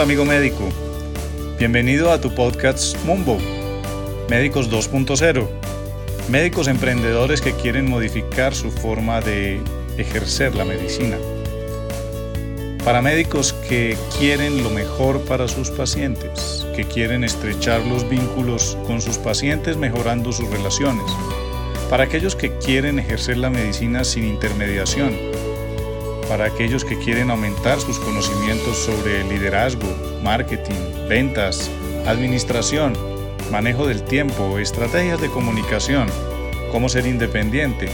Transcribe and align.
Amigo 0.00 0.24
médico, 0.24 0.66
bienvenido 1.58 2.10
a 2.10 2.18
tu 2.18 2.34
podcast 2.34 2.96
Mumbo, 3.04 3.36
Médicos 4.30 4.70
2.0, 4.70 5.46
médicos 6.30 6.68
emprendedores 6.68 7.42
que 7.42 7.52
quieren 7.52 7.90
modificar 7.90 8.54
su 8.54 8.70
forma 8.70 9.20
de 9.20 9.60
ejercer 9.98 10.54
la 10.54 10.64
medicina. 10.64 11.18
Para 12.82 13.02
médicos 13.02 13.52
que 13.52 13.94
quieren 14.18 14.62
lo 14.62 14.70
mejor 14.70 15.20
para 15.26 15.48
sus 15.48 15.70
pacientes, 15.70 16.66
que 16.74 16.84
quieren 16.84 17.22
estrechar 17.22 17.84
los 17.84 18.08
vínculos 18.08 18.78
con 18.86 19.02
sus 19.02 19.18
pacientes 19.18 19.76
mejorando 19.76 20.32
sus 20.32 20.48
relaciones. 20.48 21.12
Para 21.90 22.04
aquellos 22.04 22.34
que 22.34 22.56
quieren 22.56 22.98
ejercer 22.98 23.36
la 23.36 23.50
medicina 23.50 24.04
sin 24.04 24.24
intermediación. 24.24 25.29
Para 26.30 26.44
aquellos 26.44 26.84
que 26.84 26.96
quieren 26.96 27.28
aumentar 27.28 27.80
sus 27.80 27.98
conocimientos 27.98 28.78
sobre 28.78 29.24
liderazgo, 29.24 29.88
marketing, 30.22 31.08
ventas, 31.08 31.68
administración, 32.06 32.92
manejo 33.50 33.88
del 33.88 34.04
tiempo, 34.04 34.60
estrategias 34.60 35.20
de 35.20 35.28
comunicación, 35.28 36.06
cómo 36.70 36.88
ser 36.88 37.08
independiente, 37.08 37.88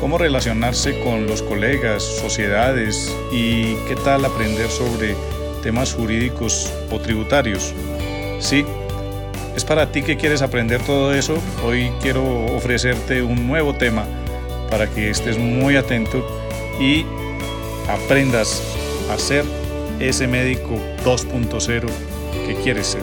cómo 0.00 0.16
relacionarse 0.16 0.98
con 1.00 1.26
los 1.26 1.42
colegas, 1.42 2.02
sociedades 2.02 3.14
y 3.30 3.74
qué 3.86 3.96
tal 4.02 4.24
aprender 4.24 4.70
sobre 4.70 5.14
temas 5.62 5.92
jurídicos 5.92 6.72
o 6.90 6.98
tributarios. 6.98 7.74
Sí, 8.40 8.64
es 9.54 9.66
para 9.66 9.92
ti 9.92 10.00
que 10.00 10.16
quieres 10.16 10.40
aprender 10.40 10.80
todo 10.80 11.12
eso. 11.12 11.36
Hoy 11.62 11.92
quiero 12.00 12.24
ofrecerte 12.56 13.22
un 13.22 13.46
nuevo 13.46 13.74
tema 13.74 14.06
para 14.70 14.88
que 14.88 15.10
estés 15.10 15.36
muy 15.36 15.76
atento 15.76 16.26
y 16.80 17.04
aprendas 17.88 18.62
a 19.10 19.18
ser 19.18 19.44
ese 20.00 20.26
médico 20.26 20.74
2.0 21.04 21.86
que 22.46 22.54
quieres 22.62 22.86
ser. 22.88 23.02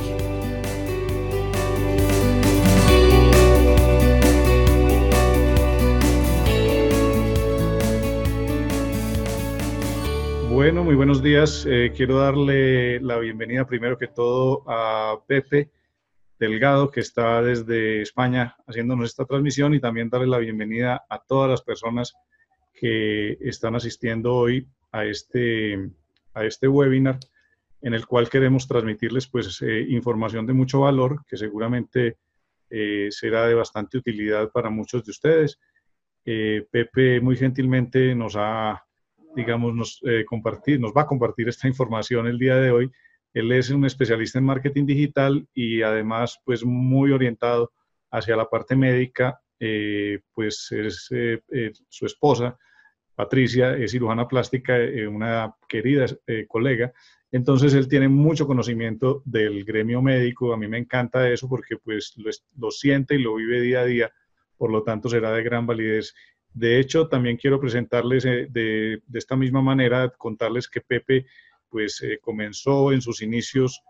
Bueno, 10.49 10.83
muy 10.83 10.95
buenos 10.95 11.23
días. 11.23 11.65
Eh, 11.69 11.93
quiero 11.95 12.19
darle 12.19 12.99
la 12.99 13.17
bienvenida 13.17 13.65
primero 13.65 13.97
que 13.97 14.07
todo 14.07 14.63
a 14.67 15.19
Pepe 15.25 15.71
Delgado, 16.37 16.91
que 16.91 16.99
está 16.99 17.41
desde 17.41 18.01
España 18.01 18.55
haciéndonos 18.67 19.09
esta 19.09 19.25
transmisión, 19.25 19.73
y 19.73 19.79
también 19.79 20.09
darle 20.09 20.27
la 20.27 20.37
bienvenida 20.37 21.05
a 21.09 21.19
todas 21.19 21.49
las 21.49 21.61
personas 21.61 22.13
están 22.81 23.75
asistiendo 23.75 24.35
hoy 24.35 24.67
a 24.91 25.05
este, 25.05 25.89
a 26.33 26.45
este 26.45 26.67
webinar 26.67 27.19
en 27.81 27.93
el 27.93 28.05
cual 28.05 28.29
queremos 28.29 28.67
transmitirles 28.67 29.27
pues 29.27 29.61
eh, 29.61 29.85
información 29.89 30.45
de 30.45 30.53
mucho 30.53 30.81
valor 30.81 31.23
que 31.27 31.37
seguramente 31.37 32.17
eh, 32.69 33.07
será 33.09 33.47
de 33.47 33.53
bastante 33.53 33.97
utilidad 33.97 34.51
para 34.51 34.69
muchos 34.69 35.05
de 35.05 35.11
ustedes. 35.11 35.59
Pepe 36.23 37.21
muy 37.21 37.35
gentilmente 37.37 38.13
nos 38.13 38.35
ha 38.35 38.83
digamos, 39.35 39.73
nos, 39.73 39.99
eh, 40.03 40.25
compartir, 40.25 40.79
nos 40.79 40.91
va 40.91 41.03
a 41.03 41.07
compartir 41.07 41.49
esta 41.49 41.67
información 41.67 42.27
el 42.27 42.37
día 42.37 42.55
de 42.55 42.71
hoy. 42.71 42.91
Él 43.33 43.51
es 43.51 43.69
un 43.69 43.85
especialista 43.85 44.39
en 44.39 44.45
marketing 44.45 44.85
digital 44.85 45.47
y 45.53 45.81
además, 45.81 46.39
pues, 46.43 46.63
muy 46.65 47.11
orientado 47.11 47.71
hacia 48.11 48.35
la 48.35 48.49
parte 48.49 48.75
médica, 48.75 49.39
eh, 49.59 50.21
pues 50.33 50.71
es 50.71 51.09
eh, 51.11 51.41
su 51.89 52.05
esposa, 52.05 52.57
Patricia, 53.19 53.75
es 53.75 53.91
cirujana 53.91 54.29
plástica, 54.29 54.77
una 55.09 55.53
querida 55.67 56.05
colega. 56.47 56.93
Entonces, 57.33 57.73
él 57.73 57.89
tiene 57.89 58.07
mucho 58.07 58.47
conocimiento 58.47 59.21
del 59.25 59.65
gremio 59.65 60.01
médico. 60.01 60.53
A 60.53 60.57
mí 60.57 60.69
me 60.69 60.77
encanta 60.77 61.29
eso 61.29 61.49
porque, 61.49 61.75
pues, 61.75 62.15
lo, 62.55 62.71
siente 62.71 63.15
y 63.15 63.19
lo 63.19 63.35
vive 63.35 63.59
día 63.59 63.81
a 63.81 63.85
día. 63.85 64.11
Por 64.57 64.71
lo 64.71 64.83
tanto, 64.83 65.09
será 65.09 65.33
de 65.33 65.43
gran 65.43 65.67
validez 65.67 66.13
de 66.53 66.79
hecho, 66.79 67.07
también 67.07 67.37
quiero 67.37 67.59
presentarles 67.59 68.25
eh, 68.25 68.47
de, 68.49 69.01
esta 69.13 69.35
misma 69.35 69.61
manera, 69.61 70.09
contarles 70.09 70.67
que 70.67 70.81
Pepe 70.81 71.25
pues 71.69 72.01
eh, 72.01 72.19
comenzó 72.21 72.91
en 72.91 73.01
sus 73.01 73.21
inicios 73.21 73.81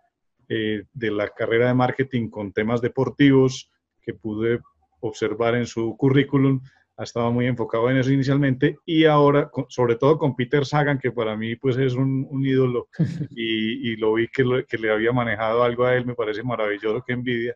eh, 0.50 0.84
de 0.94 1.12
la 1.12 1.30
carrera 1.30 1.68
de 1.68 1.74
marketing 1.74 2.30
con 2.30 2.52
temas 2.52 2.82
deportivos 2.82 3.72
que 4.02 4.14
pude 4.14 4.60
observar 5.00 5.56
en 5.56 5.66
su 5.66 5.96
currículum. 5.96 6.62
Ha 7.00 7.04
estado 7.04 7.32
muy 7.32 7.46
enfocado 7.46 7.90
en 7.90 7.96
eso 7.96 8.12
inicialmente 8.12 8.78
y 8.86 9.06
ahora, 9.06 9.50
sobre 9.70 9.96
todo 9.96 10.18
con 10.18 10.36
Peter 10.36 10.66
Sagan, 10.66 11.00
que 11.00 11.14
para 11.14 11.38
mí 11.38 11.56
pues 11.56 11.78
es 11.78 11.94
un, 11.94 12.28
ídolo 12.46 12.90
y, 13.32 13.96
lo 13.96 14.14
vi 14.16 14.28
que, 14.28 14.66
que 14.68 14.78
le 14.78 14.92
había 14.92 15.14
manejado 15.14 15.64
algo 15.64 15.86
a 15.86 15.96
él, 15.96 16.06
me 16.06 16.14
parece 16.14 16.44
maravilloso, 16.44 17.02
que 17.08 17.14
envidia. 17.14 17.56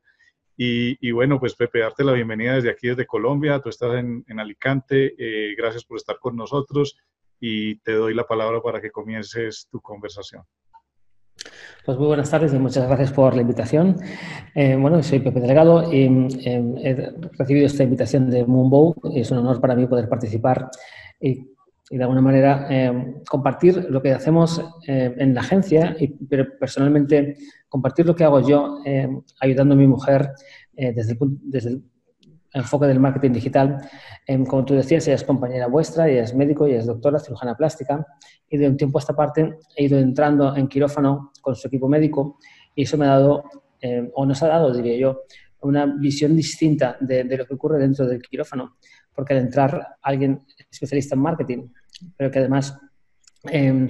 Y, 0.55 1.11
bueno, 1.11 1.41
pues 1.41 1.55
Pepe, 1.55 1.79
darte 1.79 2.05
la 2.05 2.13
bienvenida 2.13 2.55
desde 2.55 2.69
aquí, 2.69 2.87
desde 2.87 3.05
Colombia. 3.05 3.59
Tú 3.59 3.67
estás 3.67 3.95
en, 3.95 4.23
Alicante. 4.39 5.13
Eh, 5.17 5.55
gracias 5.57 5.83
por 5.83 5.97
estar 5.97 6.19
con 6.19 6.37
nosotros 6.37 6.97
y 7.37 7.79
te 7.79 7.91
doy 7.91 8.13
la 8.13 8.25
palabra 8.25 8.61
para 8.61 8.79
que 8.79 8.91
comiences 8.91 9.67
tu 9.69 9.81
conversación. 9.81 10.43
Pues 11.85 11.97
muy 11.97 12.07
buenas 12.07 12.29
tardes 12.29 12.53
y 12.53 12.59
muchas 12.59 12.87
gracias 12.87 13.11
por 13.11 13.35
la 13.35 13.41
invitación. 13.41 13.97
Eh, 14.55 14.75
bueno, 14.75 15.01
soy 15.03 15.19
Pepe 15.19 15.39
Delgado 15.39 15.91
y 15.91 16.05
eh, 16.45 16.73
he 16.83 17.13
recibido 17.37 17.65
esta 17.65 17.83
invitación 17.83 18.29
de 18.29 18.45
Moonbow. 18.45 18.95
Es 19.13 19.31
un 19.31 19.39
honor 19.39 19.59
para 19.59 19.75
mí 19.75 19.85
poder 19.87 20.07
participar 20.07 20.69
y 21.19 21.53
y 21.93 21.97
de 21.97 22.03
alguna 22.03 22.21
manera 22.21 22.65
eh, 22.71 23.21
compartir 23.29 23.85
lo 23.89 24.01
que 24.01 24.13
hacemos 24.13 24.59
eh, 24.87 25.13
en 25.15 25.35
la 25.35 25.41
agencia, 25.41 25.95
y, 25.99 26.07
pero 26.07 26.47
personalmente 26.59 27.37
compartir 27.69 28.07
lo 28.07 28.15
que 28.15 28.23
hago 28.23 28.39
yo 28.39 28.79
eh, 28.83 29.07
ayudando 29.39 29.75
a 29.75 29.77
mi 29.77 29.87
mujer 29.87 30.31
desde, 30.75 31.11
el, 31.11 31.19
desde, 31.43 31.81
enfoque 32.53 32.85
del 32.87 32.99
marketing 32.99 33.31
digital. 33.31 33.77
como 34.47 34.65
tú 34.65 34.73
decías, 34.75 35.07
ella 35.07 35.15
es 35.15 35.23
compañera 35.23 35.67
vuestra, 35.67 36.07
ella 36.07 36.23
es 36.23 36.35
médico, 36.35 36.65
ella 36.65 36.79
es 36.79 36.85
doctora, 36.85 37.19
cirujana 37.19 37.55
plástica 37.55 38.05
y 38.49 38.57
de 38.57 38.69
un 38.69 38.77
tiempo 38.77 38.97
a 38.97 39.01
esta 39.01 39.15
parte 39.15 39.57
he 39.75 39.85
ido 39.85 39.97
entrando 39.97 40.55
en 40.55 40.67
quirófano 40.67 41.31
con 41.41 41.55
su 41.55 41.67
equipo 41.67 41.87
médico 41.89 42.37
y 42.75 42.83
eso 42.83 42.97
me 42.97 43.05
ha 43.05 43.09
dado, 43.09 43.43
o 44.13 44.25
nos 44.25 44.41
ha 44.43 44.47
dado, 44.47 44.73
diría 44.73 44.97
yo, 44.97 45.21
una 45.61 45.85
visión 45.85 46.35
distinta 46.35 46.97
de, 46.99 47.23
de 47.23 47.37
lo 47.37 47.45
que 47.45 47.53
ocurre 47.53 47.79
dentro 47.79 48.05
del 48.05 48.21
quirófano 48.21 48.75
porque 49.15 49.33
al 49.33 49.39
entrar 49.39 49.97
alguien 50.01 50.41
especialista 50.71 51.15
en 51.15 51.21
marketing, 51.21 51.67
pero 52.17 52.31
que 52.31 52.39
además 52.39 52.77
em, 53.45 53.87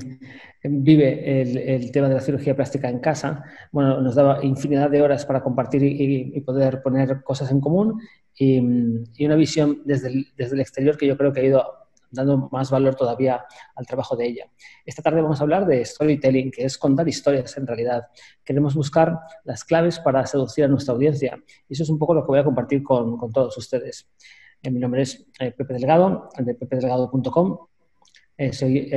vive 0.64 1.76
el, 1.76 1.92
tema 1.92 2.10
de 2.10 2.16
la 2.16 2.22
cirugía 2.22 2.56
plástica 2.56 2.90
en 2.90 3.00
casa, 3.00 3.44
bueno, 3.72 4.02
nos 4.02 4.16
daba 4.16 4.44
infinidad 4.44 4.90
de 4.90 5.02
horas 5.02 5.26
para 5.26 5.44
compartir 5.44 5.84
y, 5.84 6.40
poder 6.42 6.82
poner 6.82 7.24
cosas 7.24 7.52
en 7.52 7.62
común 7.62 8.00
y, 8.38 8.60
una 8.60 9.36
visión 9.36 9.82
desde 9.86 10.10
el, 10.10 10.28
desde 10.36 10.56
el, 10.56 10.62
exterior 10.62 10.98
que 10.98 11.08
yo 11.08 11.18
creo 11.18 11.32
que 11.32 11.42
ha 11.42 11.44
ido 11.44 11.84
dando 12.14 12.50
más 12.52 12.70
valor 12.70 12.96
todavía 12.96 13.44
al 13.76 13.86
trabajo 13.86 14.16
de 14.16 14.28
ella. 14.28 14.46
Esta 14.86 15.02
tarde 15.02 15.22
vamos 15.22 15.40
a 15.40 15.44
hablar 15.44 15.66
de 15.66 15.84
storytelling, 15.84 16.52
que 16.52 16.64
es 16.64 16.78
contar 16.78 17.08
historias 17.08 17.58
en 17.58 17.66
realidad. 17.66 18.04
Queremos 18.44 18.76
buscar 18.76 19.20
las 19.44 19.64
claves 19.64 20.00
para 20.00 20.26
seducir 20.26 20.66
a 20.66 20.68
nuestra 20.68 20.94
audiencia 20.94 21.38
y 21.68 21.74
eso 21.74 21.84
es 21.84 21.90
un 21.90 21.98
poco 21.98 22.14
lo 22.14 22.22
que 22.22 22.28
voy 22.28 22.40
a 22.40 22.44
compartir 22.44 22.84
con, 22.84 23.18
con 23.18 23.32
todos 23.32 23.58
ustedes. 23.58 24.08
Eh, 24.62 24.72
mi 24.72 24.80
nombre 24.80 25.02
es 25.02 25.26
eh, 25.40 25.52
Pepe 25.52 25.74
Delgado, 25.74 26.30
de 26.38 26.56
pepedelgado.com. 26.56 27.58
Eh, 28.38 28.54
soy 28.54 28.90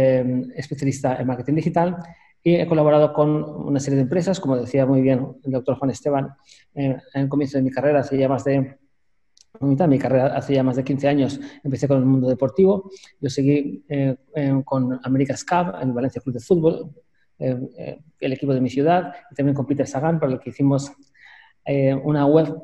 especialista 0.55 1.17
en 1.17 1.27
marketing 1.27 1.55
digital 1.55 1.99
y 2.43 2.55
he 2.55 2.67
colaborado 2.67 3.13
con 3.13 3.43
una 3.43 3.81
serie 3.81 3.97
de 3.97 4.03
empresas, 4.03 4.41
como 4.41 4.57
decía 4.57 4.87
muy 4.87 5.03
bien 5.03 5.37
el 5.45 5.53
doctor 5.53 5.77
Juan 5.77 5.91
Esteban, 5.91 6.35
en 6.75 7.03
el 7.13 7.29
comienzo 7.29 7.59
de 7.59 7.65
mi 7.65 7.71
carrera, 7.71 8.01
hace 8.01 8.17
ya 8.17 8.29
más 8.29 8.45
de 8.45 8.79
mi 9.61 9.99
carrera 9.99 10.37
hace 10.37 10.55
ya 10.55 10.63
más 10.63 10.77
de 10.77 10.85
15 10.85 11.09
años 11.09 11.41
empecé 11.63 11.89
con 11.89 11.99
el 11.99 12.05
mundo 12.05 12.29
deportivo. 12.29 12.91
Yo 13.21 13.31
seguí 13.31 13.85
con 14.65 14.99
America's 15.03 15.45
Cup, 15.45 15.75
el 15.81 15.93
Valencia 15.93 16.21
Club 16.23 16.35
de 16.35 16.41
Fútbol, 16.41 16.91
el 17.39 18.33
equipo 18.33 18.55
de 18.55 18.61
mi 18.61 18.71
ciudad, 18.71 19.13
y 19.31 19.35
también 19.35 19.55
con 19.55 19.67
Peter 19.67 19.87
Sagan, 19.87 20.19
para 20.19 20.33
lo 20.33 20.41
que 20.41 20.51
hicimos 20.51 20.93
una 22.05 22.27
web 22.27 22.57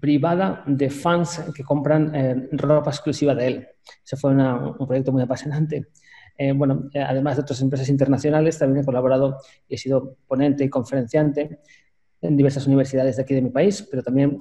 privada 0.00 0.62
de 0.66 0.90
fans 0.90 1.42
que 1.54 1.62
compran 1.62 2.14
eh, 2.14 2.48
ropa 2.52 2.90
exclusiva 2.90 3.34
de 3.34 3.46
él. 3.46 3.68
Ese 4.04 4.16
fue 4.16 4.30
un 4.30 4.86
proyecto 4.86 5.12
muy 5.12 5.22
apasionante. 5.22 5.88
Eh, 6.36 6.52
bueno, 6.52 6.88
eh, 6.92 7.00
además 7.00 7.36
de 7.36 7.42
otras 7.42 7.60
empresas 7.60 7.88
internacionales, 7.88 8.58
también 8.58 8.82
he 8.82 8.84
colaborado 8.84 9.38
y 9.68 9.74
he 9.74 9.78
sido 9.78 10.16
ponente 10.26 10.64
y 10.64 10.68
conferenciante 10.68 11.60
en 12.20 12.36
diversas 12.36 12.66
universidades 12.66 13.16
de 13.16 13.22
aquí 13.22 13.34
de 13.34 13.42
mi 13.42 13.50
país, 13.50 13.86
pero 13.90 14.02
también 14.02 14.38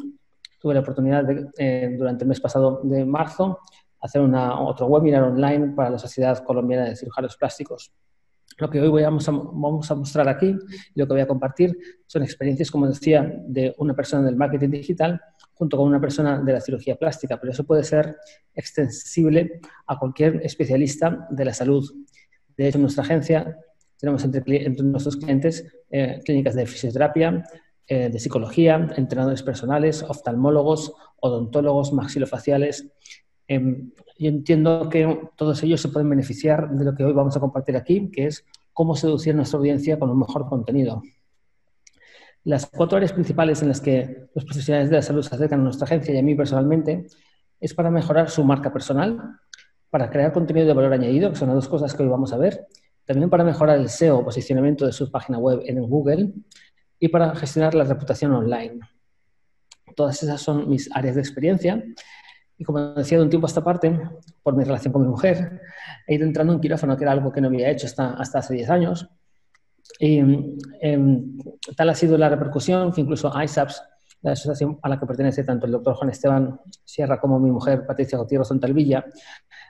tuve 0.64 0.76
la 0.76 0.80
oportunidad 0.80 1.26
de, 1.26 1.98
durante 1.98 2.24
el 2.24 2.30
mes 2.30 2.40
pasado 2.40 2.80
de 2.84 3.04
marzo 3.04 3.60
hacer 4.00 4.22
una, 4.22 4.62
otro 4.62 4.86
webinar 4.88 5.24
online 5.24 5.74
para 5.76 5.90
la 5.90 6.00
Sociedad 6.00 6.42
Colombiana 6.42 6.86
de 6.86 6.96
Cirujanos 6.96 7.36
Plásticos. 7.36 7.92
Lo 8.58 8.70
que 8.70 8.80
hoy 8.80 9.04
vamos 9.04 9.28
a, 9.28 9.32
vamos 9.32 9.92
a 9.92 9.96
mostrar 9.96 10.30
aquí, 10.30 10.56
lo 10.96 11.06
que 11.06 11.14
voy 11.14 11.22
a 11.22 11.28
compartir, 11.28 11.78
son 12.08 12.24
experiencias, 12.24 12.72
como 12.72 12.88
decía, 12.88 13.30
de 13.46 13.76
una 13.78 13.94
persona 13.94 14.24
del 14.24 14.38
marketing 14.38 14.70
digital 14.70 15.20
junto 15.54 15.76
con 15.76 15.88
una 15.88 16.00
persona 16.00 16.42
de 16.42 16.54
la 16.54 16.62
cirugía 16.62 16.96
plástica, 16.96 17.38
pero 17.38 17.52
eso 17.52 17.66
puede 17.66 17.84
ser 17.84 18.16
extensible 18.54 19.60
a 19.88 20.00
cualquier 20.00 20.46
especialista 20.46 21.28
de 21.30 21.46
la 21.46 21.54
salud. 21.54 21.86
De 22.56 22.70
hecho, 22.70 22.78
en 22.78 22.84
nuestra 22.84 23.04
agencia 23.04 23.58
tenemos 23.98 24.24
entre, 24.24 24.70
nuestros 24.70 25.18
clientes 25.18 25.66
eh, 25.90 26.22
clínicas 26.24 26.56
de 26.56 26.66
fisioterapia, 26.66 27.44
eh, 27.88 28.10
de 28.10 28.20
psicología, 28.20 28.90
entrenadores 28.96 29.44
personales, 29.44 30.04
oftalmólogos, 30.04 30.94
odontólogos, 31.20 31.92
maxilofaciales. 31.92 32.88
Em, 33.48 33.92
yo 34.18 34.30
entiendo 34.30 34.88
que 34.90 35.30
todos 35.36 35.62
ellos 35.64 35.82
se 35.82 35.90
pueden 35.90 36.10
beneficiar 36.10 36.70
de 36.70 36.86
lo 36.86 36.96
que 36.96 37.04
hoy 37.04 37.14
vamos 37.14 37.36
a 37.36 37.42
compartir 37.42 37.76
aquí, 37.76 38.10
que 38.10 38.28
es 38.28 38.46
cómo 38.72 38.96
seducir 38.96 39.34
a 39.34 39.36
nuestra 39.36 39.58
audiencia 39.58 40.00
con 40.00 40.10
un 40.10 40.20
mejor 40.20 40.48
contenido. 40.48 41.02
Las 42.46 42.66
cuatro 42.66 42.98
áreas 42.98 43.14
principales 43.14 43.62
en 43.62 43.68
las 43.68 43.82
que 43.82 44.28
los 44.34 44.46
profesionales 44.46 44.90
de 44.90 44.96
la 44.96 45.02
salud 45.02 45.22
se 45.22 45.36
acercan 45.36 45.60
a 45.62 45.64
nuestra 45.64 45.86
agencia 45.86 46.14
y 46.14 46.18
a 46.18 46.24
mí 46.24 46.36
personalmente 46.36 47.06
es 47.60 47.74
para 47.74 47.90
mejorar 47.90 48.30
su 48.30 48.44
marca 48.44 48.72
personal, 48.72 49.40
para 49.90 50.10
crear 50.10 50.32
contenido 50.34 50.68
de 50.68 50.74
valor 50.74 50.94
añadido, 50.94 51.30
que 51.30 51.36
son 51.36 51.50
las 51.50 51.56
dos 51.56 51.68
cosas 51.68 51.94
que 51.94 52.04
hoy 52.04 52.10
vamos 52.10 52.34
a 52.34 52.38
ver, 52.38 52.66
también 53.06 53.30
para 53.30 53.44
mejorar 53.44 53.78
el 53.78 53.90
SEO 53.90 54.24
posicionamiento 54.24 54.86
de 54.86 54.92
su 54.92 55.12
página 55.12 55.38
web 55.38 55.62
en 55.66 55.82
Google 55.82 56.34
y 57.04 57.10
para 57.10 57.36
gestionar 57.36 57.76
la 57.76 57.84
reputación 57.84 58.32
online. 58.32 58.80
Todas 59.94 60.24
esas 60.24 60.40
son 60.40 60.70
mis 60.70 60.90
áreas 60.96 61.16
de 61.16 61.22
experiencia. 61.22 61.84
Y 62.58 62.64
como 62.64 62.80
decía 62.94 63.18
de 63.18 63.26
un 63.26 63.30
tiempo 63.30 63.46
a 63.46 63.50
esta 63.50 63.62
parte, 63.62 64.00
por 64.42 64.56
mi 64.56 64.64
relación 64.64 64.94
con 64.94 65.02
mi 65.02 65.10
mujer, 65.10 65.60
he 66.08 66.16
ido 66.16 66.26
entrando 66.26 66.54
en 66.54 66.62
quirófano, 66.62 66.96
que 66.96 67.04
era 67.04 67.12
algo 67.12 67.30
que 67.30 67.42
no 67.42 67.50
había 67.50 67.70
hecho 67.70 67.88
hasta, 67.88 68.12
hasta 68.12 68.40
hace 68.40 68.54
10 68.54 68.70
años. 68.70 69.10
Y 70.00 70.20
em, 70.80 71.38
tal 71.76 71.90
ha 71.90 71.94
sido 71.94 72.18
la 72.18 72.30
repercusión 72.30 72.94
que 72.94 73.02
incluso 73.02 73.30
ISAPS, 73.38 73.84
la 74.22 74.32
asociación 74.32 74.80
a 74.82 74.88
la 74.88 74.98
que 74.98 75.06
pertenece 75.06 75.44
tanto 75.44 75.66
el 75.66 75.74
doctor 75.74 75.96
Juan 75.96 76.10
Esteban 76.10 76.58
Sierra 76.86 77.20
como 77.20 77.38
mi 77.38 77.52
mujer 77.52 77.86
Patricia 77.86 78.18
Gutiérrez 78.18 78.48
Sontalvilla, 78.48 79.04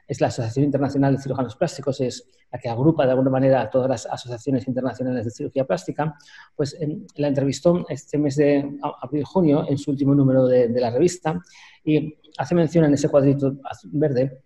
es 0.08 0.22
la 0.22 0.28
Asociación 0.28 0.66
Internacional 0.66 1.16
de 1.16 1.22
Cirujanos 1.22 1.56
Plásticos, 1.56 2.02
es 2.02 2.30
la 2.52 2.60
que 2.60 2.70
agrupa 2.70 3.06
de 3.06 3.12
alguna 3.12 3.32
manera 3.32 3.62
a 3.62 3.70
todas 3.70 3.90
las 3.90 4.06
asociaciones 4.06 4.68
internacionales 4.68 5.26
de 5.26 5.32
cirugía 5.32 5.66
plástica, 5.66 6.16
pues 6.56 6.78
la 7.16 7.28
entrevistó 7.28 7.86
este 7.90 8.18
mes 8.18 8.36
de 8.36 8.78
abril-junio 9.02 9.66
en 9.68 9.78
su 9.78 9.92
último 9.92 10.14
número 10.14 10.46
de, 10.46 10.70
la 10.80 10.92
revista 10.92 11.42
y 11.84 12.16
hace 12.38 12.56
mención 12.56 12.86
en 12.86 12.94
ese 12.94 13.10
cuadrito 13.10 13.58
verde 13.86 14.44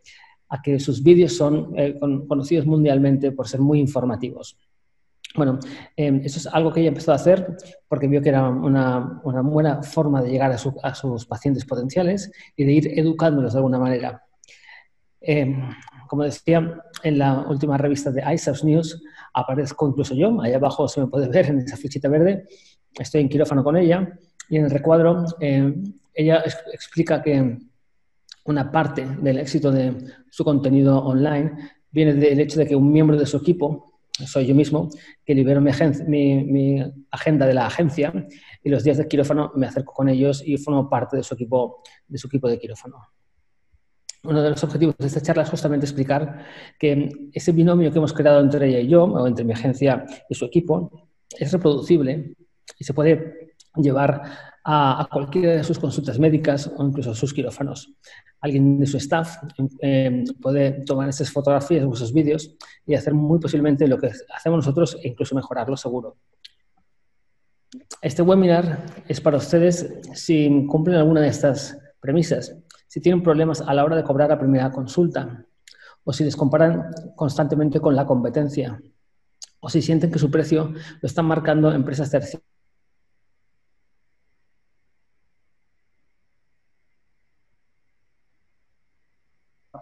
a 0.50 0.62
que 0.62 0.80
sus 0.80 1.04
vídeos 1.04 1.36
son 1.36 1.74
eh, 1.76 2.00
conocidos 2.00 2.66
mundialmente 2.66 3.32
por 3.32 3.48
ser 3.48 3.60
muy 3.60 3.80
informativos. 3.80 4.58
Bueno, 5.36 5.60
em, 5.96 6.22
eso 6.24 6.40
es 6.40 6.48
algo 6.48 6.72
que 6.72 6.80
ella 6.80 6.90
empezó 6.90 7.12
a 7.12 7.16
hacer 7.16 7.58
porque 7.88 8.08
vio 8.08 8.22
que 8.22 8.30
era 8.30 8.50
una, 8.50 9.22
buena 9.44 9.84
forma 9.84 10.22
de 10.22 10.32
llegar 10.32 10.52
a, 10.52 10.96
sus 10.96 11.26
pacientes 11.26 11.66
potenciales 11.66 12.32
y 12.56 12.64
de 12.64 12.72
ir 12.72 13.00
educándolos 13.00 13.54
de 13.54 13.60
alguna 13.60 13.78
manera. 13.78 14.24
Em, 15.20 15.70
como 16.08 16.24
decía, 16.24 16.82
en 17.04 17.18
la 17.18 17.42
última 17.48 17.78
revista 17.78 18.12
de 18.12 18.24
ISAPS 18.34 18.64
News 18.64 19.04
aparezco 19.34 19.88
incluso 19.88 20.16
yo, 20.16 20.40
ahí 20.42 20.54
abajo 20.54 20.88
se 20.88 21.02
me 21.02 21.08
puede 21.08 21.28
ver 21.28 21.48
en 21.48 21.60
esa 21.60 21.76
flechita 21.76 22.08
verde, 22.08 22.46
estoy 22.98 23.22
en 23.22 23.30
quirófano 23.30 23.64
con 23.64 23.78
ella 23.78 24.18
y 24.50 24.58
en 24.58 24.66
el 24.66 24.72
recuadro 24.72 25.26
em, 25.40 25.84
ella 26.14 26.44
explica 26.72 27.22
que 27.22 27.58
una 28.46 28.72
parte 28.72 29.06
del 29.06 29.40
éxito 29.40 29.72
de 29.72 29.94
su 30.30 30.44
contenido 30.44 31.00
online 31.00 31.52
viene 31.92 32.14
del 32.14 32.40
hecho 32.40 32.60
de 32.60 32.66
que 32.66 32.76
un 32.76 32.92
miembro 32.92 33.18
de 33.18 33.26
su 33.26 33.38
equipo, 33.38 34.00
soy 34.26 34.48
yo 34.48 34.56
mismo, 34.56 34.90
que 35.26 35.36
libero 35.36 35.62
mi, 35.62 36.44
mi, 36.44 36.94
agenda 37.12 37.46
de 37.46 37.54
la 37.54 37.68
agencia 37.68 38.14
y 38.64 38.70
los 38.70 38.84
días 38.84 38.98
de 38.98 39.08
quirófano 39.08 39.52
me 39.56 39.68
acerco 39.68 39.94
con 39.94 40.10
ellos 40.10 40.42
y 40.46 40.58
formo 40.58 40.90
parte 40.90 41.18
de 41.18 41.24
su 41.24 41.36
equipo 41.36 41.84
de, 42.08 42.18
su 42.18 42.28
equipo 42.28 42.48
de 42.48 42.58
quirófano 42.58 42.98
uno 44.24 44.42
de 44.42 44.50
los 44.50 44.64
objetivos 44.64 44.96
de 44.98 45.08
esta 45.08 45.22
charla 45.22 45.44
es 45.44 45.50
justamente 45.50 45.86
explicar 45.86 46.46
que 46.80 47.30
ese 47.34 47.52
binomio 47.52 47.92
que 47.92 47.98
hemos 47.98 48.14
creado 48.14 48.40
entre 48.40 48.68
ella 48.68 48.80
y 48.80 48.88
yo, 48.88 49.04
o 49.04 49.28
entre 49.28 49.46
mi 49.46 49.54
agencia 49.54 50.06
y 50.30 50.36
su 50.36 50.46
equipo, 50.46 51.10
es 51.38 51.52
reproducible 51.52 52.36
y 52.78 52.84
se 52.84 52.94
puede 52.94 53.56
llevar 53.76 54.22
a, 54.64 55.08
cualquiera 55.12 55.54
de 55.54 55.64
sus 55.64 55.80
consultas 55.80 56.20
médicas 56.20 56.70
o 56.76 56.86
incluso 56.86 57.12
a 57.12 57.16
sus 57.16 57.34
quirófanos. 57.34 57.94
Alguien 58.42 58.80
de 58.80 58.86
su 58.86 58.98
staff 58.98 59.38
eh, 59.82 60.24
puede 60.42 60.84
tomar 60.84 61.08
esas 61.10 61.32
fotografías 61.32 61.86
o 61.86 61.94
esos 61.94 62.14
vídeos 62.14 62.56
y 62.86 62.96
hacer 62.96 63.14
muy 63.14 63.40
posiblemente 63.40 63.88
lo 63.88 63.98
que 63.98 64.12
hacemos 64.36 64.58
nosotros 64.58 64.98
e 65.02 65.08
incluso 65.08 65.36
mejorarlo 65.36 65.78
seguro. 65.78 66.18
Este 68.02 68.22
webinar 68.22 68.86
es 69.08 69.22
para 69.22 69.38
ustedes 69.38 70.00
si 70.14 70.66
cumplen 70.68 70.98
alguna 70.98 71.22
de 71.22 71.30
estas 71.30 71.78
premisas 72.00 72.56
si 72.88 73.02
tienen 73.02 73.22
problemas 73.22 73.62
a 73.62 73.74
la 73.74 73.84
hora 73.84 73.96
de 73.96 74.04
cobrar 74.04 74.30
la 74.30 74.40
primera 74.40 74.72
consulta, 74.72 75.46
o 76.04 76.14
si 76.14 76.24
les 76.24 76.36
comparan 76.36 76.90
constantemente 77.16 77.80
con 77.82 77.96
la 77.96 78.06
competencia, 78.06 78.82
o 79.60 79.70
si 79.70 79.82
sienten 79.82 80.12
que 80.12 80.20
su 80.20 80.32
precio 80.32 80.72
lo 81.02 81.06
están 81.06 81.26
marcando 81.26 81.72
empresas 81.72 82.10
terciarias. 82.10 82.48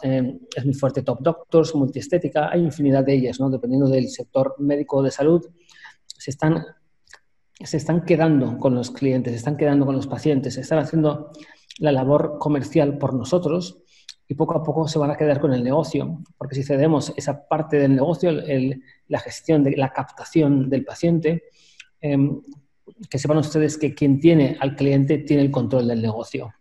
Eh, 0.01 0.39
es 0.55 0.65
muy 0.65 0.73
fuerte 0.73 1.03
Top 1.03 1.21
Doctors, 1.21 1.73
multiestética, 1.75 2.49
hay 2.51 2.61
infinidad 2.61 3.03
de 3.03 3.13
ellas, 3.13 3.39
¿no? 3.39 3.49
dependiendo 3.49 3.87
del 3.87 4.09
sector 4.09 4.55
médico 4.59 5.01
de 5.01 5.11
salud, 5.11 5.45
se 6.05 6.31
están, 6.31 6.65
se 7.53 7.77
están 7.77 8.03
quedando 8.03 8.57
con 8.57 8.75
los 8.75 8.91
clientes, 8.91 9.31
se 9.31 9.37
están 9.37 9.57
quedando 9.57 9.85
con 9.85 9.95
los 9.95 10.07
pacientes, 10.07 10.55
se 10.55 10.61
están 10.61 10.79
haciendo 10.79 11.31
la 11.79 11.91
labor 11.91 12.37
comercial 12.39 12.97
por 12.97 13.13
nosotros 13.13 13.81
y 14.27 14.33
poco 14.35 14.57
a 14.57 14.63
poco 14.63 14.87
se 14.87 14.97
van 14.97 15.11
a 15.11 15.17
quedar 15.17 15.39
con 15.39 15.53
el 15.53 15.63
negocio, 15.63 16.23
porque 16.37 16.55
si 16.55 16.63
cedemos 16.63 17.13
esa 17.15 17.47
parte 17.47 17.77
del 17.77 17.95
negocio, 17.95 18.31
la 18.31 19.19
gestión 19.19 19.63
de 19.63 19.77
la 19.77 19.89
captación 19.89 20.69
del 20.69 20.83
paciente, 20.83 21.43
em, 22.01 22.41
que 23.09 23.19
sepan 23.19 23.37
ustedes 23.37 23.77
que 23.77 23.93
quien 23.93 24.19
tiene 24.19 24.57
al 24.59 24.75
cliente 24.75 25.19
tiene 25.19 25.43
el 25.43 25.51
control 25.51 25.87
del 25.87 26.01
negocio. 26.01 26.53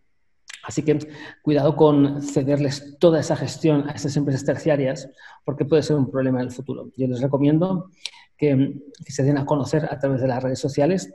Así 0.66 0.82
que 0.82 0.98
cuidado 1.42 1.76
con 1.76 2.22
cederles 2.22 2.96
toda 2.98 3.20
esa 3.20 3.36
gestión 3.36 3.88
a 3.88 3.92
esas 3.92 4.16
empresas 4.16 4.44
terciarias, 4.44 5.10
porque 5.44 5.64
puede 5.64 5.82
ser 5.82 5.96
un 5.96 6.10
problema 6.10 6.40
en 6.40 6.46
el 6.46 6.52
futuro. 6.52 6.90
Yo 6.96 7.06
les 7.06 7.20
recomiendo 7.20 7.90
que 8.36 8.80
se 9.06 9.22
den 9.22 9.38
a 9.38 9.46
conocer 9.46 9.86
a 9.90 9.98
través 9.98 10.20
de 10.20 10.28
las 10.28 10.42
redes 10.42 10.58
sociales 10.58 11.14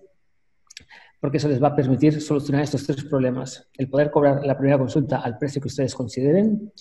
porque 1.19 1.37
eso 1.37 1.47
les 1.47 1.61
va 1.61 1.69
a 1.69 1.75
permitir 1.75 2.21
solucionar 2.21 2.63
estos 2.63 2.85
tres 2.85 3.03
problemas. 3.03 3.67
El 3.77 3.89
poder 3.89 4.09
cobrar 4.09 4.45
la 4.45 4.57
primera 4.57 4.77
consulta 4.77 5.19
al 5.19 5.37
precio 5.37 5.61
que 5.61 5.67
ustedes 5.67 5.93
consideren, 5.93 6.71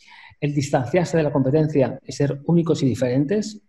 el 0.40 0.54
distanciarse 0.54 1.16
de 1.16 1.24
la 1.24 1.32
competencia 1.32 1.98
y 2.04 2.12
ser 2.12 2.40
únicos 2.46 2.82
y 2.82 2.86
diferentes, 2.86 3.60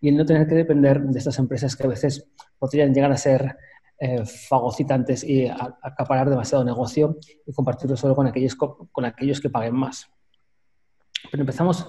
y 0.00 0.08
el 0.08 0.16
no 0.16 0.24
tener 0.24 0.46
que 0.46 0.54
depender 0.54 1.00
de 1.02 1.18
estas 1.18 1.38
empresas 1.38 1.76
que 1.76 1.84
a 1.84 1.88
veces 1.88 2.28
podrían 2.58 2.92
llegar 2.92 3.12
a 3.12 3.16
ser 3.16 3.56
eh, 4.00 4.24
fagocitantes 4.24 5.24
y 5.24 5.46
acaparar 5.46 6.30
demasiado 6.30 6.64
negocio 6.64 7.18
y 7.46 7.52
compartirlo 7.52 7.96
solo 7.96 8.14
con 8.14 8.26
aquellos, 8.26 8.54
con 8.54 9.04
aquellos 9.04 9.40
que 9.40 9.50
paguen 9.50 9.74
más. 9.74 10.08
Pero 11.30 11.42
empezamos 11.42 11.86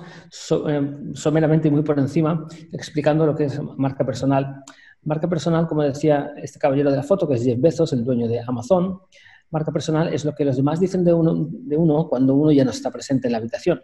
eh, 0.68 0.98
someramente 1.14 1.68
y 1.68 1.72
muy 1.72 1.84
por 1.84 2.00
encima 2.00 2.48
explicando 2.72 3.26
lo 3.26 3.36
que 3.36 3.46
es 3.46 3.62
marca 3.78 4.06
personal. 4.06 4.64
Marca 5.04 5.30
personal, 5.30 5.68
como 5.68 5.84
decía 5.84 6.34
este 6.38 6.60
caballero 6.60 6.92
de 6.92 6.98
la 6.98 7.04
foto, 7.04 7.28
que 7.28 7.36
es 7.36 7.44
Jeff 7.44 7.60
Bezos, 7.60 7.94
el 7.94 8.04
dueño 8.04 8.28
de 8.28 8.42
Amazon, 8.42 9.00
marca 9.52 9.72
personal 9.72 10.14
es 10.14 10.26
lo 10.26 10.34
que 10.36 10.46
los 10.46 10.58
demás 10.58 10.80
dicen 10.80 11.04
de 11.04 11.14
uno, 11.14 12.08
cuando 12.10 12.36
uno 12.36 12.52
ya 12.52 12.64
no 12.64 12.72
está 12.72 12.92
presente 12.92 13.28
en 13.28 13.32
la 13.34 13.38
habitación. 13.40 13.82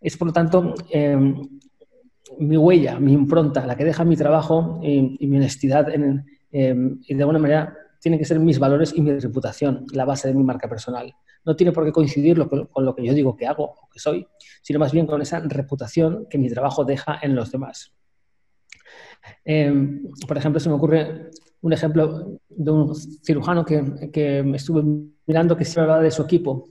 Es, 0.00 0.16
por 0.16 0.28
lo 0.28 0.32
tanto, 0.32 0.74
em, 0.90 1.36
mi 2.38 2.56
huella, 2.56 2.98
mi 2.98 3.12
impronta, 3.12 3.66
la 3.66 3.76
que 3.76 3.84
deja 3.84 4.04
mi 4.04 4.16
trabajo 4.16 4.80
y, 4.82 5.26
mi 5.26 5.36
honestidad 5.36 5.88
em, 5.92 6.24
y 6.52 7.14
de 7.14 7.22
alguna 7.22 7.38
manera 7.38 7.76
tiene 8.00 8.18
que 8.18 8.24
ser 8.24 8.38
mis 8.38 8.58
valores 8.58 8.94
y 8.96 9.02
mi 9.02 9.12
reputación, 9.18 9.84
la 9.92 10.04
base 10.04 10.28
de 10.28 10.34
mi 10.34 10.42
marca 10.42 10.68
personal. 10.68 11.14
No 11.44 11.56
tiene 11.56 11.72
por 11.72 11.84
qué 11.84 11.92
coincidir 11.92 12.46
con 12.48 12.84
lo 12.84 12.94
que 12.94 13.04
yo 13.04 13.12
digo 13.12 13.36
que 13.36 13.46
hago 13.46 13.64
o 13.64 13.88
que 13.92 13.98
soy, 13.98 14.26
sino 14.62 14.78
más 14.78 14.92
bien 14.92 15.06
con 15.06 15.20
esa 15.20 15.40
reputación 15.40 16.26
que 16.30 16.38
mi 16.38 16.48
trabajo 16.48 16.84
deja 16.84 17.18
en 17.22 17.34
los 17.34 17.50
demás. 17.50 17.92
Em, 19.44 20.02
por 20.26 20.36
ejemplo, 20.36 20.60
se 20.60 20.68
me 20.68 20.74
ocurre 20.74 21.30
un 21.62 21.72
ejemplo 21.72 22.38
de 22.48 22.70
un 22.70 22.94
cirujano 22.94 23.64
que, 23.64 24.10
que 24.12 24.42
me 24.42 24.56
estuve 24.56 24.82
mirando 25.26 25.56
que 25.56 25.64
siempre 25.64 25.82
hablaba 25.82 26.02
de 26.02 26.10
su 26.10 26.22
equipo. 26.22 26.64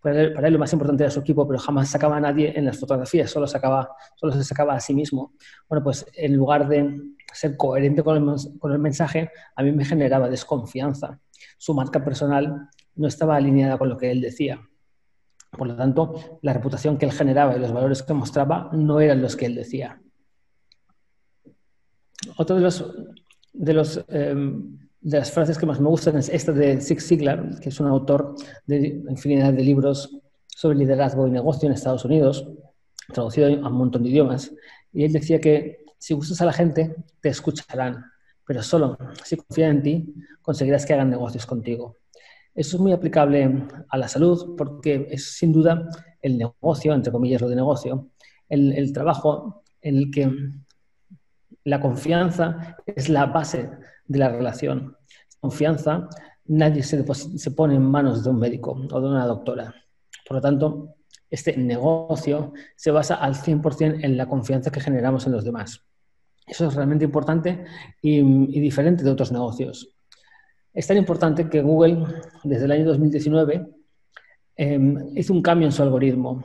Para 0.00 0.20
él, 0.20 0.52
lo 0.52 0.58
más 0.58 0.72
importante 0.72 1.02
era 1.02 1.10
su 1.10 1.20
equipo, 1.20 1.46
pero 1.48 1.58
jamás 1.58 1.88
sacaba 1.88 2.18
a 2.18 2.20
nadie 2.20 2.52
en 2.54 2.66
las 2.66 2.78
fotografías, 2.78 3.30
solo, 3.30 3.46
sacaba, 3.46 3.88
solo 4.16 4.34
se 4.34 4.44
sacaba 4.44 4.74
a 4.74 4.80
sí 4.80 4.94
mismo. 4.94 5.32
Bueno, 5.66 5.82
pues 5.82 6.04
en 6.14 6.36
lugar 6.36 6.68
de 6.68 7.00
ser 7.32 7.56
coherente 7.56 8.02
con 8.02 8.16
el, 8.16 8.58
con 8.58 8.72
el 8.72 8.78
mensaje, 8.78 9.30
a 9.56 9.62
mí 9.62 9.72
me 9.72 9.84
generaba 9.84 10.28
desconfianza. 10.28 11.18
Su 11.56 11.72
marca 11.72 12.04
personal 12.04 12.68
no 12.96 13.08
estaba 13.08 13.36
alineada 13.36 13.78
con 13.78 13.88
lo 13.88 13.96
que 13.96 14.10
él 14.10 14.20
decía. 14.20 14.60
Por 15.50 15.68
lo 15.68 15.76
tanto, 15.76 16.38
la 16.42 16.52
reputación 16.52 16.98
que 16.98 17.06
él 17.06 17.12
generaba 17.12 17.56
y 17.56 17.60
los 17.60 17.72
valores 17.72 18.02
que 18.02 18.12
mostraba 18.12 18.68
no 18.72 19.00
eran 19.00 19.22
los 19.22 19.36
que 19.36 19.46
él 19.46 19.54
decía. 19.54 20.02
Otra 22.36 22.56
de, 22.56 23.72
los, 23.72 24.04
em, 24.08 24.78
las 25.02 25.30
frases 25.30 25.58
que 25.58 25.66
más 25.66 25.80
me 25.80 25.88
gustan 25.88 26.16
es 26.16 26.28
esta 26.28 26.52
de 26.52 26.80
Zig 26.80 27.00
Ziglar, 27.00 27.60
que 27.60 27.68
es 27.68 27.80
un 27.80 27.86
autor 27.86 28.34
de 28.66 29.02
infinidad 29.08 29.52
de 29.52 29.62
libros 29.62 30.18
sobre 30.46 30.78
liderazgo 30.78 31.26
y 31.26 31.30
negocio 31.30 31.66
en 31.68 31.74
Estados 31.74 32.04
Unidos, 32.04 32.46
traducido 33.12 33.48
a 33.48 33.68
un 33.68 33.76
montón 33.76 34.02
de 34.02 34.10
idiomas. 34.10 34.52
Y 34.92 35.04
él 35.04 35.12
decía 35.12 35.40
que 35.40 35.84
si 35.98 36.14
gustas 36.14 36.40
a 36.40 36.46
la 36.46 36.52
gente, 36.52 36.94
te 37.20 37.28
escucharán, 37.28 38.04
pero 38.46 38.62
solo 38.62 38.98
si 39.24 39.36
confían 39.36 39.76
en 39.76 39.82
ti, 39.82 40.14
conseguirás 40.42 40.84
que 40.84 40.94
hagan 40.94 41.10
negocios 41.10 41.46
contigo. 41.46 41.96
Eso 42.54 42.76
es 42.76 42.80
muy 42.80 42.92
aplicable 42.92 43.66
a 43.88 43.98
la 43.98 44.06
salud 44.06 44.54
porque 44.56 45.08
es 45.10 45.36
sin 45.36 45.52
duda 45.52 45.88
el 46.22 46.38
negocio, 46.38 46.94
entre 46.94 47.10
comillas 47.10 47.40
lo 47.40 47.48
de 47.48 47.56
negocio, 47.56 48.10
el, 48.48 48.92
trabajo 48.92 49.62
en 49.80 49.96
el 49.96 50.10
que 50.10 50.30
la 51.64 51.80
confianza 51.80 52.76
es 52.86 53.08
la 53.08 53.26
base 53.26 53.70
de 54.06 54.18
la 54.18 54.28
relación. 54.28 54.96
Confianza, 55.40 56.08
nadie 56.46 56.82
se, 56.82 57.04
se 57.14 57.50
pone 57.50 57.74
en 57.74 57.82
manos 57.82 58.22
de 58.22 58.30
un 58.30 58.38
médico 58.38 58.72
o 58.72 59.00
de 59.00 59.08
una 59.08 59.26
doctora. 59.26 59.74
Por 60.26 60.36
lo 60.36 60.40
tanto, 60.40 60.96
este 61.30 61.56
negocio 61.56 62.52
se 62.76 62.90
basa 62.90 63.16
al 63.16 63.34
100% 63.34 64.04
en 64.04 64.16
la 64.16 64.26
confianza 64.26 64.70
que 64.70 64.80
generamos 64.80 65.26
en 65.26 65.32
los 65.32 65.44
demás. 65.44 65.84
Eso 66.46 66.68
es 66.68 66.74
realmente 66.74 67.04
importante 67.04 67.64
y, 68.02 68.60
diferente 68.60 69.02
de 69.02 69.10
otros 69.10 69.32
negocios. 69.32 69.96
Es 70.72 70.86
tan 70.86 70.96
importante 70.96 71.48
que 71.48 71.62
Google, 71.62 72.04
desde 72.42 72.66
el 72.66 72.72
año 72.72 72.84
2019, 72.84 73.66
em, 74.56 75.16
hizo 75.16 75.32
un 75.32 75.42
cambio 75.42 75.66
en 75.66 75.72
su 75.72 75.82
algoritmo 75.82 76.44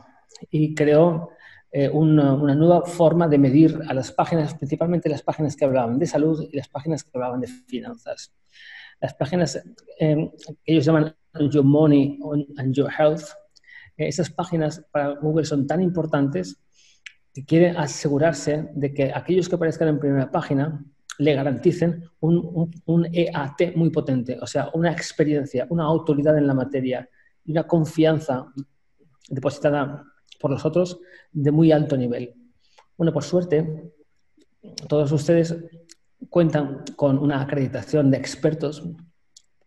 y 0.49 0.73
creó 0.73 1.29
eh, 1.71 1.87
una, 1.87 2.35
nueva 2.55 2.83
forma 2.83 3.27
de 3.27 3.37
medir 3.37 3.79
a 3.87 3.93
las 3.93 4.11
páginas, 4.11 4.55
principalmente 4.55 5.07
las 5.07 5.21
páginas 5.21 5.55
que 5.55 5.65
hablaban 5.65 5.99
de 5.99 6.07
salud 6.07 6.47
y 6.51 6.55
las 6.57 6.67
páginas 6.67 7.03
que 7.03 7.11
hablaban 7.13 7.41
de 7.41 7.47
finanzas. 7.47 8.33
Las 8.99 9.13
páginas 9.13 9.61
em, 9.99 10.31
que 10.63 10.73
ellos 10.73 10.85
llaman 10.85 11.15
Your 11.51 11.63
Money 11.63 12.19
and 12.57 12.73
Your 12.73 12.89
Health, 12.91 13.21
eh, 13.97 14.07
esas 14.07 14.31
páginas 14.31 14.83
para 14.91 15.09
Google 15.09 15.45
son 15.45 15.67
tan 15.67 15.79
importantes 15.81 16.59
que 17.33 17.45
quiere 17.45 17.69
asegurarse 17.69 18.69
de 18.73 18.91
que 18.91 19.11
aquellos 19.13 19.47
que 19.47 19.55
aparezcan 19.55 19.89
en 19.89 19.99
primera 19.99 20.31
página 20.31 20.83
le 21.19 21.35
garanticen 21.35 22.03
un, 22.21 22.71
un, 22.85 23.05
EAT 23.13 23.75
muy 23.75 23.91
potente, 23.91 24.39
o 24.41 24.47
sea, 24.47 24.69
una 24.73 24.91
experiencia, 24.91 25.67
una 25.69 25.83
autoridad 25.83 26.35
en 26.37 26.47
la 26.47 26.53
materia 26.53 27.07
y 27.45 27.51
una 27.51 27.67
confianza 27.67 28.47
depositada 29.29 30.03
por 30.39 30.51
los 30.51 30.65
otros 30.65 30.99
de 31.31 31.51
muy 31.51 31.71
alto 31.71 31.97
nivel. 31.97 32.33
Bueno, 32.97 33.13
por 33.13 33.23
suerte, 33.23 33.91
todos 34.87 35.11
ustedes 35.11 35.55
cuentan 36.29 36.83
con 36.95 37.17
una 37.17 37.41
acreditación 37.41 38.11
de 38.11 38.17
expertos 38.17 38.83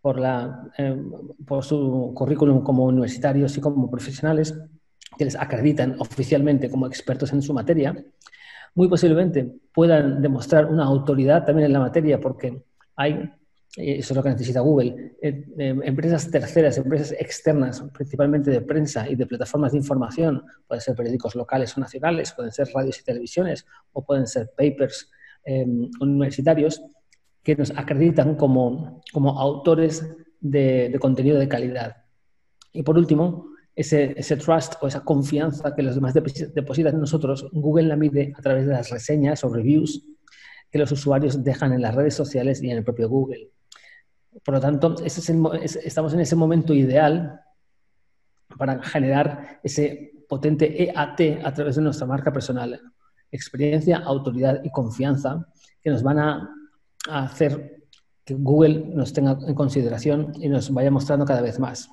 por, 0.00 0.18
la, 0.18 0.70
eh, 0.76 1.00
por 1.46 1.64
su 1.64 2.12
currículum 2.14 2.62
como 2.62 2.84
universitarios 2.84 3.56
y 3.56 3.60
como 3.60 3.90
profesionales 3.90 4.54
que 5.16 5.24
les 5.24 5.36
acreditan 5.36 5.96
oficialmente 5.98 6.70
como 6.70 6.86
expertos 6.86 7.32
en 7.32 7.42
su 7.42 7.54
materia, 7.54 7.94
muy 8.74 8.88
posiblemente 8.88 9.52
puedan 9.72 10.20
demostrar 10.22 10.66
una 10.66 10.84
autoridad 10.84 11.44
también 11.44 11.66
en 11.66 11.72
la 11.72 11.80
materia 11.80 12.20
porque 12.20 12.64
hay, 12.96 13.30
eso 13.76 14.12
es 14.12 14.16
lo 14.16 14.22
que 14.22 14.28
necesita 14.28 14.60
Google, 14.60 15.14
eh, 15.22 15.46
eh, 15.58 15.80
empresas 15.82 16.30
terceras, 16.30 16.76
empresas 16.78 17.12
externas, 17.12 17.82
principalmente 17.92 18.50
de 18.50 18.60
prensa 18.60 19.08
y 19.08 19.14
de 19.14 19.26
plataformas 19.26 19.72
de 19.72 19.78
información, 19.78 20.42
pueden 20.66 20.82
ser 20.82 20.94
periódicos 20.94 21.34
locales 21.34 21.76
o 21.76 21.80
nacionales, 21.80 22.32
pueden 22.32 22.52
ser 22.52 22.68
radios 22.74 23.00
y 23.00 23.04
televisiones 23.04 23.66
o 23.92 24.04
pueden 24.04 24.26
ser 24.26 24.50
papers 24.56 25.10
universitarios, 26.00 26.82
que 27.42 27.56
nos 27.56 27.72
acreditan 27.72 28.36
como, 28.36 29.02
como 29.12 29.40
autores 29.40 30.06
de 30.40 30.96
contenido 31.00 31.36
de 31.36 31.48
calidad. 31.48 31.96
Y 32.72 32.84
por 32.84 32.96
último, 32.96 33.52
ese, 33.74 34.36
trust 34.36 34.74
o 34.80 34.86
esa 34.86 35.00
confianza 35.00 35.74
que 35.74 35.82
los 35.82 35.94
demás 35.94 36.14
depositan 36.14 36.94
en 36.94 37.00
nosotros, 37.00 37.48
Google 37.52 37.88
la 37.88 37.96
mide 37.96 38.32
a 38.36 38.42
través 38.42 38.66
de 38.66 38.72
las 38.72 38.90
reseñas 38.90 39.44
o 39.44 39.52
reviews 39.52 40.04
que 40.70 40.78
los 40.78 40.92
usuarios 40.92 41.42
dejan 41.42 41.72
en 41.72 41.82
las 41.82 41.94
redes 41.94 42.14
sociales 42.14 42.62
y 42.62 42.70
en 42.70 42.78
el 42.78 42.84
propio 42.84 43.08
Google. 43.08 43.50
Por 44.44 44.54
lo 44.54 44.60
tanto, 44.60 44.96
estamos 45.04 46.14
en 46.14 46.20
ese 46.20 46.36
momento 46.36 46.72
ideal 46.72 47.40
para 48.56 48.82
generar 48.82 49.60
ese 49.62 50.12
potente 50.28 50.84
EAT 50.84 51.44
a 51.44 51.52
través 51.52 51.76
de 51.76 51.82
nuestra 51.82 52.06
marca 52.06 52.32
personal. 52.32 52.80
Experiencia, 53.30 53.98
autoridad 53.98 54.62
y 54.64 54.70
confianza 54.70 55.46
que 55.82 55.90
nos 55.90 56.02
van 56.02 56.18
a 56.18 56.54
hacer 57.08 57.82
que 58.24 58.34
Google 58.34 58.92
nos 58.94 59.12
tenga 59.12 59.36
en 59.46 59.54
consideración 59.54 60.32
y 60.36 60.48
nos 60.48 60.72
vaya 60.72 60.90
mostrando 60.90 61.24
cada 61.24 61.42
vez 61.42 61.58
más. 61.58 61.90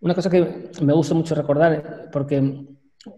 Una 0.00 0.14
cosa 0.14 0.30
que 0.30 0.70
me 0.82 0.92
gusta 0.92 1.14
mucho 1.14 1.34
recordar, 1.34 2.08
porque 2.12 2.66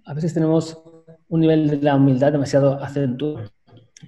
a 0.05 0.15
veces 0.15 0.35
tenemos 0.35 0.83
un 1.29 1.41
nivel 1.41 1.69
de 1.69 1.77
la 1.83 1.95
humildad 1.95 2.33
demasiado 2.33 2.83
acentuado, 2.83 3.51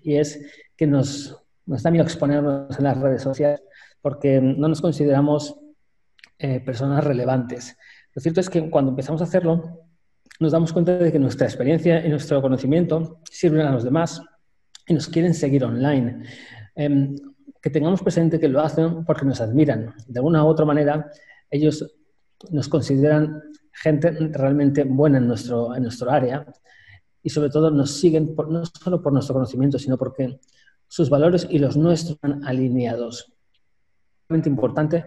y 0.02 0.16
es 0.16 0.44
que 0.76 0.86
nos, 0.86 1.43
nos 1.66 1.82
da 1.82 1.90
miedo 1.90 2.04
exponernos 2.04 2.78
en 2.78 2.84
las 2.84 2.98
redes 2.98 3.22
sociales 3.22 3.62
porque 4.00 4.40
no 4.40 4.68
nos 4.68 4.80
consideramos 4.80 5.56
eh, 6.38 6.60
personas 6.60 7.04
relevantes. 7.04 7.76
Lo 8.12 8.20
cierto 8.20 8.40
es 8.40 8.50
que 8.50 8.68
cuando 8.70 8.90
empezamos 8.90 9.20
a 9.20 9.24
hacerlo, 9.24 9.86
nos 10.40 10.52
damos 10.52 10.72
cuenta 10.72 10.98
de 10.98 11.10
que 11.10 11.18
nuestra 11.18 11.46
experiencia 11.46 12.04
y 12.04 12.08
nuestro 12.08 12.42
conocimiento 12.42 13.20
sirven 13.30 13.66
a 13.66 13.72
los 13.72 13.84
demás 13.84 14.20
y 14.86 14.94
nos 14.94 15.08
quieren 15.08 15.32
seguir 15.32 15.64
online. 15.64 16.24
Em, 16.74 17.16
que 17.62 17.70
tengamos 17.70 18.02
presente 18.02 18.38
que 18.38 18.48
lo 18.48 18.60
hacen 18.60 19.04
porque 19.04 19.24
nos 19.24 19.40
admiran. 19.40 19.94
De 20.06 20.18
alguna 20.18 20.44
u 20.44 20.48
otra 20.48 20.66
manera, 20.66 21.10
ellos 21.50 21.96
nos 22.50 22.68
consideran 22.68 23.42
gente 23.72 24.10
realmente 24.32 24.84
buena 24.84 25.18
en 25.18 25.26
nuestro, 25.26 25.74
en 25.74 25.84
nuestro 25.84 26.10
área 26.10 26.44
y 27.22 27.30
sobre 27.30 27.48
todo 27.48 27.70
nos 27.70 27.92
siguen 27.92 28.34
no 28.36 28.64
solo 28.66 29.00
por 29.00 29.12
nuestro 29.12 29.34
conocimiento, 29.34 29.78
sino 29.78 29.96
porque 29.96 30.38
sus 30.94 31.10
valores 31.10 31.44
y 31.50 31.58
los 31.58 31.76
nuestros 31.76 32.14
están 32.14 32.44
alineados. 32.44 33.32
Realmente 34.28 34.48
importante 34.48 35.04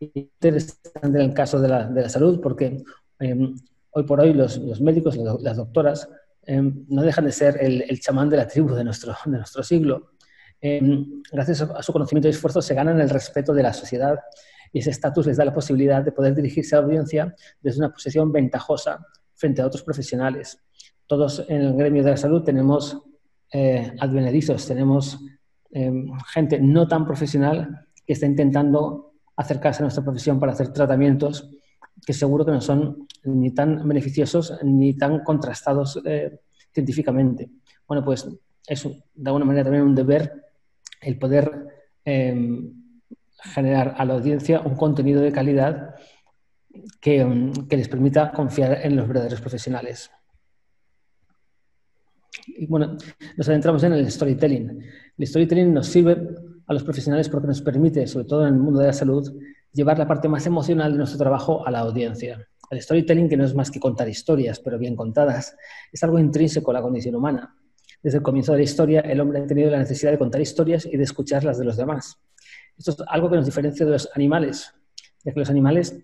y 0.00 0.10
interesante 0.16 0.90
en 1.04 1.14
el 1.14 1.32
caso 1.32 1.60
de 1.60 1.68
la, 1.68 1.86
de 1.86 2.02
la 2.02 2.08
salud 2.08 2.40
porque 2.40 2.82
em, 3.20 3.54
hoy 3.92 4.02
por 4.02 4.18
hoy 4.18 4.34
los, 4.34 4.58
los 4.58 4.80
médicos, 4.80 5.16
las 5.16 5.56
doctoras, 5.56 6.08
em, 6.44 6.84
no 6.88 7.02
dejan 7.02 7.24
de 7.26 7.30
ser 7.30 7.56
el, 7.60 7.82
el, 7.82 8.00
chamán 8.00 8.30
de 8.30 8.36
la 8.36 8.48
tribu 8.48 8.74
de 8.74 8.82
nuestro, 8.82 9.14
de 9.26 9.36
nuestro 9.38 9.62
siglo. 9.62 10.10
Em, 10.60 11.22
gracias 11.30 11.62
a 11.62 11.82
su 11.84 11.92
conocimiento 11.92 12.26
y 12.26 12.32
esfuerzo 12.32 12.60
se 12.60 12.74
ganan 12.74 13.00
el 13.00 13.08
respeto 13.08 13.54
de 13.54 13.62
la 13.62 13.72
sociedad 13.72 14.18
y 14.72 14.80
ese 14.80 14.90
estatus 14.90 15.24
les 15.28 15.36
da 15.36 15.44
la 15.44 15.54
posibilidad 15.54 16.02
de 16.02 16.10
poder 16.10 16.34
dirigirse 16.34 16.74
a 16.74 16.80
la 16.80 16.86
audiencia 16.86 17.32
desde 17.60 17.78
una 17.78 17.92
posición 17.92 18.32
ventajosa 18.32 19.06
frente 19.34 19.62
a 19.62 19.68
otros 19.68 19.84
profesionales. 19.84 20.58
Todos 21.06 21.44
en 21.48 21.60
el 21.60 21.76
gremio 21.76 22.02
de 22.02 22.10
la 22.10 22.16
salud 22.16 22.42
tenemos 22.42 23.00
eh, 23.52 23.92
advenedizos, 24.00 24.66
tenemos 24.66 25.20
em, 25.70 26.10
gente 26.32 26.58
no 26.58 26.88
tan 26.88 27.04
profesional 27.04 27.86
que 28.06 28.14
está 28.14 28.26
intentando 28.26 29.12
acercarse 29.36 29.82
a 29.82 29.84
nuestra 29.84 30.02
profesión 30.02 30.40
para 30.40 30.52
hacer 30.52 30.72
tratamientos 30.72 31.50
que 32.06 32.12
seguro 32.12 32.44
que 32.44 32.52
no 32.52 32.60
son 32.60 33.06
ni 33.24 33.50
tan 33.52 33.86
beneficiosos 33.86 34.58
ni 34.64 34.94
tan 34.94 35.22
contrastados 35.22 36.00
eh, 36.04 36.40
científicamente. 36.72 37.50
Bueno, 37.86 38.04
pues 38.04 38.26
es 38.66 38.84
de 38.84 39.28
alguna 39.30 39.44
manera 39.44 39.64
también 39.64 39.84
un 39.84 39.94
deber 39.94 40.32
el 41.00 41.18
poder 41.18 41.66
em, 42.04 42.72
generar 43.54 43.94
a 43.98 44.04
la 44.04 44.14
audiencia 44.14 44.60
un 44.60 44.76
contenido 44.76 45.20
de 45.20 45.32
calidad 45.32 45.94
que, 47.00 47.24
mm, 47.24 47.68
que 47.68 47.76
les 47.76 47.88
permita 47.88 48.32
confiar 48.32 48.78
en 48.82 48.96
los 48.96 49.06
verdaderos 49.06 49.40
profesionales. 49.40 50.10
Y 52.46 52.66
bueno, 52.66 52.96
nos 53.36 53.48
adentramos 53.48 53.82
en 53.84 53.92
el 53.92 54.10
storytelling. 54.10 54.82
El 55.18 55.26
storytelling 55.26 55.72
nos 55.72 55.86
sirve 55.86 56.16
a 56.66 56.72
los 56.72 56.82
profesionales 56.82 57.28
porque 57.28 57.46
nos 57.46 57.60
permite, 57.60 58.06
sobre 58.06 58.26
todo 58.26 58.46
en 58.46 58.54
el 58.54 58.60
mundo 58.60 58.80
de 58.80 58.86
la 58.86 58.92
salud, 58.92 59.30
llevar 59.72 59.98
la 59.98 60.06
parte 60.06 60.28
más 60.28 60.46
emocional 60.46 60.92
de 60.92 60.98
nuestro 60.98 61.18
trabajo 61.18 61.66
a 61.66 61.70
la 61.70 61.80
audiencia. 61.80 62.46
El 62.70 62.80
storytelling, 62.80 63.28
que 63.28 63.36
no 63.36 63.44
es 63.44 63.54
más 63.54 63.70
que 63.70 63.78
contar 63.78 64.08
historias, 64.08 64.58
pero 64.60 64.78
bien 64.78 64.96
contadas, 64.96 65.56
es 65.92 66.02
algo 66.02 66.18
intrínseco 66.18 66.70
a 66.70 66.74
la 66.74 66.82
condición 66.82 67.14
humana. 67.14 67.54
Desde 68.02 68.18
el 68.18 68.22
comienzo 68.22 68.52
de 68.52 68.58
la 68.58 68.64
historia, 68.64 69.00
el 69.00 69.20
hombre 69.20 69.40
ha 69.40 69.46
tenido 69.46 69.70
la 69.70 69.78
necesidad 69.78 70.10
de 70.10 70.18
contar 70.18 70.40
historias 70.40 70.86
y 70.86 70.96
de 70.96 71.04
escuchar 71.04 71.44
las 71.44 71.58
de 71.58 71.64
los 71.64 71.76
demás. 71.76 72.18
Esto 72.76 72.92
es 72.92 72.96
algo 73.08 73.30
que 73.30 73.36
nos 73.36 73.46
diferencia 73.46 73.84
de 73.84 73.92
los 73.92 74.08
animales, 74.14 74.72
ya 75.22 75.32
que 75.32 75.38
los 75.38 75.50
animales 75.50 75.94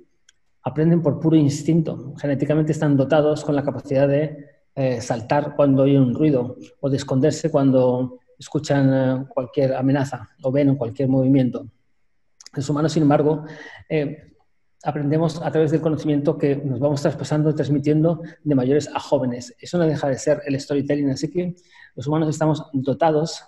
aprenden 0.62 1.02
por 1.02 1.18
puro 1.18 1.36
instinto. 1.36 2.14
Genéticamente 2.20 2.72
están 2.72 2.96
dotados 2.96 3.44
con 3.44 3.56
la 3.56 3.62
capacidad 3.62 4.06
de 4.06 4.57
eh, 4.80 5.00
saltar 5.00 5.56
cuando 5.56 5.82
hay 5.82 5.96
un 5.96 6.14
ruido 6.14 6.56
o 6.78 6.88
de 6.88 6.98
esconderse 6.98 7.50
cuando 7.50 8.20
escuchan 8.38 8.94
eh, 8.94 9.26
cualquier 9.28 9.74
amenaza 9.74 10.28
o 10.40 10.52
ven 10.52 10.76
cualquier 10.76 11.08
movimiento. 11.08 11.66
Los 12.52 12.70
humanos, 12.70 12.92
sin 12.92 13.02
embargo, 13.02 13.44
eh, 13.88 14.36
aprendemos 14.84 15.42
a 15.42 15.50
través 15.50 15.72
del 15.72 15.80
conocimiento 15.80 16.38
que 16.38 16.54
nos 16.54 16.78
vamos 16.78 17.02
traspasando, 17.02 17.52
transmitiendo 17.56 18.22
de 18.44 18.54
mayores 18.54 18.88
a 18.94 19.00
jóvenes. 19.00 19.52
Eso 19.58 19.78
no 19.78 19.84
deja 19.84 20.06
de 20.06 20.16
ser 20.16 20.42
el 20.46 20.60
storytelling, 20.60 21.10
así 21.10 21.28
que 21.28 21.56
los 21.96 22.06
humanos 22.06 22.28
estamos 22.28 22.62
dotados 22.72 23.46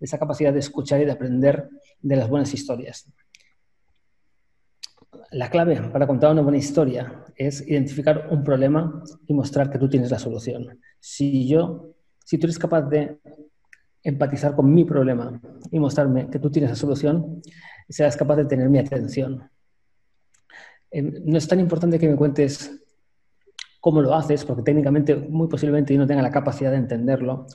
de 0.00 0.06
esa 0.06 0.18
capacidad 0.18 0.52
de 0.52 0.58
escuchar 0.58 1.00
y 1.00 1.04
de 1.04 1.12
aprender 1.12 1.68
de 2.02 2.16
las 2.16 2.28
buenas 2.28 2.52
historias. 2.52 3.08
La 5.30 5.50
clave 5.50 5.80
para 5.92 6.06
contar 6.06 6.32
una 6.32 6.42
buena 6.42 6.58
historia 6.58 7.24
es 7.36 7.66
identificar 7.66 8.28
un 8.30 8.44
problema 8.44 9.02
y 9.26 9.34
mostrar 9.34 9.70
que 9.70 9.78
tú 9.78 9.88
tienes 9.88 10.10
la 10.10 10.18
solución. 10.18 10.78
Si 11.00 11.46
yo 11.48 11.94
Si 12.24 12.38
tú 12.38 12.46
eres 12.46 12.58
capaz 12.58 12.82
de 12.88 13.20
empatizar 14.02 14.56
con 14.56 14.72
mi 14.72 14.84
problema 14.84 15.40
y 15.70 15.78
mostrarme 15.78 16.30
que 16.30 16.38
tú 16.38 16.50
tienes 16.50 16.70
la 16.70 16.76
solución, 16.76 17.42
serás 17.88 18.16
capaz 18.16 18.36
de 18.36 18.46
tener 18.46 18.68
mi 18.70 18.78
atención. 18.78 19.50
No 20.92 21.38
es 21.38 21.46
tan 21.46 21.60
importante 21.60 21.98
que 21.98 22.08
me 22.08 22.16
cuentes 22.16 22.82
cómo 23.80 24.00
lo 24.00 24.14
haces, 24.14 24.44
porque 24.44 24.62
técnicamente 24.62 25.14
muy 25.16 25.48
posiblemente 25.48 25.92
yo 25.92 26.00
no 26.00 26.06
tenga 26.06 26.22
la 26.22 26.30
capacidad 26.30 26.70
de 26.70 26.78
entenderlo, 26.78 27.46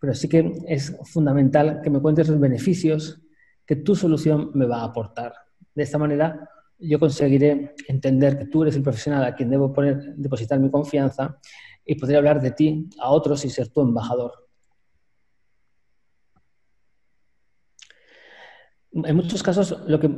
pero 0.00 0.14
sí 0.14 0.28
que 0.28 0.52
es 0.66 0.96
fundamental 1.04 1.80
que 1.82 1.90
me 1.90 2.00
cuentes 2.00 2.28
los 2.28 2.40
beneficios 2.40 3.20
que 3.64 3.76
tu 3.76 3.94
solución 3.94 4.50
me 4.54 4.66
va 4.66 4.80
a 4.80 4.84
aportar. 4.84 5.32
De 5.74 5.84
esta 5.84 5.98
manera 5.98 6.48
yo 6.78 6.98
conseguiré 7.00 7.74
entender 7.88 8.38
que 8.38 8.46
tú 8.46 8.62
eres 8.62 8.76
el 8.76 8.82
profesional 8.82 9.24
a 9.24 9.34
quien 9.34 9.50
debo 9.50 9.72
poner, 9.72 10.14
depositar 10.16 10.58
mi 10.60 10.70
confianza 10.70 11.38
y 11.84 11.94
podré 11.96 12.16
hablar 12.16 12.40
de 12.40 12.52
ti 12.52 12.88
a 13.00 13.10
otros 13.10 13.44
y 13.44 13.50
ser 13.50 13.68
tu 13.68 13.80
embajador. 13.80 14.32
En 18.92 19.16
muchos 19.16 19.42
casos 19.42 19.82
lo 19.86 20.00
que 20.00 20.10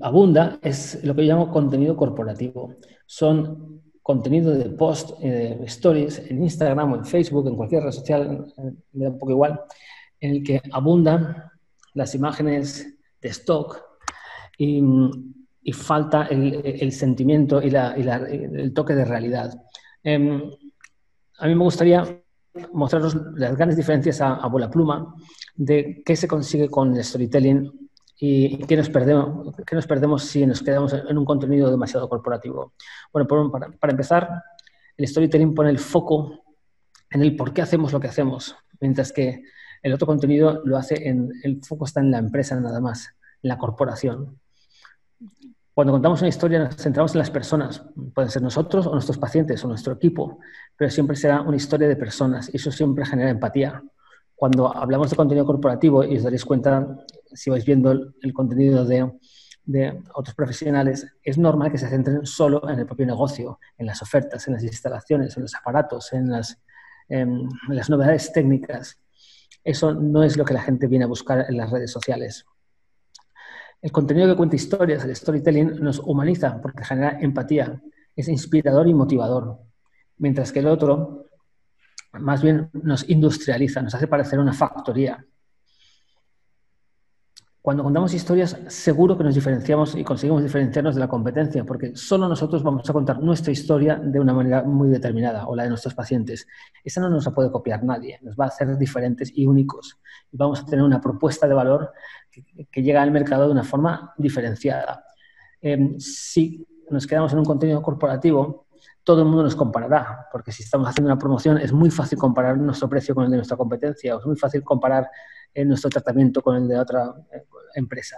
abunda 0.00 0.58
es 0.62 1.02
lo 1.04 1.14
que 1.14 1.24
yo 1.26 1.32
llamo 1.32 1.52
contenido 1.52 1.96
corporativo. 1.96 2.74
Son 3.06 3.82
contenido 4.02 4.52
de 4.52 4.70
post, 4.70 5.10
eh, 5.22 5.60
stories 5.64 6.18
en 6.30 6.42
Instagram 6.42 6.92
o 6.92 6.96
en 6.96 7.04
Facebook, 7.04 7.46
en 7.46 7.56
cualquier 7.56 7.82
red 7.82 7.92
social, 7.92 8.46
eh, 8.56 8.72
me 8.92 9.04
da 9.04 9.10
un 9.10 9.18
poco 9.18 9.32
igual, 9.32 9.60
en 10.20 10.30
el 10.30 10.42
que 10.42 10.62
abundan 10.72 11.44
las 11.94 12.14
imágenes 12.14 12.96
de 13.20 13.28
stock 13.28 13.82
y, 14.56 14.82
falta 15.72 16.26
el, 16.26 16.92
sentimiento 16.92 17.62
y, 17.62 17.68
el 17.74 18.72
toque 18.74 18.94
de 18.94 19.04
realidad. 19.04 19.54
Em, 20.02 20.42
a 21.38 21.46
mí 21.46 21.54
me 21.54 21.64
gustaría 21.64 22.22
mostraros 22.72 23.16
las 23.36 23.56
grandes 23.56 23.76
diferencias 23.76 24.20
a, 24.20 24.34
a 24.34 24.48
bola 24.48 24.70
pluma 24.70 25.14
de 25.54 26.02
qué 26.04 26.16
se 26.16 26.28
consigue 26.28 26.68
con 26.68 26.96
el 26.96 27.04
storytelling 27.04 27.88
y 28.20 28.58
qué 28.66 28.76
nos 28.76 28.88
perdemos, 28.90 30.24
si 30.24 30.44
nos 30.44 30.62
quedamos 30.62 30.92
en 30.92 31.16
un 31.16 31.24
contenido 31.24 31.70
demasiado 31.70 32.08
corporativo. 32.08 32.74
Bueno, 33.12 33.50
para, 33.50 33.70
para, 33.70 33.92
empezar, 33.92 34.28
el 34.96 35.06
storytelling 35.06 35.54
pone 35.54 35.70
el 35.70 35.78
foco 35.78 36.44
en 37.10 37.22
el 37.22 37.36
por 37.36 37.52
qué 37.52 37.62
hacemos 37.62 37.92
lo 37.92 38.00
que 38.00 38.08
hacemos, 38.08 38.56
mientras 38.80 39.12
que 39.12 39.44
el 39.82 39.92
otro 39.92 40.06
contenido 40.06 40.62
lo 40.64 40.76
hace 40.76 41.08
en 41.08 41.30
el 41.44 41.60
foco 41.64 41.84
está 41.84 42.00
en 42.00 42.10
la 42.10 42.18
empresa 42.18 42.58
nada 42.58 42.80
más, 42.80 43.08
en 43.40 43.48
la 43.48 43.58
corporación. 43.58 44.40
Cuando 45.78 45.92
contamos 45.92 46.20
una 46.22 46.28
historia 46.28 46.58
nos 46.58 46.74
centramos 46.74 47.14
en 47.14 47.20
las 47.20 47.30
personas, 47.30 47.84
pueden 48.12 48.28
ser 48.32 48.42
nosotros 48.42 48.88
o 48.88 48.90
nuestros 48.90 49.16
pacientes 49.16 49.64
o 49.64 49.68
nuestro 49.68 49.92
equipo, 49.92 50.40
pero 50.76 50.90
siempre 50.90 51.14
será 51.14 51.40
una 51.42 51.56
historia 51.56 51.86
de 51.86 51.94
personas 51.94 52.52
y 52.52 52.56
eso 52.56 52.72
siempre 52.72 53.06
genera 53.06 53.30
empatía. 53.30 53.80
Cuando 54.34 54.76
hablamos 54.76 55.08
de 55.08 55.14
contenido 55.14 55.46
corporativo, 55.46 56.02
y 56.02 56.16
os 56.16 56.24
daréis 56.24 56.44
cuenta 56.44 56.84
si 57.32 57.48
vais 57.48 57.64
viendo 57.64 57.92
el, 57.92 58.32
contenido 58.32 58.84
de, 58.84 60.02
otros 60.14 60.34
profesionales, 60.34 61.14
es 61.22 61.38
normal 61.38 61.70
que 61.70 61.78
se 61.78 61.88
centren 61.88 62.26
solo 62.26 62.68
en 62.68 62.80
el 62.80 62.84
propio 62.84 63.06
negocio, 63.06 63.60
en 63.76 63.86
las 63.86 64.02
ofertas, 64.02 64.48
en 64.48 64.54
las 64.54 64.64
instalaciones, 64.64 65.36
en 65.36 65.44
los 65.44 65.54
aparatos, 65.54 66.12
en 66.12 66.28
las, 66.28 66.60
las 67.68 67.88
novedades 67.88 68.32
técnicas. 68.32 68.98
Eso 69.62 69.94
no 69.94 70.24
es 70.24 70.36
lo 70.36 70.44
que 70.44 70.54
la 70.54 70.62
gente 70.62 70.88
viene 70.88 71.04
a 71.04 71.08
buscar 71.08 71.46
en 71.48 71.56
las 71.56 71.70
redes 71.70 71.92
sociales. 71.92 72.46
El 73.80 73.92
contenido 73.92 74.28
que 74.28 74.36
cuenta 74.36 74.56
historias, 74.56 75.04
el 75.04 75.14
storytelling, 75.14 75.80
nos 75.80 76.00
humaniza 76.00 76.60
porque 76.60 76.84
genera 76.84 77.18
empatía, 77.20 77.80
es 78.16 78.28
inspirador 78.28 78.88
y 78.88 78.94
motivador, 78.94 79.58
mientras 80.16 80.50
que 80.50 80.58
el 80.58 80.66
otro 80.66 81.26
más 82.12 82.42
bien 82.42 82.70
nos 82.72 83.08
industrializa, 83.08 83.82
nos 83.82 83.94
hace 83.94 84.08
parecer 84.08 84.38
una 84.38 84.52
factoría. 84.52 85.24
Cuando 87.60 87.82
contamos 87.82 88.14
historias, 88.14 88.56
seguro 88.68 89.18
que 89.18 89.24
nos 89.24 89.34
diferenciamos 89.34 89.96
y 89.96 90.04
conseguimos 90.04 90.42
diferenciarnos 90.42 90.94
de 90.94 91.00
la 91.00 91.08
competencia, 91.08 91.64
porque 91.64 91.94
solo 91.96 92.28
nosotros 92.28 92.62
vamos 92.62 92.88
a 92.88 92.92
contar 92.92 93.20
nuestra 93.20 93.52
historia 93.52 93.96
de 93.96 94.20
una 94.20 94.32
manera 94.32 94.62
muy 94.62 94.88
determinada, 94.88 95.46
o 95.46 95.56
la 95.56 95.64
de 95.64 95.68
nuestros 95.70 95.92
pacientes. 95.92 96.46
Esa 96.84 97.00
no 97.00 97.10
nos 97.10 97.26
la 97.26 97.32
puede 97.32 97.50
copiar 97.50 97.82
nadie, 97.82 98.18
nos 98.22 98.36
va 98.36 98.44
a 98.44 98.48
hacer 98.48 98.78
diferentes 98.78 99.32
y 99.34 99.44
únicos. 99.44 99.98
Y 100.30 100.36
vamos 100.36 100.60
a 100.60 100.66
tener 100.66 100.84
una 100.84 101.00
propuesta 101.00 101.48
de 101.48 101.54
valor 101.54 101.92
que, 102.30 102.82
llega 102.82 103.02
al 103.02 103.10
mercado 103.10 103.46
de 103.46 103.52
una 103.52 103.64
forma 103.64 104.14
diferenciada. 104.16 105.04
Em, 105.60 105.98
si 105.98 106.64
nos 106.90 107.06
quedamos 107.06 107.32
en 107.32 107.40
un 107.40 107.44
contenido 107.44 107.82
corporativo, 107.82 108.66
todo 109.02 109.22
el 109.22 109.26
mundo 109.26 109.42
nos 109.42 109.56
comparará, 109.56 110.28
porque 110.30 110.52
si 110.52 110.62
estamos 110.62 110.88
haciendo 110.88 111.10
una 111.10 111.18
promoción 111.18 111.58
es 111.58 111.72
muy 111.72 111.90
fácil 111.90 112.18
comparar 112.18 112.56
nuestro 112.56 112.88
precio 112.88 113.14
con 113.14 113.24
el 113.24 113.30
de 113.30 113.36
nuestra 113.36 113.56
competencia, 113.56 114.14
o 114.14 114.20
es 114.20 114.26
muy 114.26 114.36
fácil 114.36 114.62
comparar 114.62 115.08
eh, 115.58 115.64
nuestro 115.64 115.90
tratamiento 115.90 116.40
con 116.40 116.54
el 116.54 116.68
de 116.68 116.78
otra, 116.78 117.12
eh, 117.32 117.42
empresa. 117.74 118.16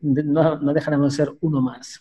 No, 0.00 0.60
no 0.60 0.72
dejaremos 0.72 1.10
de 1.12 1.24
ser 1.24 1.34
uno 1.40 1.60
más. 1.60 2.00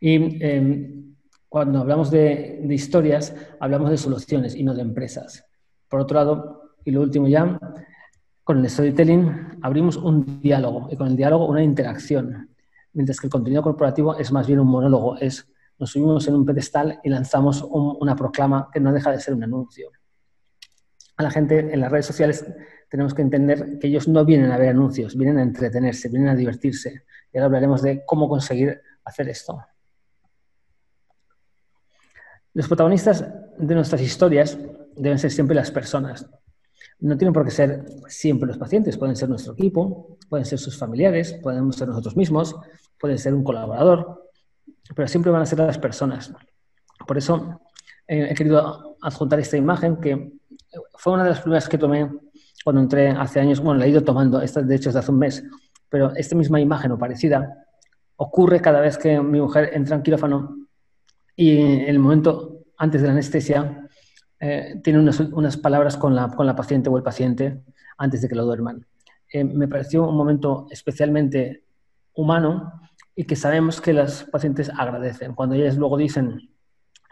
Y 0.00 0.44
em, 0.44 1.14
cuando 1.48 1.78
hablamos 1.78 2.10
de, 2.10 2.66
historias, 2.68 3.36
hablamos 3.60 3.90
de 3.90 3.98
soluciones 3.98 4.56
y 4.56 4.64
no 4.64 4.74
de 4.74 4.82
empresas. 4.82 5.44
Por 5.88 6.00
otro 6.00 6.16
lado, 6.16 6.74
y 6.84 6.90
lo 6.90 7.02
último 7.02 7.28
ya, 7.28 7.56
con 8.42 8.58
el 8.58 8.68
storytelling 8.68 9.60
abrimos 9.62 9.96
un 9.96 10.40
diálogo 10.40 10.88
y 10.90 10.96
con 10.96 11.06
el 11.06 11.16
diálogo 11.16 11.46
una 11.46 11.62
interacción, 11.62 12.50
mientras 12.94 13.20
que 13.20 13.28
el 13.28 13.30
contenido 13.30 13.62
corporativo 13.62 14.16
es 14.16 14.32
más 14.32 14.48
bien 14.48 14.58
un 14.58 14.66
monólogo, 14.66 15.16
es 15.18 15.48
nos 15.78 15.90
subimos 15.92 16.26
en 16.26 16.34
un 16.34 16.44
pedestal 16.44 16.98
y 17.04 17.10
lanzamos 17.10 17.64
una 17.70 18.16
proclama 18.16 18.68
que 18.72 18.80
no 18.80 18.92
deja 18.92 19.12
de 19.12 19.20
ser 19.20 19.34
un 19.34 19.44
anuncio. 19.44 19.92
A 21.20 21.22
la 21.22 21.30
gente 21.30 21.58
en 21.58 21.80
las 21.80 21.92
redes 21.92 22.06
sociales 22.06 22.46
tenemos 22.88 23.12
que 23.12 23.20
entender 23.20 23.78
que 23.78 23.88
ellos 23.88 24.08
no 24.08 24.24
vienen 24.24 24.52
a 24.52 24.56
ver 24.56 24.70
anuncios, 24.70 25.14
vienen 25.14 25.36
a 25.36 25.42
entretenerse, 25.42 26.08
vienen 26.08 26.30
a 26.30 26.34
divertirse. 26.34 27.02
Y 27.30 27.36
ahora 27.36 27.44
hablaremos 27.44 27.82
de 27.82 28.06
cómo 28.06 28.26
conseguir 28.26 28.80
hacer 29.04 29.28
esto. 29.28 29.62
Los 32.54 32.68
protagonistas 32.68 33.22
de 33.58 33.74
nuestras 33.74 34.00
historias 34.00 34.56
deben 34.96 35.18
ser 35.18 35.30
siempre 35.30 35.54
las 35.54 35.70
personas. 35.70 36.26
No 37.00 37.18
tienen 37.18 37.34
por 37.34 37.44
qué 37.44 37.50
ser 37.50 37.84
siempre 38.08 38.46
los 38.46 38.56
pacientes, 38.56 38.96
pueden 38.96 39.14
ser 39.14 39.28
nuestro 39.28 39.52
equipo, 39.52 40.16
pueden 40.30 40.46
ser 40.46 40.58
sus 40.58 40.78
familiares, 40.78 41.34
podemos 41.34 41.76
ser 41.76 41.88
nosotros 41.88 42.16
mismos, 42.16 42.56
pueden 42.98 43.18
ser 43.18 43.34
un 43.34 43.44
colaborador, 43.44 44.30
pero 44.96 45.06
siempre 45.06 45.30
van 45.30 45.42
a 45.42 45.46
ser 45.46 45.58
las 45.58 45.78
personas. 45.78 46.32
Por 47.06 47.18
eso 47.18 47.60
eh, 48.08 48.28
he 48.30 48.34
querido 48.34 48.96
adjuntar 49.02 49.38
esta 49.38 49.58
imagen 49.58 50.00
que 50.00 50.39
fue 50.94 51.12
una 51.12 51.24
de 51.24 51.30
las 51.30 51.40
primeras 51.40 51.68
que 51.68 51.78
tomé 51.78 52.10
cuando 52.64 52.82
entré 52.82 53.08
hace 53.10 53.40
años, 53.40 53.60
bueno, 53.60 53.80
la 53.80 53.86
he 53.86 53.90
ido 53.90 54.04
tomando, 54.04 54.40
esta 54.40 54.62
de 54.62 54.74
hecho 54.74 54.90
es 54.90 54.94
de 54.94 55.00
hace 55.00 55.10
un 55.10 55.18
mes, 55.18 55.42
pero 55.88 56.14
esta 56.14 56.36
misma 56.36 56.60
imagen 56.60 56.92
o 56.92 56.98
parecida 56.98 57.66
ocurre 58.16 58.60
cada 58.60 58.80
vez 58.80 58.98
que 58.98 59.20
mi 59.20 59.40
mujer 59.40 59.70
entra 59.72 59.96
en 59.96 60.02
quirófano 60.02 60.56
y 61.34 61.58
en 61.58 61.80
el 61.88 61.98
momento 61.98 62.64
antes 62.76 63.00
de 63.00 63.06
la 63.06 63.14
anestesia 63.14 63.88
eh, 64.38 64.80
tiene 64.84 64.98
unas, 64.98 65.56
palabras 65.56 65.96
con 65.96 66.14
la, 66.14 66.28
con 66.28 66.46
la, 66.46 66.54
paciente 66.54 66.90
o 66.90 66.96
el 66.96 67.02
paciente 67.02 67.62
antes 67.98 68.22
de 68.22 68.28
que 68.28 68.34
lo 68.34 68.44
duerman. 68.44 68.86
Eh, 69.32 69.44
me 69.44 69.68
pareció 69.68 70.08
un 70.08 70.16
momento 70.16 70.66
especialmente 70.70 71.64
humano 72.14 72.72
y 73.14 73.24
que 73.24 73.36
sabemos 73.36 73.80
que 73.80 73.92
las 73.92 74.24
pacientes 74.24 74.70
agradecen. 74.70 75.34
Cuando 75.34 75.54
ellas 75.54 75.76
luego 75.76 75.96
dicen 75.96 76.49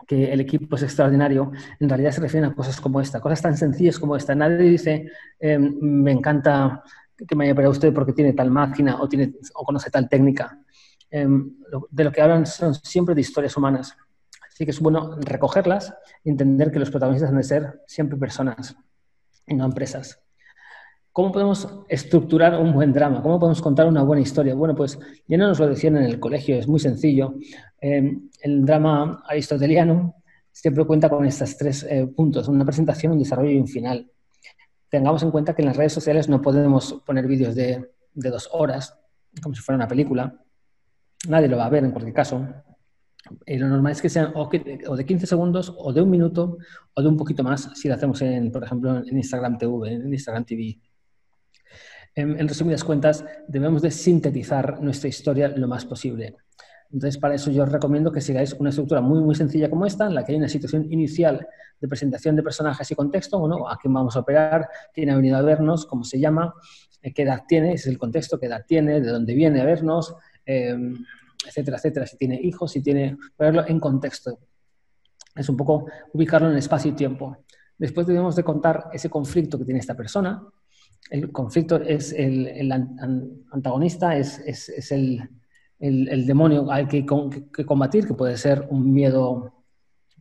que 0.09 0.33
el 0.33 0.40
equipo 0.40 0.75
es 0.77 0.83
extraordinario, 0.83 1.53
en 1.79 1.88
realidad 1.88 2.12
se 2.12 2.23
refieren 2.23 2.51
a 2.51 2.55
cosas 2.55 2.81
como 2.81 2.99
esta, 2.99 3.21
cosas 3.21 3.42
tan 3.42 3.57
sencillas 3.59 3.99
como 3.99 4.16
esta. 4.16 4.35
Nadie 4.35 4.71
dice, 4.71 5.11
em, 5.38 5.77
me 5.81 6.12
encanta 6.12 6.83
que 7.14 7.37
me 7.37 7.44
haya 7.44 7.53
operado 7.53 7.73
usted 7.73 7.92
porque 7.92 8.14
tiene 8.14 8.33
tal 8.33 8.51
máquina 8.51 9.01
o, 9.03 9.09
tiene, 9.09 9.35
o 9.55 9.64
conoce 9.64 9.90
tal 9.90 10.09
técnica. 10.09 10.59
Em, 11.11 11.57
de 11.90 12.05
lo 12.05 12.11
que 12.11 12.23
hablan 12.23 12.47
son 12.47 12.75
siempre 12.75 13.14
de 13.14 13.21
historias 13.21 13.55
humanas. 13.59 13.94
Así 14.51 14.64
que 14.64 14.71
es 14.71 14.81
bueno 14.81 15.16
recogerlas 15.21 15.94
y 16.25 16.31
entender 16.31 16.73
que 16.73 16.79
los 16.79 16.90
protagonistas 16.90 17.31
han 17.31 17.37
de 17.37 17.44
ser 17.44 17.83
siempre 17.87 18.18
personas 18.18 18.77
y 19.47 19.55
no 19.55 19.66
empresas. 19.66 20.21
¿Cómo 21.12 21.33
podemos 21.33 21.68
estructurar 21.88 22.61
un 22.61 22.73
buen 22.73 22.92
drama? 22.92 23.23
¿Cómo 23.23 23.38
podemos 23.38 23.61
contar 23.61 23.87
una 23.87 24.03
buena 24.03 24.23
historia? 24.23 24.55
Bueno, 24.55 24.75
pues 24.75 24.99
ya 25.27 25.37
no 25.37 25.49
nos 25.49 25.59
lo 25.59 25.66
decían 25.66 25.97
en 25.97 26.05
el 26.05 26.21
colegio, 26.21 26.57
es 26.57 26.68
muy 26.68 26.79
sencillo. 26.79 27.35
Em, 27.81 28.29
el 28.40 28.64
drama 28.64 29.23
aristoteliano 29.27 30.14
siempre 30.53 30.85
cuenta 30.85 31.09
con 31.09 31.25
estos 31.25 31.57
tres 31.57 31.85
eh, 31.85 32.07
puntos, 32.07 32.49
una 32.49 32.64
presentación, 32.64 33.12
un 33.12 33.18
desarrollo 33.18 33.51
y 33.51 33.59
un 33.59 33.68
final. 33.68 34.11
Tengamos 34.88 35.23
en 35.23 35.31
cuenta 35.31 35.55
que 35.55 35.62
en 35.62 35.68
las 35.68 35.77
redes 35.77 35.92
sociales 35.92 36.29
no 36.29 36.40
podemos 36.40 37.03
poner 37.07 37.27
vídeos 37.27 37.55
de, 37.55 37.90
dos 38.14 38.49
horas, 38.53 38.99
como 39.42 39.55
si 39.55 39.61
fuera 39.61 39.77
una 39.77 39.87
película. 39.87 40.35
Nadie 41.29 41.49
lo 41.49 41.59
va 41.59 41.66
a 41.66 41.71
ver 41.71 41.85
en 41.85 41.90
cualquier 41.90 42.14
caso. 42.14 42.47
Lo 43.47 43.68
normal 43.68 43.92
es 43.92 44.03
que 44.03 44.09
sean 44.09 44.33
o, 44.35 44.49
de 44.49 45.05
15 45.07 45.27
segundos, 45.27 45.75
o 45.77 45.92
de 45.92 46.01
un 46.01 46.11
minuto, 46.11 46.59
o 46.94 47.03
de 47.03 47.09
un 47.09 47.16
poquito 47.16 47.44
más, 47.44 47.71
si 47.75 47.88
lo 47.88 47.94
hacemos, 47.94 48.21
en, 48.23 48.51
por 48.51 48.64
ejemplo, 48.64 48.99
en 48.99 49.16
Instagram 49.16 49.59
TV, 49.59 49.92
en 49.92 50.12
Instagram 50.12 50.44
TV. 50.44 50.79
En, 52.18 52.48
resumidas 52.48 52.83
cuentas, 52.83 53.24
debemos 53.46 53.81
de 53.81 53.92
sintetizar 53.92 54.83
nuestra 54.83 55.09
historia 55.09 55.46
lo 55.46 55.68
más 55.68 55.85
posible. 55.85 56.35
Entonces, 56.90 57.16
para 57.16 57.37
eso 57.37 57.52
yo 57.52 57.62
os 57.62 57.70
recomiendo 57.70 58.11
que 58.11 58.20
sigáis 58.20 58.54
una 58.54 58.70
estructura 58.70 59.00
muy, 59.00 59.20
muy 59.20 59.37
sencilla 59.37 59.70
como 59.70 59.87
esta, 59.87 60.09
en 60.09 60.16
la 60.16 60.24
que 60.24 60.33
hay 60.33 60.38
una 60.38 60.48
situación 60.48 60.92
inicial 60.92 61.46
de 61.81 61.87
presentación 61.87 62.35
de 62.35 62.42
personajes 62.42 62.90
y 62.90 62.96
contexto, 62.96 63.38
bueno, 63.38 63.68
a 63.68 63.78
quién 63.78 63.94
vamos 63.94 64.16
a 64.16 64.20
operar, 64.20 64.68
quién 64.92 65.11
ha 65.11 65.16
venido 65.16 65.37
a 65.37 65.42
vernos, 65.42 65.87
cómo 65.87 66.02
se 66.02 66.18
llama, 66.18 66.54
eh, 67.02 67.12
qué 67.14 67.22
edad 67.22 67.44
tiene, 67.46 67.74
ese 67.74 67.88
es 67.88 67.92
el 67.92 67.98
contexto, 67.98 68.40
qué 68.40 68.46
edad 68.46 68.64
tiene, 68.66 69.00
de 69.00 69.11
dónde 69.11 69.35
viene 69.35 69.61
a 69.61 69.64
vernos, 69.64 70.16
em, 70.44 70.96
etcétera, 71.46 71.76
etcétera, 71.76 72.04
si 72.04 72.16
tiene 72.16 72.40
hijos, 72.42 72.72
si 72.72 72.83
tiene, 72.83 73.16
verlo 73.38 73.64
en 73.64 73.78
contexto. 73.78 74.40
Es 75.37 75.48
un 75.48 75.57
poco 75.57 75.87
ubicarlo 76.14 76.50
en 76.50 76.57
espacio 76.57 76.90
y 76.90 76.94
tiempo. 76.94 77.44
Después 77.78 78.09
debemos 78.09 78.35
de 78.35 78.42
contar 78.42 78.90
ese 78.92 79.09
conflicto 79.09 79.57
que 79.57 79.64
tiene 79.64 79.78
esta 79.78 79.94
persona. 79.94 80.42
El 81.11 81.33
conflicto 81.33 81.77
es 81.77 82.12
el, 82.12 82.71
antagonista, 83.51 84.16
es, 84.16 84.90
el, 84.90 86.27
demonio 86.27 86.71
hay 86.71 86.87
que, 86.87 87.07
combatir, 87.07 88.07
que 88.07 88.14
puede 88.14 88.37
ser 88.37 88.66
un 88.71 88.92
miedo 88.92 89.55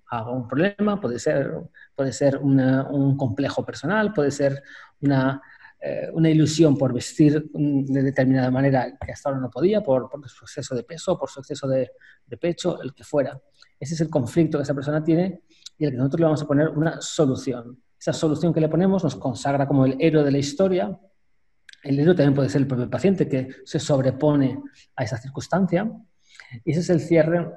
a 0.09 0.31
un 0.31 0.47
problema, 0.47 0.99
puede 1.01 1.19
ser, 1.19 2.37
un 2.41 3.17
complejo 3.17 3.65
personal, 3.65 4.13
puede 4.13 4.31
ser 4.31 4.63
una, 5.01 5.41
eh, 5.79 6.09
una, 6.11 6.29
ilusión 6.29 6.75
por 6.75 6.91
vestir 6.91 7.51
de 7.53 8.01
determinada 8.01 8.49
manera 8.49 8.97
que 8.97 9.11
hasta 9.11 9.29
ahora 9.29 9.41
no 9.41 9.49
podía, 9.49 9.81
por, 9.81 10.09
su 10.25 10.45
exceso 10.45 10.73
de 10.73 10.83
peso, 10.83 11.19
por 11.19 11.29
su 11.29 11.39
exceso 11.39 11.67
de, 11.67 11.91
pecho, 12.39 12.81
el 12.81 12.93
que 12.93 13.03
fuera. 13.03 13.39
Ese 13.79 13.93
es 13.93 14.01
el 14.01 14.09
conflicto 14.09 14.57
que 14.57 14.63
esa 14.63 14.73
persona 14.73 15.03
tiene 15.03 15.43
y 15.77 15.85
al 15.85 15.91
que 15.91 15.97
nosotros 15.97 16.19
le 16.19 16.25
vamos 16.25 16.41
a 16.41 16.47
poner 16.47 16.69
una 16.69 16.99
solución. 16.99 17.79
Esa 18.07 18.13
solución 18.13 18.53
que 18.53 18.61
le 18.61 18.69
ponemos 18.69 19.03
nos 19.03 19.15
consagra 19.15 19.67
como 19.67 19.85
el 19.85 19.97
héroe 19.99 20.23
de 20.23 20.31
la 20.31 20.37
historia 20.37 20.97
el 21.83 21.99
héroe 21.99 22.15
también 22.15 22.33
puede 22.33 22.49
ser 22.49 22.61
el 22.61 22.67
propio 22.67 22.89
paciente 22.89 23.27
que 23.27 23.49
se 23.63 23.79
sobrepone 23.79 24.59
a 24.95 25.03
esa 25.03 25.17
circunstancia. 25.17 25.89
Y 26.65 26.71
ese 26.71 26.81
es 26.81 26.89
el 26.89 26.99
cierre 26.99 27.49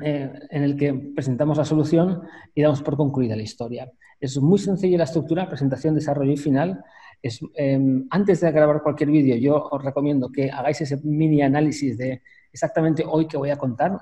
eh, 0.00 0.32
en 0.50 0.62
el 0.62 0.76
que 0.76 0.92
presentamos 0.92 1.58
la 1.58 1.64
solución 1.64 2.22
y 2.54 2.62
damos 2.62 2.82
por 2.82 2.96
concluida 2.96 3.36
la 3.36 3.42
historia. 3.42 3.90
Es 4.20 4.38
muy 4.40 4.58
sencilla 4.58 4.98
la 4.98 5.04
estructura, 5.04 5.48
presentación, 5.48 5.94
desarrollo 5.94 6.32
y 6.32 6.36
final. 6.36 6.84
Es, 7.22 7.40
em, 7.54 8.06
antes 8.10 8.40
de 8.40 8.52
grabar 8.52 8.82
cualquier 8.82 9.10
vídeo, 9.10 9.36
yo 9.36 9.68
os 9.70 9.82
recomiendo 9.82 10.30
que 10.30 10.50
hagáis 10.50 10.80
ese 10.80 10.98
mini 11.02 11.42
análisis 11.42 11.96
de 11.98 12.22
exactamente 12.52 13.04
hoy 13.06 13.26
que 13.26 13.36
voy 13.36 13.50
a 13.50 13.56
contar. 13.56 13.98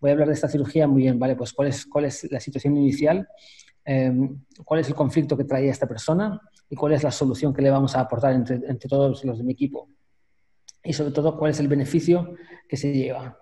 Voy 0.00 0.10
a 0.10 0.12
hablar 0.12 0.28
de 0.28 0.34
esta 0.34 0.48
cirugía 0.48 0.86
muy 0.86 1.02
bien, 1.02 1.18
¿vale? 1.18 1.36
Pues 1.36 1.52
cuál 1.52 1.68
es, 1.68 1.86
cuál 1.86 2.04
es 2.06 2.30
la 2.30 2.40
situación 2.40 2.76
inicial, 2.76 3.28
em, 3.84 4.44
cuál 4.64 4.80
es 4.80 4.88
el 4.88 4.94
conflicto 4.94 5.36
que 5.36 5.44
traía 5.44 5.70
esta 5.70 5.86
persona, 5.86 6.40
y 6.72 6.74
cuál 6.74 6.94
es 6.94 7.02
la 7.02 7.10
solución 7.10 7.52
que 7.52 7.60
le 7.60 7.70
vamos 7.70 7.94
a 7.94 8.00
aportar 8.00 8.32
entre, 8.32 8.88
todos 8.88 9.22
los 9.26 9.36
de 9.36 9.44
mi 9.44 9.52
equipo. 9.52 9.90
Y 10.82 10.94
sobre 10.94 11.12
todo, 11.12 11.36
cuál 11.36 11.50
es 11.50 11.60
el 11.60 11.68
beneficio 11.68 12.34
que 12.66 12.78
se 12.78 12.94
lleva. 12.94 13.38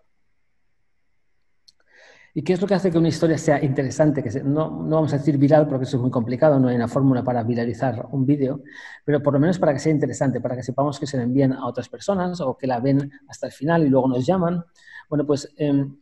¿Y 2.35 2.43
qué 2.43 2.55
es 2.55 2.61
lo 2.61 2.67
que 2.67 2.75
hace 2.75 2.91
que 2.91 2.99
una 2.99 3.07
historia 3.07 3.39
sea 3.39 3.63
interesante? 3.63 4.21
Que 4.21 4.43
no, 4.43 4.83
no, 4.83 4.97
vamos 4.97 5.13
a 5.13 5.19
decir 5.19 5.39
viral 5.39 5.69
porque 5.69 5.85
eso 5.85 5.97
es 5.97 6.01
muy 6.01 6.11
complicado, 6.11 6.59
no 6.59 6.67
hay 6.67 6.75
una 6.75 6.89
fórmula 6.89 7.23
para 7.23 7.45
viralizar 7.45 8.09
un 8.11 8.27
vídeo, 8.27 8.65
pero 9.05 9.23
por 9.23 9.35
lo 9.35 9.39
menos 9.39 9.61
para 9.61 9.73
que 9.73 9.79
sea 9.79 9.93
interesante, 9.93 10.41
para 10.41 10.57
que 10.57 10.65
sepamos 10.65 10.99
que 10.99 11.07
se 11.07 11.17
le 11.17 11.23
envían 11.23 11.53
a 11.53 11.67
otras 11.67 11.89
personas 11.89 12.41
o 12.41 12.57
que 12.59 12.67
la 12.67 12.81
ven 12.81 13.13
hasta 13.29 13.47
el 13.47 13.53
final 13.53 13.87
y 13.87 13.89
luego 13.89 14.09
nos 14.09 14.27
llaman. 14.27 14.65
Bueno, 15.09 15.25
pues 15.25 15.53
em, 15.57 15.97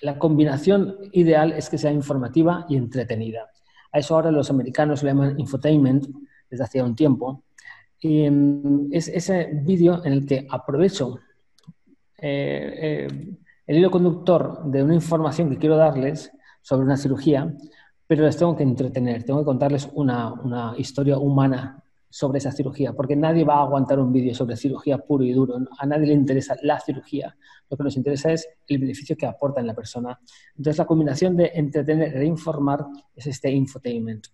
la 0.00 0.18
combinación 0.18 0.96
ideal 1.12 1.52
es 1.52 1.68
que 1.68 1.78
sea 1.78 1.92
informativa 1.92 2.66
y 2.68 2.76
entretenida. 2.76 3.50
A 3.92 3.98
eso 3.98 4.14
ahora 4.14 4.30
los 4.30 4.50
americanos 4.50 5.02
le 5.02 5.10
llaman 5.10 5.38
infotainment 5.38 6.06
desde 6.48 6.64
hace 6.64 6.82
un 6.82 6.94
tiempo. 6.94 7.44
Y 8.00 8.28
mm, 8.28 8.88
es 8.92 9.08
ese 9.08 9.50
vídeo 9.52 10.04
en 10.04 10.12
el 10.12 10.26
que 10.26 10.46
aprovecho 10.50 11.18
eh, 12.18 13.08
eh, 13.08 13.36
el 13.66 13.76
hilo 13.76 13.90
conductor 13.90 14.64
de 14.64 14.82
una 14.82 14.94
información 14.94 15.50
que 15.50 15.58
quiero 15.58 15.76
darles 15.76 16.32
sobre 16.62 16.84
una 16.84 16.96
cirugía, 16.96 17.52
pero 18.06 18.24
les 18.24 18.36
tengo 18.36 18.56
que 18.56 18.62
entretener, 18.62 19.24
tengo 19.24 19.40
que 19.40 19.46
contarles 19.46 19.88
una, 19.94 20.32
una 20.32 20.74
historia 20.76 21.18
humana 21.18 21.81
sobre 22.12 22.38
esa 22.38 22.52
cirugía, 22.52 22.92
porque 22.92 23.16
nadie 23.16 23.42
va 23.42 23.54
a 23.54 23.62
aguantar 23.62 23.98
un 23.98 24.12
vídeo 24.12 24.34
sobre 24.34 24.54
cirugía 24.54 24.98
puro 24.98 25.24
y 25.24 25.32
duro. 25.32 25.56
A 25.78 25.86
nadie 25.86 26.08
le 26.08 26.12
interesa 26.12 26.54
la 26.62 26.78
cirugía. 26.78 27.34
Lo 27.70 27.76
que 27.78 27.84
nos 27.84 27.96
interesa 27.96 28.30
es 28.30 28.46
el 28.68 28.80
beneficio 28.80 29.16
que 29.16 29.24
aporta 29.24 29.62
en 29.62 29.66
la 29.66 29.74
persona. 29.74 30.20
Entonces, 30.54 30.76
la 30.76 30.84
combinación 30.84 31.38
de 31.38 31.52
entretener 31.54 32.14
e 32.18 32.26
informar 32.26 32.84
es 33.16 33.26
este 33.28 33.50
infotainment. 33.50 34.26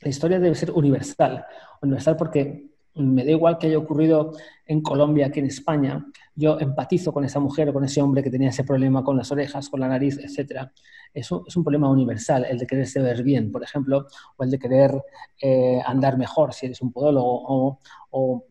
La 0.00 0.08
historia 0.08 0.40
debe 0.40 0.56
ser 0.56 0.72
universal. 0.72 1.44
Universal 1.82 2.16
porque 2.16 2.71
me 2.94 3.24
da 3.24 3.30
igual 3.30 3.58
que 3.58 3.68
haya 3.68 3.78
ocurrido 3.78 4.32
en 4.66 4.82
Colombia 4.82 5.30
que 5.30 5.40
en 5.40 5.46
España, 5.46 6.06
yo 6.34 6.58
empatizo 6.60 7.12
con 7.12 7.24
esa 7.24 7.40
mujer 7.40 7.68
o 7.68 7.72
con 7.72 7.84
ese 7.84 8.00
hombre 8.02 8.22
que 8.22 8.30
tenía 8.30 8.50
ese 8.50 8.64
problema 8.64 9.02
con 9.02 9.16
las 9.16 9.30
orejas, 9.32 9.68
con 9.68 9.80
la 9.80 9.88
nariz, 9.88 10.18
etc. 10.18 10.68
Es 11.12 11.30
un, 11.30 11.44
es 11.46 11.56
un 11.56 11.64
problema 11.64 11.90
universal, 11.90 12.46
el 12.48 12.58
de 12.58 12.66
quererse 12.66 13.00
ver 13.00 13.22
bien, 13.22 13.50
por 13.50 13.62
ejemplo, 13.62 14.06
o 14.36 14.44
el 14.44 14.50
de 14.50 14.58
querer 14.58 15.02
eh, 15.40 15.80
andar 15.84 16.18
mejor 16.18 16.52
si 16.52 16.66
eres 16.66 16.80
un 16.82 16.92
podólogo, 16.92 17.78
o, 18.10 18.44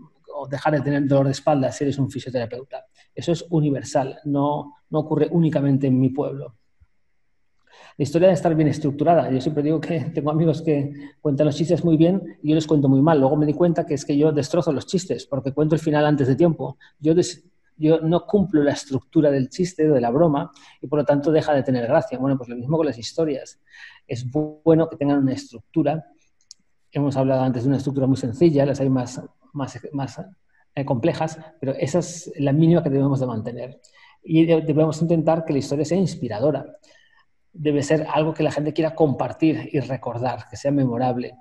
dejar 0.49 0.73
de 0.73 0.81
tener 0.81 1.07
dolor 1.07 1.25
de 1.25 1.33
espalda 1.33 1.71
si 1.71 1.83
eres 1.83 1.99
un 1.99 2.09
fisioterapeuta. 2.09 2.85
Eso 3.13 3.31
es 3.31 3.45
universal, 3.51 4.19
no, 4.25 4.73
no 4.89 4.99
ocurre 4.99 5.27
únicamente 5.29 5.85
en 5.87 5.99
mi 5.99 6.09
pueblo. 6.09 6.55
La 7.97 8.03
historia 8.03 8.27
debe 8.27 8.35
estar 8.35 8.55
bien 8.55 8.67
estructurada. 8.67 9.29
Yo 9.29 9.41
siempre 9.41 9.63
digo 9.63 9.79
que 9.79 9.99
tengo 10.13 10.31
amigos 10.31 10.61
que 10.61 11.11
cuentan 11.21 11.47
los 11.47 11.55
chistes 11.55 11.83
muy 11.83 11.97
bien 11.97 12.37
y 12.41 12.49
yo 12.49 12.55
les 12.55 12.67
cuento 12.67 12.87
muy 12.87 13.01
mal. 13.01 13.19
Luego 13.19 13.35
me 13.35 13.45
di 13.45 13.53
cuenta 13.53 13.85
que 13.85 13.93
es 13.93 14.05
que 14.05 14.17
yo 14.17 14.31
destrozo 14.31 14.71
los 14.71 14.85
chistes 14.85 15.25
porque 15.25 15.51
cuento 15.51 15.75
el 15.75 15.81
final 15.81 16.05
antes 16.05 16.27
de 16.27 16.35
tiempo. 16.35 16.77
Yo, 16.99 17.13
yo 17.77 18.01
no 18.01 18.25
cumplo 18.25 18.63
la 18.63 18.71
estructura 18.71 19.31
del 19.31 19.49
chiste 19.49 19.89
o 19.89 19.93
de 19.93 20.01
la 20.01 20.09
broma 20.09 20.51
y 20.81 20.87
por 20.87 20.99
lo 20.99 21.05
tanto 21.05 21.31
deja 21.31 21.53
de 21.53 21.63
tener 21.63 21.87
gracia. 21.87 22.17
Bueno, 22.17 22.37
pues 22.37 22.49
lo 22.49 22.55
mismo 22.55 22.77
con 22.77 22.85
las 22.85 22.97
historias. 22.97 23.59
Es 24.07 24.25
bueno 24.31 24.89
que 24.89 24.95
tengan 24.95 25.19
una 25.19 25.33
estructura. 25.33 26.05
Hemos 26.91 27.15
hablado 27.15 27.41
antes 27.41 27.63
de 27.63 27.69
una 27.69 27.77
estructura 27.77 28.07
muy 28.07 28.17
sencilla, 28.17 28.65
las 28.65 28.79
hay 28.81 28.89
más, 28.89 29.21
más, 29.53 29.79
más 29.93 30.21
eh, 30.75 30.83
complejas, 30.83 31.39
pero 31.59 31.73
esa 31.73 31.99
es 31.99 32.31
la 32.37 32.51
mínima 32.51 32.83
que 32.83 32.89
debemos 32.89 33.19
de 33.19 33.27
mantener. 33.27 33.79
Y 34.23 34.45
debemos 34.45 35.01
intentar 35.01 35.45
que 35.45 35.53
la 35.53 35.59
historia 35.59 35.85
sea 35.85 35.97
inspiradora 35.97 36.65
debe 37.53 37.83
ser 37.83 38.07
algo 38.11 38.33
que 38.33 38.43
la 38.43 38.51
gente 38.51 38.73
quiera 38.73 38.95
compartir 38.95 39.69
y 39.71 39.79
recordar, 39.79 40.47
que 40.49 40.57
sea 40.57 40.71
memorable. 40.71 41.35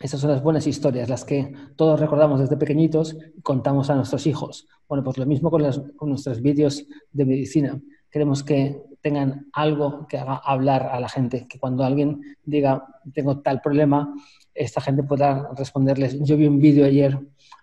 Esas 0.00 0.20
son 0.20 0.30
las 0.30 0.42
buenas 0.42 0.66
historias, 0.66 1.08
las 1.08 1.24
que 1.24 1.52
todos 1.76 2.00
recordamos 2.00 2.40
desde 2.40 2.56
pequeñitos 2.56 3.16
y 3.36 3.40
contamos 3.40 3.88
a 3.88 3.94
nuestros 3.94 4.26
hijos. 4.26 4.66
Bueno, 4.88 5.04
pues 5.04 5.16
lo 5.16 5.26
mismo 5.26 5.50
con, 5.50 5.62
nuestros 6.08 6.42
vídeos 6.42 6.84
de 7.12 7.24
medicina. 7.24 7.80
Queremos 8.10 8.42
que 8.42 8.82
tengan 9.00 9.48
algo 9.52 10.06
que 10.08 10.18
haga 10.18 10.36
hablar 10.36 10.88
a 10.90 10.98
la 10.98 11.08
gente, 11.08 11.46
que 11.46 11.58
cuando 11.58 11.84
alguien 11.84 12.20
diga, 12.42 12.84
tengo 13.14 13.40
tal 13.40 13.60
problema, 13.60 14.12
esta 14.54 14.80
gente 14.80 15.02
pueda 15.02 15.50
responderles, 15.56 16.20
yo 16.20 16.36
vi 16.36 16.46
un 16.46 16.58
vídeo 16.58 16.84
ayer 16.84 17.18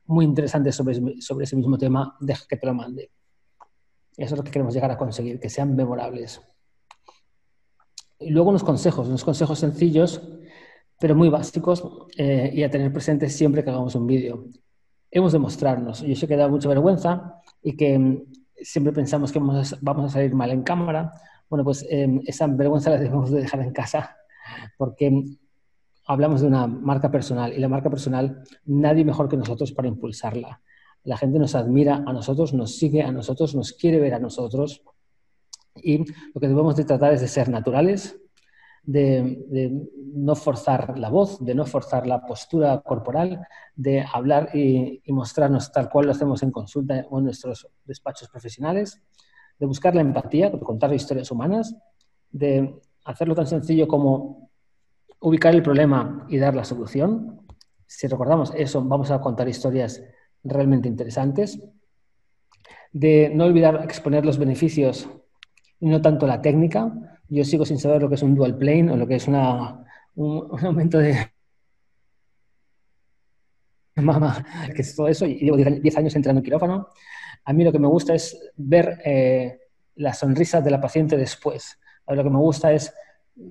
muy 0.05 0.25
interesante 0.25 0.71
sobre, 0.71 1.21
sobre 1.21 1.43
ese 1.43 1.55
mismo 1.55 1.77
tema, 1.77 2.15
deja 2.19 2.45
que 2.47 2.57
te 2.57 2.65
lo 2.65 2.73
mande. 2.73 3.11
Eso 4.17 4.35
es 4.35 4.37
lo 4.37 4.43
que 4.43 4.51
queremos 4.51 4.73
llegar 4.73 4.91
a 4.91 4.97
conseguir, 4.97 5.39
que 5.39 5.49
sean 5.49 5.75
memorables. 5.75 6.41
Y 8.19 8.31
luego 8.31 8.49
unos 8.49 8.63
consejos, 8.63 9.07
unos 9.07 9.23
consejos 9.23 9.59
sencillos, 9.59 10.21
pero 10.99 11.15
muy 11.15 11.29
básicos 11.29 11.83
eh, 12.17 12.51
y 12.53 12.63
a 12.63 12.69
tener 12.69 12.91
presentes 12.91 13.35
siempre 13.35 13.63
que 13.63 13.69
hagamos 13.69 13.95
un 13.95 14.05
vídeo. 14.05 14.45
Hemos 15.09 15.31
de 15.31 15.39
mostrarnos. 15.39 16.01
Yo 16.01 16.15
sé 16.15 16.27
que 16.27 16.35
da 16.35 16.49
mucha 16.49 16.67
vergüenza 16.67 17.41
y 17.63 17.77
que 17.77 17.97
mm, 17.97 18.23
siempre 18.61 18.91
pensamos 18.91 19.31
que 19.31 19.39
vamos 19.39 19.73
a, 20.05 20.09
salir 20.09 20.35
mal 20.35 20.51
en 20.51 20.63
cámara. 20.63 21.11
Bueno, 21.49 21.63
pues 21.63 21.85
em, 21.89 22.21
esa 22.25 22.45
vergüenza 22.47 22.89
la 22.89 22.97
debemos 22.97 23.31
de 23.31 23.41
dejar 23.41 23.61
en 23.61 23.71
casa 23.71 24.17
porque 24.77 25.09
mm, 25.09 25.37
hablamos 26.07 26.41
de 26.41 26.47
una 26.47 26.67
marca 26.67 27.09
personal 27.09 27.53
y 27.53 27.59
la 27.59 27.69
marca 27.69 27.89
personal 27.89 28.43
nadie 28.65 29.05
mejor 29.05 29.29
que 29.29 29.37
nosotros 29.37 29.71
para 29.71 29.87
impulsarla. 29.87 30.61
La 31.05 31.15
gente 31.15 31.39
nos 31.39 31.55
admira 31.55 32.03
a 32.05 32.11
nosotros, 32.11 32.53
nos 32.53 32.75
sigue 32.75 33.01
a 33.01 33.11
nosotros, 33.13 33.55
nos 33.55 33.71
quiere 33.71 33.99
ver 33.99 34.13
a 34.13 34.19
nosotros 34.19 34.83
y 35.83 36.05
lo 36.33 36.41
que 36.41 36.47
debemos 36.47 36.75
de 36.75 36.85
tratar 36.85 37.13
es 37.13 37.21
de 37.21 37.27
ser 37.27 37.49
naturales, 37.49 38.19
de, 38.83 39.87
no 40.13 40.35
forzar 40.35 40.97
la 40.97 41.09
voz, 41.09 41.43
de 41.43 41.53
no 41.53 41.65
forzar 41.65 42.07
la 42.07 42.25
postura 42.25 42.81
corporal, 42.81 43.45
de 43.75 44.03
hablar 44.11 44.49
y, 44.55 45.01
mostrarnos 45.07 45.71
tal 45.71 45.89
cual 45.89 46.07
lo 46.07 46.11
hacemos 46.11 46.41
en 46.43 46.51
consulta 46.51 47.05
o 47.09 47.19
en 47.19 47.25
nuestros 47.25 47.67
despachos 47.85 48.29
profesionales, 48.29 49.01
de 49.59 49.65
buscar 49.65 49.93
la 49.93 50.01
empatía, 50.01 50.49
de 50.49 50.59
contar 50.59 50.93
historias 50.93 51.29
humanas, 51.31 51.75
de 52.31 52.79
hacerlo 53.05 53.35
tan 53.35 53.47
sencillo 53.47 53.87
como 53.87 54.49
ubicar 55.19 55.53
el 55.53 55.61
problema 55.61 56.25
y 56.29 56.37
dar 56.37 56.55
la 56.55 56.63
solución. 56.63 57.41
Si 57.85 58.07
recordamos 58.07 58.53
eso, 58.55 58.83
vamos 58.83 59.11
a 59.11 59.19
contar 59.19 59.49
historias 59.49 60.01
realmente 60.43 60.87
interesantes. 60.87 61.59
De 62.91 63.31
no 63.33 63.45
olvidar 63.45 63.83
exponer 63.83 64.25
los 64.25 64.37
beneficios 64.37 65.07
no 65.81 66.01
tanto 66.01 66.27
la 66.27 66.41
técnica. 66.41 66.91
Yo 67.27 67.43
sigo 67.43 67.65
sin 67.65 67.79
saber 67.79 68.01
lo 68.01 68.09
que 68.09 68.15
es 68.15 68.23
un 68.23 68.35
dual 68.35 68.57
plane 68.57 68.91
o 68.91 68.97
lo 68.97 69.07
que 69.07 69.15
es 69.15 69.27
una, 69.27 69.85
un, 70.15 70.47
aumento 70.65 70.97
de 70.97 71.15
mamá, 73.95 74.45
que 74.75 74.81
es 74.81 74.95
todo 74.95 75.07
eso. 75.07 75.25
Y 75.25 75.39
llevo 75.39 75.57
10 75.57 75.97
años 75.97 76.15
entrando 76.15 76.39
en 76.39 76.45
quirófano. 76.45 76.87
A 77.45 77.53
mí 77.53 77.63
lo 77.63 77.71
que 77.71 77.79
me 77.79 77.87
gusta 77.87 78.13
es 78.13 78.51
ver 78.55 78.99
eh, 79.03 79.59
la 79.95 80.13
sonrisa 80.13 80.61
de 80.61 80.71
la 80.71 80.81
paciente 80.81 81.17
después. 81.17 81.79
A 82.05 82.15
lo 82.15 82.23
que 82.23 82.29
me 82.29 82.39
gusta 82.39 82.71
es 82.71 82.93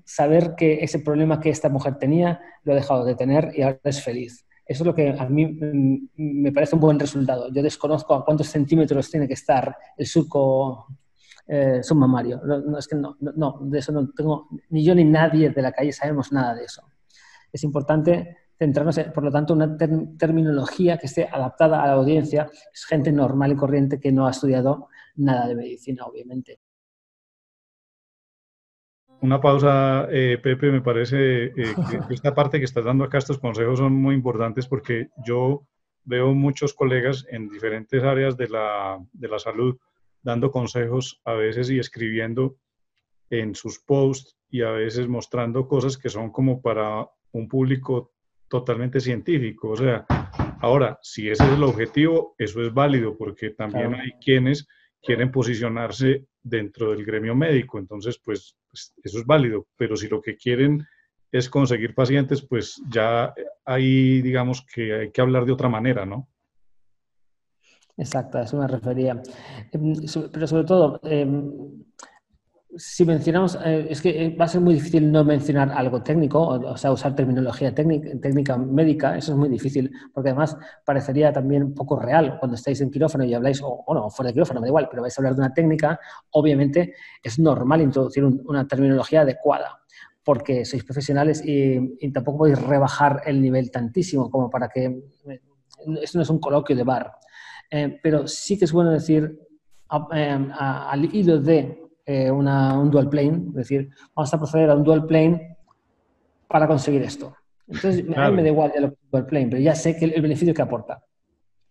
saber 0.05 0.55
que 0.55 0.83
ese 0.83 0.99
problema 1.01 1.41
que 1.41 1.51
esta 1.51 1.69
mujer 1.69 1.97
tenía 1.97 2.41
lo 2.65 2.73
ha 2.73 2.77
dejado 2.77 3.05
de 3.05 3.15
tener 3.15 3.53
y 3.55 3.63
ahora 3.63 3.81
es 3.85 4.03
feliz. 4.03 4.45
Eso 4.67 4.83
es 4.83 4.87
lo 4.87 4.95
que 4.95 5.17
a 5.19 5.27
mí 5.27 5.47
mm, 5.47 6.09
me 6.17 6.53
parece 6.53 6.75
un 6.75 6.81
buen 6.81 6.99
resultado. 6.99 7.51
Yo 7.51 7.63
desconozco 7.63 8.15
a 8.15 8.25
cuántos 8.25 8.49
centímetros 8.49 9.11
tiene 9.11 9.27
que 9.27 9.35
estar 9.35 9.75
el 9.97 10.07
surco 10.07 10.87
eh, 11.49 11.83
submamario. 11.83 12.41
No, 12.45 12.79
es 12.79 12.87
que 12.87 12.95
no, 12.95 13.17
no, 13.21 13.59
de 13.63 13.79
eso 13.79 13.91
no 13.91 14.11
tengo, 14.11 14.49
ni 14.69 14.85
yo 14.85 14.95
ni 14.95 15.05
nadie 15.05 15.51
de 15.51 15.63
la 15.63 15.73
calle 15.73 15.93
sabemos 15.93 16.31
nada 16.31 16.55
de 16.55 16.65
eso. 16.65 16.83
Es 17.51 17.65
importante 17.65 18.37
centrarnos, 18.59 18.99
en, 18.99 19.13
por 19.13 19.25
lo 19.25 19.31
tanto, 19.31 19.55
una 19.55 19.77
terminología 19.77 20.99
que 20.99 21.07
esté 21.07 21.27
adaptada 21.27 21.83
a 21.83 21.87
la 21.87 21.93
audiencia. 21.95 22.51
Es 22.73 22.85
gente 22.85 23.13
normal 23.13 23.53
y 23.53 23.57
corriente 23.57 23.99
que 23.99 24.13
no 24.13 24.27
ha 24.27 24.31
estudiado 24.31 24.89
nada 25.17 25.49
de 25.49 25.55
medicina, 25.55 26.05
obviamente. 26.05 26.61
Una 29.21 29.41
pausa, 29.41 30.07
eh, 30.11 30.39
Pepe, 30.41 30.71
me 30.71 30.81
parece 30.81 31.47
eh, 31.47 31.53
que 31.55 32.15
esta 32.15 32.35
parte 32.35 32.59
que 32.59 32.67
estás 32.67 32.85
dando 32.85 33.05
acá, 33.05 33.19
estos 33.19 33.39
consejos 33.39 33.79
son 33.79 33.95
muy 33.95 34.15
importantes 34.15 34.69
porque 34.69 35.09
yo 35.25 35.67
veo 36.05 36.35
muchos 36.35 36.73
colegas 36.73 37.27
en 37.31 37.49
diferentes 37.49 38.05
áreas 38.05 38.37
de 38.37 38.49
la, 38.49 38.99
de 39.13 39.29
la 39.29 39.39
salud 39.39 39.77
dando 40.23 40.51
consejos 40.51 41.21
a 41.25 41.35
veces 41.35 41.71
y 41.71 41.79
escribiendo 41.79 42.57
en 43.31 43.55
sus 43.55 43.81
posts 43.81 44.37
y 44.51 44.63
a 44.63 44.71
veces 44.71 45.09
mostrando 45.09 45.69
cosas 45.69 45.99
que 45.99 46.09
son 46.09 46.31
como 46.31 46.63
para 46.63 47.07
un 47.33 47.49
público 47.49 48.13
totalmente 48.49 49.01
científico. 49.01 49.71
O 49.71 49.77
sea, 49.77 50.07
ahora, 50.61 50.99
si 51.03 51.29
ese 51.29 51.45
es 51.45 51.53
el 51.53 51.63
objetivo, 51.63 52.35
eso 52.39 52.63
es 52.63 52.73
válido 52.73 53.17
porque 53.17 53.51
también 53.51 53.95
hay 53.95 54.13
quienes 54.25 54.67
quieren 55.03 55.31
posicionarse 55.31 56.27
dentro 56.43 56.91
del 56.91 57.05
gremio 57.05 57.35
médico. 57.35 57.79
Entonces, 57.79 58.19
pues, 58.25 58.57
pues, 58.71 58.95
eso 59.03 59.19
es 59.19 59.27
válido. 59.27 59.67
Pero 59.77 59.97
si 59.97 60.09
lo 60.09 60.21
que 60.21 60.37
quieren 60.37 60.87
es 61.31 61.49
conseguir 61.49 61.95
pacientes, 61.95 62.43
pues 62.43 62.81
ya 62.89 63.35
ahí 63.65 64.23
digamos 64.23 64.65
que 64.65 64.95
hay 64.95 65.11
que 65.11 65.21
hablar 65.21 65.45
de 65.45 65.53
otra 65.53 65.69
manera, 65.69 66.07
¿no? 66.07 66.29
Exacto, 67.99 68.39
eso 68.39 68.57
me 68.57 68.67
refería. 68.69 69.21
Em, 69.73 69.95
pero 70.33 70.47
sobre 70.47 70.65
todo, 70.65 71.01
em, 71.03 71.51
si 72.77 73.05
mencionamos, 73.05 73.59
eh, 73.65 73.89
es 73.91 74.01
que 74.01 74.11
eh, 74.27 74.37
va 74.39 74.45
a 74.45 74.49
ser 74.49 74.61
muy 74.61 74.75
difícil 74.75 75.11
no 75.11 75.25
mencionar 75.25 75.73
algo 75.73 76.03
técnico, 76.03 76.41
o, 76.47 76.77
sea, 76.77 76.93
usar 76.93 77.15
terminología 77.17 77.75
técnica, 77.75 78.11
técnica, 78.21 78.57
médica, 78.57 79.17
eso 79.17 79.33
es 79.33 79.39
muy 79.39 79.49
difícil, 79.49 79.91
porque 80.15 80.31
además 80.31 80.57
parecería 80.85 81.33
también 81.33 81.75
poco 81.75 81.99
real 81.99 82.39
cuando 82.39 82.55
estáis 82.55 82.81
en 82.81 82.91
quirófano 82.91 83.25
y 83.25 83.35
habláis, 83.35 83.61
o, 83.65 83.85
no, 83.93 84.11
fuera 84.11 84.29
de 84.29 84.35
quirófano, 84.35 84.61
da 84.61 84.69
igual, 84.69 84.87
pero 84.89 85.03
vais 85.03 85.19
a 85.19 85.21
hablar 85.21 85.35
de 85.35 85.41
una 85.41 85.53
técnica, 85.53 85.99
obviamente 86.31 86.95
es 87.23 87.39
normal 87.39 87.81
introducir 87.81 88.25
una 88.25 88.69
terminología 88.69 89.23
adecuada, 89.23 89.81
porque 90.23 90.65
sois 90.65 90.85
profesionales 90.85 91.43
y, 91.45 91.97
y, 92.01 92.13
tampoco 92.13 92.39
podéis 92.39 92.61
rebajar 92.63 93.23
el 93.27 93.41
nivel 93.41 93.71
tantísimo 93.71 94.31
como 94.31 94.51
para 94.51 94.69
que, 94.69 94.85
eh, 94.85 95.41
esto 96.03 96.19
no 96.19 96.23
es 96.23 96.31
un 96.31 96.39
coloquio 96.39 96.77
de 96.77 96.85
bar, 96.85 97.13
pero 98.03 98.27
sí 98.27 98.59
que 98.59 98.65
es 98.65 98.73
bueno 98.73 98.91
decir 98.91 99.39
al 99.89 101.15
hilo 101.15 101.39
de 101.41 101.89
eh, 102.11 102.31
un 102.31 102.91
dual 102.91 103.09
plane, 103.09 103.49
es 103.49 103.55
decir, 103.55 103.91
vamos 104.15 104.33
a 104.33 104.39
proceder 104.39 104.71
a 104.71 104.75
un 104.75 104.83
dual 104.83 105.05
plane 105.05 105.59
para 106.49 106.67
conseguir 106.67 107.03
esto. 107.03 107.35
Entonces, 107.67 108.03
a 108.17 108.31
mí 108.31 108.37
me 108.37 108.43
da 108.43 108.49
igual 108.49 108.73
el 108.75 108.97
dual 109.11 109.27
plane, 109.27 109.49
pero 109.49 109.63
ya 109.63 109.75
sé 109.75 109.95
que 109.95 110.07
el, 110.07 110.23
beneficio 110.23 110.55
que 110.55 110.63
aporta. 110.63 111.05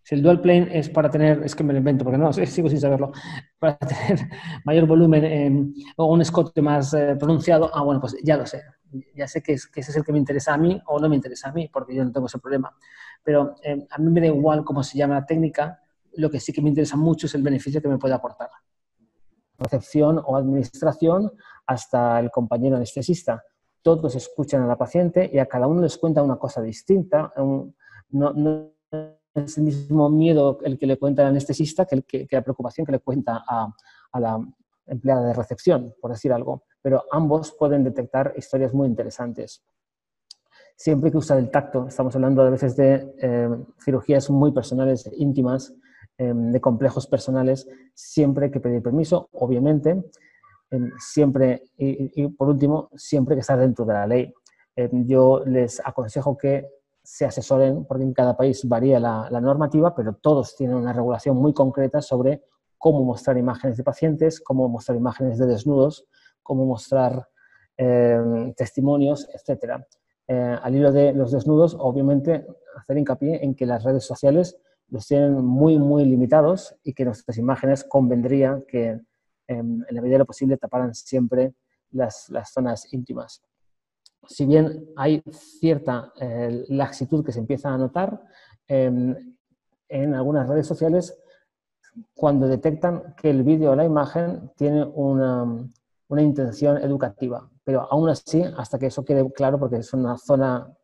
Si 0.00 0.14
el 0.14 0.22
dual 0.22 0.40
plane 0.40 0.78
es 0.78 0.88
para 0.88 1.10
tener, 1.10 1.42
es 1.42 1.56
que 1.56 1.64
me 1.64 1.72
lo 1.72 1.80
invento 1.80 2.04
porque 2.04 2.18
no, 2.18 2.32
sigo 2.46 2.68
sin 2.68 2.78
saberlo, 2.78 3.10
para 3.58 3.76
tener 3.78 4.28
mayor 4.64 4.86
volumen 4.86 5.74
o 5.96 6.06
un 6.06 6.22
escote 6.22 6.62
más 6.62 6.94
eh, 6.94 7.16
pronunciado, 7.18 7.70
ah, 7.74 7.82
bueno, 7.82 8.00
pues 8.00 8.16
ya 8.22 8.36
lo 8.36 8.46
sé. 8.46 8.62
Ya 9.16 9.26
sé 9.26 9.42
que, 9.42 9.54
ese 9.54 9.68
es 9.74 9.96
el 9.96 10.04
que 10.04 10.12
me 10.12 10.18
interesa 10.18 10.54
a 10.54 10.56
mí 10.56 10.80
o 10.86 11.00
no 11.00 11.08
me 11.08 11.16
interesa 11.16 11.48
a 11.48 11.52
mí, 11.52 11.68
porque 11.70 11.96
yo 11.96 12.04
no 12.04 12.12
tengo 12.12 12.28
ese 12.28 12.38
problema. 12.38 12.72
Pero 13.24 13.56
eh, 13.64 13.86
a 13.90 13.98
mí 13.98 14.10
me 14.10 14.20
da 14.20 14.28
igual 14.28 14.64
cómo 14.64 14.84
se 14.84 14.96
llama 14.96 15.14
la 15.14 15.26
técnica, 15.26 15.80
lo 16.18 16.30
que 16.30 16.40
sí 16.40 16.52
que 16.52 16.62
me 16.62 16.68
interesa 16.68 16.96
mucho 16.96 17.26
es 17.26 17.34
el 17.34 17.42
beneficio 17.42 17.80
que 17.80 17.88
me 17.88 17.98
puede 17.98 18.14
aportar 18.14 18.50
recepción 19.58 20.22
o 20.24 20.36
administración 20.36 21.32
hasta 21.66 22.20
el 22.20 22.30
compañero 22.30 22.76
anestesista. 22.76 23.42
Todos 23.82 24.14
escuchan 24.14 24.62
a 24.62 24.66
la 24.66 24.76
paciente 24.76 25.28
y 25.32 25.38
a 25.38 25.46
cada 25.46 25.66
uno 25.66 25.82
les 25.82 25.98
cuenta 25.98 26.22
una 26.22 26.36
cosa 26.36 26.62
distinta. 26.62 27.32
no, 28.10 28.72
es 29.34 29.56
el 29.56 29.64
mismo 29.64 30.10
miedo 30.10 30.58
el 30.64 30.78
que 30.78 30.86
le 30.86 30.98
cuenta 30.98 31.22
el 31.22 31.28
anestesista 31.28 31.84
que, 31.84 31.96
el 31.96 32.04
que, 32.04 32.26
la 32.30 32.42
preocupación 32.42 32.84
que 32.84 32.92
le 32.92 32.98
cuenta 33.00 33.44
a, 33.46 33.72
la 34.18 34.40
empleada 34.86 35.26
de 35.26 35.34
recepción, 35.34 35.94
por 36.00 36.10
decir 36.10 36.32
algo. 36.32 36.64
Pero 36.80 37.04
ambos 37.10 37.52
pueden 37.52 37.84
detectar 37.84 38.32
historias 38.36 38.72
muy 38.72 38.88
interesantes. 38.88 39.62
Siempre 40.76 41.10
que 41.10 41.18
usar 41.18 41.38
el 41.38 41.50
tacto, 41.50 41.88
estamos 41.88 42.14
hablando 42.14 42.42
a 42.42 42.50
veces 42.50 42.76
de 42.76 43.14
eh, 43.20 43.48
cirugías 43.84 44.30
muy 44.30 44.52
personales, 44.52 45.08
íntimas, 45.16 45.74
Em, 46.20 46.50
de 46.50 46.60
complejos 46.60 47.06
personales, 47.06 47.68
siempre 47.94 48.46
hay 48.46 48.50
que 48.50 48.58
pedir 48.58 48.82
permiso, 48.82 49.28
obviamente, 49.34 50.02
em, 50.68 50.90
siempre, 50.98 51.62
y, 51.76 52.26
por 52.30 52.48
último, 52.48 52.90
siempre 52.96 53.36
que 53.36 53.42
estar 53.42 53.56
dentro 53.56 53.84
de 53.84 53.92
la 53.92 54.04
ley. 54.04 54.34
Em, 54.74 55.06
yo 55.06 55.44
les 55.46 55.80
aconsejo 55.84 56.36
que 56.36 56.68
se 57.04 57.24
asesoren, 57.24 57.84
porque 57.84 58.02
en 58.02 58.12
cada 58.14 58.36
país 58.36 58.66
varía 58.68 58.98
la, 58.98 59.40
normativa, 59.40 59.94
pero 59.94 60.14
todos 60.14 60.56
tienen 60.56 60.76
una 60.76 60.92
regulación 60.92 61.36
muy 61.36 61.54
concreta 61.54 62.02
sobre 62.02 62.42
cómo 62.78 63.04
mostrar 63.04 63.38
imágenes 63.38 63.76
de 63.76 63.84
pacientes, 63.84 64.40
cómo 64.40 64.68
mostrar 64.68 64.98
imágenes 64.98 65.38
de 65.38 65.46
desnudos, 65.46 66.08
cómo 66.42 66.66
mostrar 66.66 67.28
testimonios, 68.56 69.28
etc. 69.32 69.84
Eh, 70.26 70.58
al 70.62 70.74
hilo 70.74 70.90
de 70.90 71.12
los 71.12 71.30
desnudos, 71.30 71.76
obviamente, 71.78 72.44
hacer 72.76 72.98
hincapié 72.98 73.44
en 73.44 73.54
que 73.54 73.66
las 73.66 73.84
redes 73.84 74.04
sociales 74.04 74.58
los 74.90 75.06
tienen 75.06 75.44
muy, 75.44 75.78
muy 75.78 76.04
limitados 76.04 76.74
y 76.82 76.94
que 76.94 77.04
nuestras 77.04 77.36
imágenes 77.38 77.84
convendría 77.84 78.62
que 78.66 79.00
em, 79.46 79.84
en 79.86 79.94
la 79.94 80.00
medida 80.00 80.14
de 80.14 80.18
lo 80.20 80.26
posible 80.26 80.56
taparan 80.56 80.94
siempre 80.94 81.54
las, 81.90 82.28
las 82.30 82.52
zonas 82.52 82.92
íntimas. 82.92 83.42
Si 84.26 84.46
bien 84.46 84.90
hay 84.96 85.22
cierta 85.30 86.12
eh, 86.20 86.64
laxitud 86.68 87.24
que 87.24 87.32
se 87.32 87.40
empieza 87.40 87.70
a 87.70 87.78
notar, 87.78 88.20
em, 88.66 89.36
en 89.88 90.14
algunas 90.14 90.48
redes 90.48 90.66
sociales, 90.66 91.16
cuando 92.14 92.46
detectan 92.46 93.14
que 93.16 93.30
el 93.30 93.42
vídeo 93.42 93.72
o 93.72 93.76
la 93.76 93.84
imagen 93.84 94.50
tiene 94.56 94.84
una, 94.84 95.44
una 96.08 96.22
intención 96.22 96.78
educativa, 96.78 97.48
pero 97.64 97.86
aún 97.90 98.08
así, 98.08 98.42
hasta 98.56 98.78
que 98.78 98.86
eso 98.86 99.04
quede 99.04 99.30
claro, 99.32 99.58
porque 99.58 99.76
es 99.76 99.92
una 99.92 100.16
zona 100.18 100.74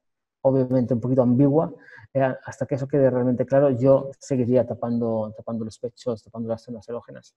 obviamente 0.42 0.94
un 0.94 1.00
poquito 1.00 1.22
ambigua, 1.22 1.72
hasta 2.20 2.66
que 2.66 2.76
eso 2.76 2.86
quede 2.86 3.10
realmente 3.10 3.44
claro, 3.44 3.70
yo 3.70 4.10
seguiría 4.18 4.66
tapando, 4.66 5.32
tapando 5.36 5.64
los 5.64 5.78
pechos, 5.78 6.22
tapando 6.22 6.48
las 6.48 6.62
zonas 6.62 6.88
erógenas. 6.88 7.34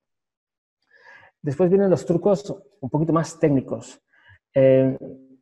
Después 1.41 1.69
vienen 1.69 1.89
los 1.89 2.05
trucos 2.05 2.55
un 2.79 2.89
poquito 2.89 3.13
más 3.13 3.39
técnicos. 3.39 3.99
Eh, 4.53 4.97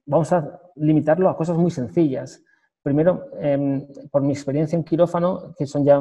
vamos 0.06 0.32
a 0.32 0.62
limitarlo 0.76 1.30
a 1.30 1.36
cosas 1.36 1.58
muy 1.58 1.72
sencillas. 1.72 2.42
Primero, 2.82 3.30
em, 3.40 3.86
por 4.12 4.22
mi 4.22 4.32
experiencia 4.32 4.78
en 4.78 4.84
quirófano, 4.84 5.54
que 5.58 5.66
son 5.66 5.84
ya 5.84 6.00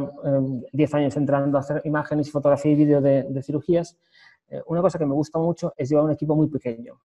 10 0.73 0.93
em, 0.93 1.01
años 1.01 1.17
entrando 1.17 1.57
a 1.57 1.61
hacer 1.61 1.81
imágenes, 1.85 2.31
fotografía 2.31 2.73
y 2.73 2.77
vídeo 2.77 3.01
de, 3.01 3.25
de 3.25 3.43
cirugías, 3.43 3.97
eh, 4.49 4.63
una 4.67 4.83
cosa 4.83 4.99
que 4.99 5.07
me 5.07 5.15
gusta 5.15 5.39
mucho 5.39 5.73
es 5.77 5.89
llevar 5.89 6.05
un 6.05 6.13
equipo 6.13 6.37
muy 6.37 6.49
pequeño 6.49 7.01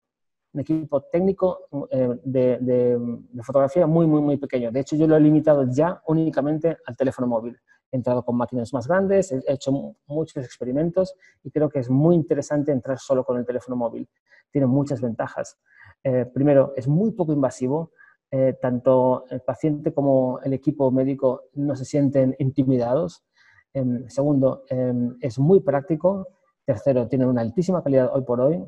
un 0.53 0.61
equipo 0.61 1.03
técnico 1.03 1.69
eh, 1.91 2.09
de, 2.25 2.99
fotografía 3.43 3.87
muy, 3.87 4.07
muy, 4.07 4.21
muy 4.21 4.37
pequeño. 4.37 4.71
De 4.71 4.81
hecho, 4.81 4.97
yo 4.97 5.07
lo 5.07 5.17
he 5.17 5.21
limitado 5.21 5.65
ya 5.71 6.03
únicamente 6.07 6.79
al 6.87 6.97
teléfono 6.97 7.27
móvil. 7.27 7.57
He 7.91 7.97
entrado 7.97 8.23
con 8.23 8.37
máquinas 8.37 8.73
más 8.73 8.87
grandes, 8.87 9.33
he 9.33 9.43
hecho 9.47 9.73
muchos 10.07 10.45
experimentos 10.45 11.15
y 11.43 11.51
creo 11.51 11.71
que 11.71 11.79
es 11.79 11.89
muy 11.89 12.15
interesante 12.15 12.71
entrar 12.71 12.99
solo 12.99 13.25
con 13.25 13.39
el 13.39 13.47
teléfono 13.47 13.77
móvil. 13.77 14.09
Tiene 14.51 14.67
muchas 14.67 15.01
ventajas. 15.01 15.59
Eh, 16.03 16.27
primero, 16.27 16.73
es 16.77 16.87
muy 16.87 17.13
poco 17.13 17.33
invasivo. 17.33 17.93
Eh, 18.31 18.59
tanto 18.61 19.25
el 19.31 19.41
paciente 19.41 19.95
como 19.95 20.39
el 20.41 20.53
equipo 20.53 20.91
médico 20.91 21.45
no 21.55 21.75
se 21.77 21.87
sienten 21.87 22.37
intimidados. 22.39 23.25
Em, 23.73 24.07
segundo, 24.09 24.65
em, 24.69 25.17
es 25.21 25.39
muy 25.39 25.61
práctico. 25.61 26.29
Tercero, 26.67 27.09
tiene 27.09 27.27
una 27.27 27.41
altísima 27.41 27.83
calidad 27.83 28.11
hoy 28.15 28.23
por 28.23 28.41
hoy 28.41 28.63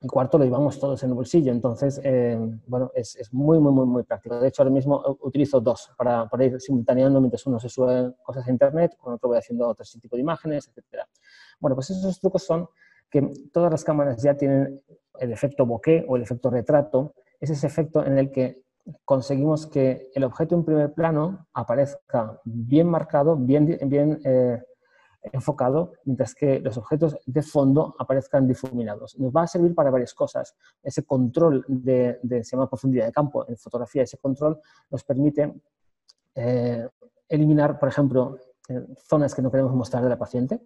el 0.00 0.10
cuarto 0.10 0.38
lo 0.38 0.44
llevamos 0.44 0.80
todos 0.80 1.02
en 1.02 1.10
el 1.10 1.14
bolsillo, 1.14 1.52
entonces, 1.52 2.00
eh, 2.02 2.38
bueno, 2.66 2.90
es, 2.94 3.16
es, 3.16 3.32
muy, 3.34 3.58
muy, 3.58 3.72
muy, 3.72 3.84
muy 3.84 4.02
práctico. 4.02 4.40
De 4.40 4.48
hecho, 4.48 4.62
ahora 4.62 4.72
mismo 4.72 5.18
utilizo 5.20 5.60
dos 5.60 5.90
para, 5.96 6.26
para, 6.26 6.44
ir 6.46 6.60
simultaneando 6.60 7.20
mientras 7.20 7.44
uno 7.46 7.60
se 7.60 7.68
sube 7.68 8.14
cosas 8.22 8.46
a 8.46 8.50
Internet, 8.50 8.96
con 8.98 9.12
otro 9.12 9.28
voy 9.28 9.38
haciendo 9.38 9.68
otro 9.68 9.84
tipo 10.00 10.16
de 10.16 10.22
imágenes, 10.22 10.68
etc. 10.68 11.02
Bueno, 11.58 11.74
pues 11.74 11.90
esos 11.90 12.18
trucos 12.18 12.44
son 12.44 12.66
que 13.10 13.30
todas 13.52 13.70
las 13.70 13.84
cámaras 13.84 14.22
ya 14.22 14.34
tienen 14.34 14.80
el 15.18 15.32
efecto 15.32 15.66
bokeh 15.66 16.06
o 16.08 16.16
el 16.16 16.22
efecto 16.22 16.48
retrato, 16.48 17.14
es 17.38 17.50
ese 17.50 17.66
efecto 17.66 18.04
en 18.04 18.16
el 18.16 18.30
que 18.30 18.62
conseguimos 19.04 19.66
que 19.66 20.10
el 20.14 20.24
objeto 20.24 20.54
en 20.54 20.64
primer 20.64 20.94
plano 20.94 21.46
aparezca 21.52 22.40
bien 22.44 22.88
marcado, 22.88 23.36
bien, 23.36 23.78
bien 23.82 24.20
eh, 24.24 24.62
enfocado, 25.22 25.92
mientras 26.04 26.34
que 26.34 26.60
los 26.60 26.76
objetos 26.76 27.18
de 27.26 27.42
fondo 27.42 27.94
aparezcan 27.98 28.46
difuminados. 28.46 29.18
Nos 29.18 29.32
va 29.32 29.42
a 29.42 29.46
servir 29.46 29.74
para 29.74 29.90
varias 29.90 30.14
cosas. 30.14 30.54
Ese 30.82 31.04
control 31.04 31.64
de, 31.68 32.18
se 32.22 32.56
llama 32.56 32.68
profundidad 32.68 33.06
de 33.06 33.12
campo 33.12 33.46
en 33.48 33.56
fotografía, 33.56 34.02
ese 34.02 34.18
control 34.18 34.60
nos 34.90 35.04
permite 35.04 35.54
eh, 36.34 36.88
eliminar, 37.28 37.78
por 37.78 37.88
ejemplo, 37.88 38.38
eh, 38.68 38.86
zonas 39.08 39.34
que 39.34 39.42
no 39.42 39.50
queremos 39.50 39.74
mostrar 39.74 40.02
de 40.02 40.08
la 40.08 40.18
paciente 40.18 40.60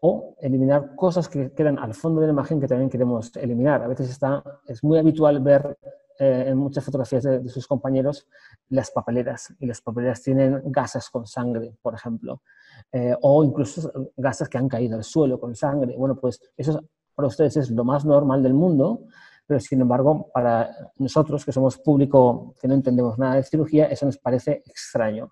o 0.00 0.36
eliminar 0.40 0.94
cosas 0.96 1.28
que 1.28 1.52
quedan 1.52 1.78
al 1.78 1.94
fondo 1.94 2.20
de 2.20 2.26
la 2.26 2.32
imagen 2.32 2.60
que 2.60 2.68
también 2.68 2.90
queremos 2.90 3.34
eliminar. 3.36 3.82
A 3.82 3.88
veces 3.88 4.10
está, 4.10 4.42
es 4.66 4.84
muy 4.84 4.98
habitual 4.98 5.40
ver 5.40 5.78
eh, 6.18 6.44
en 6.48 6.56
muchas 6.56 6.84
fotografías 6.84 7.24
de, 7.24 7.48
sus 7.48 7.66
compañeros 7.66 8.26
las 8.68 8.90
papeleras 8.90 9.54
y 9.58 9.66
las 9.66 9.80
papeleras 9.80 10.22
tienen 10.22 10.62
gasas 10.66 11.10
con 11.10 11.26
sangre, 11.26 11.76
por 11.82 11.94
ejemplo, 11.94 12.42
o 13.22 13.44
incluso 13.44 13.92
gasas 14.16 14.48
que 14.48 14.58
han 14.58 14.68
caído 14.68 14.96
al 14.96 15.04
suelo 15.04 15.38
con 15.40 15.54
sangre. 15.54 15.96
Bueno, 15.96 16.16
pues 16.16 16.40
eso 16.56 16.80
para 17.14 17.28
ustedes 17.28 17.56
es 17.56 17.70
lo 17.70 17.84
más 17.84 18.04
normal 18.04 18.42
del 18.42 18.54
mundo, 18.54 19.06
pero 19.46 19.60
sin 19.60 19.80
embargo, 19.80 20.30
para 20.32 20.70
nosotros, 20.96 21.44
que 21.44 21.52
somos 21.52 21.78
público 21.78 22.54
que 22.60 22.66
no 22.66 22.74
entendemos 22.74 23.18
nada 23.18 23.36
de 23.36 23.42
cirugía, 23.42 23.86
eso 23.86 24.06
nos 24.06 24.18
parece 24.18 24.62
extraño. 24.66 25.30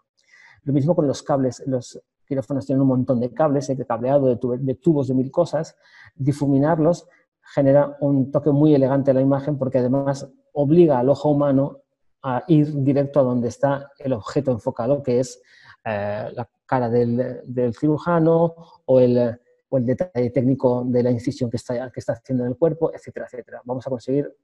Lo 0.64 0.72
mismo 0.72 0.94
con 0.94 1.06
los 1.06 1.22
cables. 1.22 1.62
Los 1.66 2.00
quirófanos 2.26 2.66
tienen 2.66 2.82
un 2.82 2.88
montón 2.88 3.20
de 3.20 3.32
cables, 3.32 3.66
de 3.66 3.86
cableado, 3.86 4.26
de, 4.26 4.74
tubos, 4.74 5.08
de 5.08 5.14
mil 5.14 5.30
cosas. 5.30 5.76
Difuminarlos 6.14 7.08
genera 7.54 7.96
un 8.00 8.30
toque 8.30 8.50
muy 8.50 8.74
elegante 8.74 9.10
a 9.10 9.14
la 9.14 9.20
imagen 9.20 9.58
porque 9.58 9.78
además 9.78 10.30
obliga 10.52 10.98
al 10.98 11.08
ojo 11.08 11.30
humano 11.30 11.80
a 12.22 12.44
ir 12.46 12.72
directo 12.82 13.20
a 13.20 13.24
donde 13.24 13.48
está 13.48 13.90
el 13.98 14.12
objeto 14.12 14.52
enfocado, 14.52 15.02
que 15.02 15.20
es 15.20 15.42
eh, 15.84 16.30
la 16.34 16.48
cara 16.64 16.88
del, 16.88 17.74
cirujano 17.78 18.54
o 18.86 19.00
el, 19.00 19.38
detalle 19.70 20.30
técnico 20.30 20.84
de 20.86 21.02
la 21.02 21.10
incisión 21.10 21.50
que 21.50 21.56
está, 21.56 21.90
haciendo 22.12 22.44
en 22.44 22.50
el 22.50 22.56
cuerpo, 22.56 22.92
etcétera, 22.94 23.26
etcétera. 23.26 23.60
Vamos 23.64 23.86
a 23.86 23.90
conseguir 23.90 24.34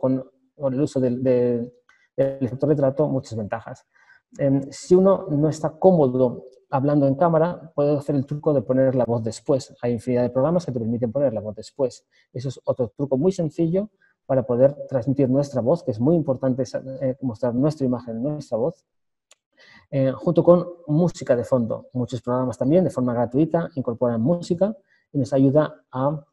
con, 0.00 0.24
el 0.58 0.80
uso 0.80 1.00
del, 1.00 1.22
del, 1.22 1.72
efecto 2.16 2.66
retrato 2.66 3.08
muchas 3.08 3.36
ventajas. 3.36 3.86
Em, 4.38 4.62
si 4.70 4.94
uno 4.94 5.26
no 5.30 5.48
está 5.48 5.70
cómodo 5.70 6.44
hablando 6.70 7.06
en 7.06 7.14
cámara, 7.14 7.72
puede 7.74 7.96
hacer 7.96 8.16
el 8.16 8.26
truco 8.26 8.52
de 8.52 8.62
poner 8.62 8.94
la 8.94 9.04
voz 9.04 9.22
después. 9.22 9.74
Hay 9.82 9.92
infinidad 9.92 10.22
de 10.22 10.30
programas 10.30 10.66
que 10.66 10.72
te 10.72 10.78
permiten 10.78 11.12
poner 11.12 11.32
la 11.32 11.40
voz 11.40 11.54
después. 11.54 12.04
Eso 12.32 12.48
es 12.48 12.60
otro 12.64 12.92
truco 12.96 13.16
muy 13.16 13.32
sencillo 13.32 13.90
para 14.26 14.44
poder 14.44 14.74
transmitir 14.88 15.30
nuestra 15.30 15.60
voz, 15.60 15.84
que 15.84 15.92
es 15.92 16.00
muy 16.00 16.16
importante 16.16 16.64
eh, 17.00 17.16
mostrar 17.20 17.54
nuestra 17.54 17.86
imagen, 17.86 18.22
nuestra 18.22 18.58
voz, 18.58 18.84
eh, 19.90 20.12
junto 20.12 20.42
con 20.42 20.66
música 20.88 21.36
de 21.36 21.44
fondo. 21.44 21.88
Muchos 21.92 22.20
programas 22.20 22.58
también 22.58 22.84
de 22.84 22.90
forma 22.90 23.14
gratuita 23.14 23.70
incorporan 23.76 24.20
música 24.20 24.76
y 25.12 25.18
nos 25.18 25.32
ayuda 25.32 25.84
a 25.92 26.24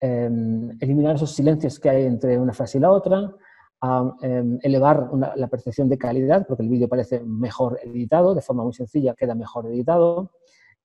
em, 0.00 0.70
eliminar 0.80 1.16
esos 1.16 1.32
silencios 1.32 1.78
que 1.78 1.88
hay 1.88 2.04
entre 2.04 2.38
una 2.38 2.52
frase 2.52 2.78
y 2.78 2.80
la 2.80 2.90
otra, 2.90 3.34
a 3.80 4.16
em, 4.22 4.58
elevar 4.62 5.10
la 5.36 5.48
percepción 5.48 5.88
de 5.88 5.98
calidad, 5.98 6.46
porque 6.46 6.62
el 6.62 6.68
vídeo 6.68 6.88
parece 6.88 7.20
mejor 7.20 7.78
editado, 7.82 8.34
de 8.34 8.42
forma 8.42 8.62
muy 8.62 8.72
sencilla 8.72 9.14
queda 9.14 9.34
mejor 9.34 9.66
editado, 9.66 10.32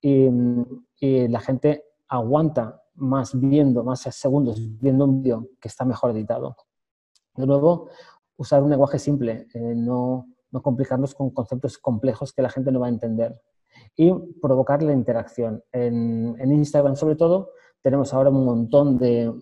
y, 0.00 0.28
y 1.00 1.28
la 1.28 1.40
gente 1.40 1.84
aguanta 2.08 2.82
más 2.94 3.38
viendo, 3.38 3.84
más 3.84 4.00
segundos 4.00 4.58
viendo 4.80 5.04
un 5.04 5.22
vídeo 5.22 5.48
que 5.60 5.68
está 5.68 5.84
mejor 5.84 6.12
editado. 6.12 6.56
De 7.34 7.46
nuevo, 7.46 7.88
usar 8.36 8.62
un 8.62 8.70
lenguaje 8.70 8.98
simple, 8.98 9.46
eh, 9.52 9.74
no 9.74 10.26
no 10.50 10.62
complicarnos 10.62 11.14
con 11.14 11.30
conceptos 11.30 11.78
complejos 11.78 12.32
que 12.32 12.42
la 12.42 12.50
gente 12.50 12.70
no 12.72 12.80
va 12.80 12.86
a 12.86 12.90
entender. 12.90 13.40
Y 13.96 14.12
provocar 14.40 14.82
la 14.82 14.92
interacción. 14.92 15.62
En, 15.72 16.36
Instagram, 16.40 16.96
sobre 16.96 17.16
todo, 17.16 17.50
tenemos 17.82 18.14
ahora 18.14 18.30
un 18.30 18.44
montón 18.44 18.96
de 18.98 19.32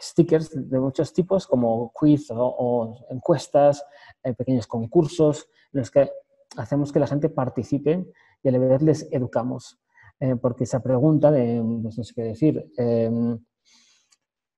stickers 0.00 0.50
de 0.52 0.80
muchos 0.80 1.12
tipos, 1.12 1.46
como 1.46 1.92
quiz 1.92 2.28
o, 2.30 3.06
encuestas, 3.10 3.84
eh, 4.22 4.34
pequeños 4.34 4.66
concursos, 4.66 5.48
en 5.72 5.80
los 5.80 5.90
que 5.90 6.10
hacemos 6.56 6.92
que 6.92 7.00
la 7.00 7.06
gente 7.06 7.28
participe 7.28 8.06
y 8.42 8.48
a 8.48 8.52
la 8.52 8.58
vez 8.58 8.82
les 8.82 9.08
educamos. 9.12 9.78
Eh, 10.20 10.36
porque 10.36 10.64
esa 10.64 10.80
pregunta 10.80 11.30
de, 11.30 11.62
pues 11.82 11.98
no 11.98 12.04
sé 12.04 12.14
qué 12.14 12.22
decir, 12.22 12.70
em, 12.76 13.38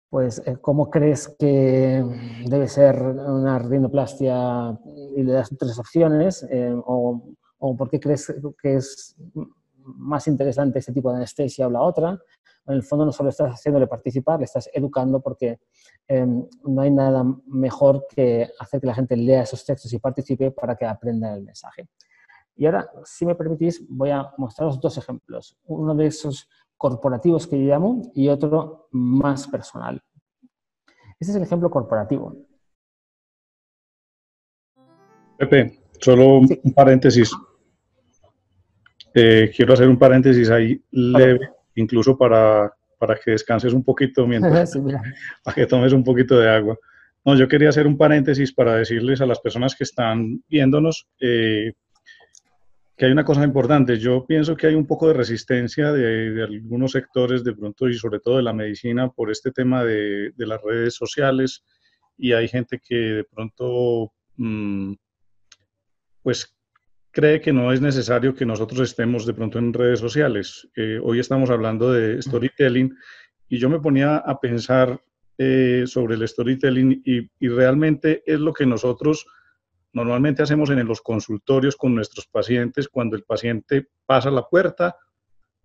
pues 0.08 0.42
eh, 0.46 0.56
cómo 0.60 0.90
crees 0.90 1.34
que 1.38 2.04
debe 2.46 2.68
ser 2.68 3.02
una 3.02 3.58
rinoplastia 3.58 4.78
y 5.16 5.22
le 5.22 5.32
das 5.32 5.50
tres 5.58 5.78
opciones, 5.78 6.46
eh, 6.50 6.74
o, 6.86 7.34
por 7.76 7.90
qué 7.90 7.98
crees 7.98 8.32
que 8.62 8.76
es 8.76 9.16
más 9.82 10.26
interesante 10.28 10.78
este 10.78 10.92
tipo 10.92 11.10
de 11.10 11.16
anestesia 11.16 11.66
o 11.66 11.70
la 11.70 11.82
otra. 11.82 12.18
En 12.66 12.74
el 12.74 12.82
fondo 12.82 13.04
no 13.04 13.12
solo 13.12 13.30
estás 13.30 13.52
haciéndole 13.52 13.86
participar, 13.86 14.38
le 14.40 14.44
estás 14.44 14.68
educando 14.72 15.20
porque 15.20 15.60
em, 16.08 16.44
no 16.64 16.82
hay 16.82 16.90
nada 16.90 17.24
mejor 17.46 18.06
que 18.08 18.48
hacer 18.58 18.80
que 18.80 18.86
la 18.86 18.94
gente 18.94 19.16
lea 19.16 19.42
esos 19.42 19.64
textos 19.64 19.92
y 19.92 19.98
participe 19.98 20.50
para 20.50 20.74
que 20.74 20.84
aprenda 20.84 21.32
el 21.34 21.42
mensaje. 21.42 21.88
Y 22.56 22.66
ahora, 22.66 22.90
si 23.04 23.26
me 23.26 23.34
permitís, 23.34 23.86
voy 23.88 24.10
a 24.10 24.32
mostraros 24.38 24.80
dos 24.80 24.96
ejemplos. 24.96 25.58
Uno 25.66 25.94
de 25.94 26.06
esos 26.06 26.48
corporativos 26.76 27.46
que 27.46 27.58
yo 27.58 27.68
llamo 27.68 28.10
y 28.14 28.28
otro 28.28 28.88
más 28.92 29.46
personal. 29.46 30.02
Este 31.18 31.32
es 31.32 31.36
el 31.36 31.42
ejemplo 31.42 31.70
corporativo. 31.70 32.36
Pepe, 35.38 35.80
solo 36.00 36.38
un 36.38 36.72
paréntesis. 36.74 37.30
Eh, 39.14 39.50
quiero 39.54 39.74
hacer 39.74 39.88
un 39.88 39.98
paréntesis 39.98 40.50
ahí 40.50 40.82
leve, 40.90 41.50
incluso 41.76 42.18
para, 42.18 42.72
para, 42.98 43.14
que 43.16 43.30
descanses 43.30 43.72
un 43.72 43.84
poquito 43.84 44.26
mientras, 44.26 44.76
para 45.44 45.54
que 45.54 45.66
tomes 45.66 45.92
un 45.92 46.04
poquito 46.04 46.38
de 46.38 46.50
agua. 46.50 46.76
No, 47.24 47.34
yo 47.34 47.48
quería 47.48 47.70
hacer 47.70 47.86
un 47.86 47.96
paréntesis 47.96 48.52
para 48.52 48.74
decirles 48.74 49.20
a 49.20 49.26
las 49.26 49.40
personas 49.40 49.74
que 49.74 49.84
están 49.84 50.42
viéndonos 50.48 51.08
eh, 51.20 51.72
que 52.96 53.04
hay 53.04 53.12
una 53.12 53.24
cosa 53.24 53.44
importante. 53.44 53.98
Yo 53.98 54.24
pienso 54.26 54.56
que 54.56 54.68
hay 54.68 54.74
un 54.74 54.86
poco 54.86 55.08
de 55.08 55.14
resistencia 55.14 55.92
de, 55.92 56.42
algunos 56.42 56.92
sectores, 56.92 57.44
de 57.44 57.54
pronto, 57.54 57.88
y 57.88 57.94
sobre 57.94 58.20
todo 58.20 58.36
de 58.36 58.42
la 58.42 58.54
medicina, 58.54 59.10
por 59.10 59.30
este 59.30 59.50
tema 59.50 59.84
de, 59.84 60.32
las 60.38 60.62
redes 60.62 60.94
sociales. 60.94 61.62
Y 62.16 62.32
hay 62.32 62.48
gente 62.48 62.80
que 62.82 62.94
de 62.94 63.24
pronto, 63.24 64.12
mm, 64.36 64.94
pues, 66.22 66.55
cree 67.16 67.40
que 67.40 67.50
no 67.50 67.72
es 67.72 67.80
necesario 67.80 68.34
que 68.34 68.44
nosotros 68.44 68.90
estemos 68.90 69.24
de 69.24 69.32
pronto 69.32 69.58
en 69.58 69.72
redes 69.72 70.00
sociales. 70.00 70.68
Eh, 70.76 71.00
hoy 71.02 71.18
estamos 71.18 71.48
hablando 71.48 71.90
de 71.90 72.20
storytelling 72.20 72.94
y 73.48 73.56
yo 73.56 73.70
me 73.70 73.80
ponía 73.80 74.18
a 74.18 74.38
pensar 74.38 75.00
eh, 75.38 75.84
sobre 75.86 76.16
el 76.16 76.28
storytelling 76.28 77.00
y, 77.06 77.26
y 77.40 77.48
realmente 77.48 78.22
es 78.26 78.38
lo 78.38 78.52
que 78.52 78.66
nosotros 78.66 79.26
normalmente 79.94 80.42
hacemos 80.42 80.68
en 80.68 80.86
los 80.86 81.00
consultorios 81.00 81.74
con 81.76 81.94
nuestros 81.94 82.26
pacientes 82.26 82.86
cuando 82.86 83.16
el 83.16 83.22
paciente 83.22 83.88
pasa 84.04 84.30
la 84.30 84.46
puerta, 84.46 84.94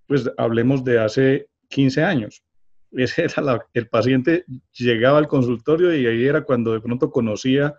pues 0.08 0.32
hablemos 0.38 0.86
de 0.86 1.00
hace 1.00 1.50
15 1.68 2.02
años. 2.02 2.44
Ese 2.94 3.26
era 3.26 3.68
el 3.74 3.90
paciente 3.90 4.46
llegaba 4.72 5.18
al 5.18 5.28
consultorio 5.28 5.94
y 5.94 6.06
ahí 6.06 6.26
era 6.26 6.46
cuando 6.46 6.72
de 6.72 6.80
pronto 6.80 7.12
conocía 7.12 7.76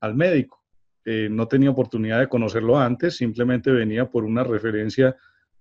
al 0.00 0.16
médico. 0.16 0.63
Eh, 1.04 1.28
no 1.30 1.46
tenía 1.46 1.70
oportunidad 1.70 2.20
de 2.20 2.28
conocerlo 2.28 2.78
antes, 2.78 3.16
simplemente 3.16 3.70
venía 3.70 4.10
por 4.10 4.24
una 4.24 4.42
referencia 4.42 5.14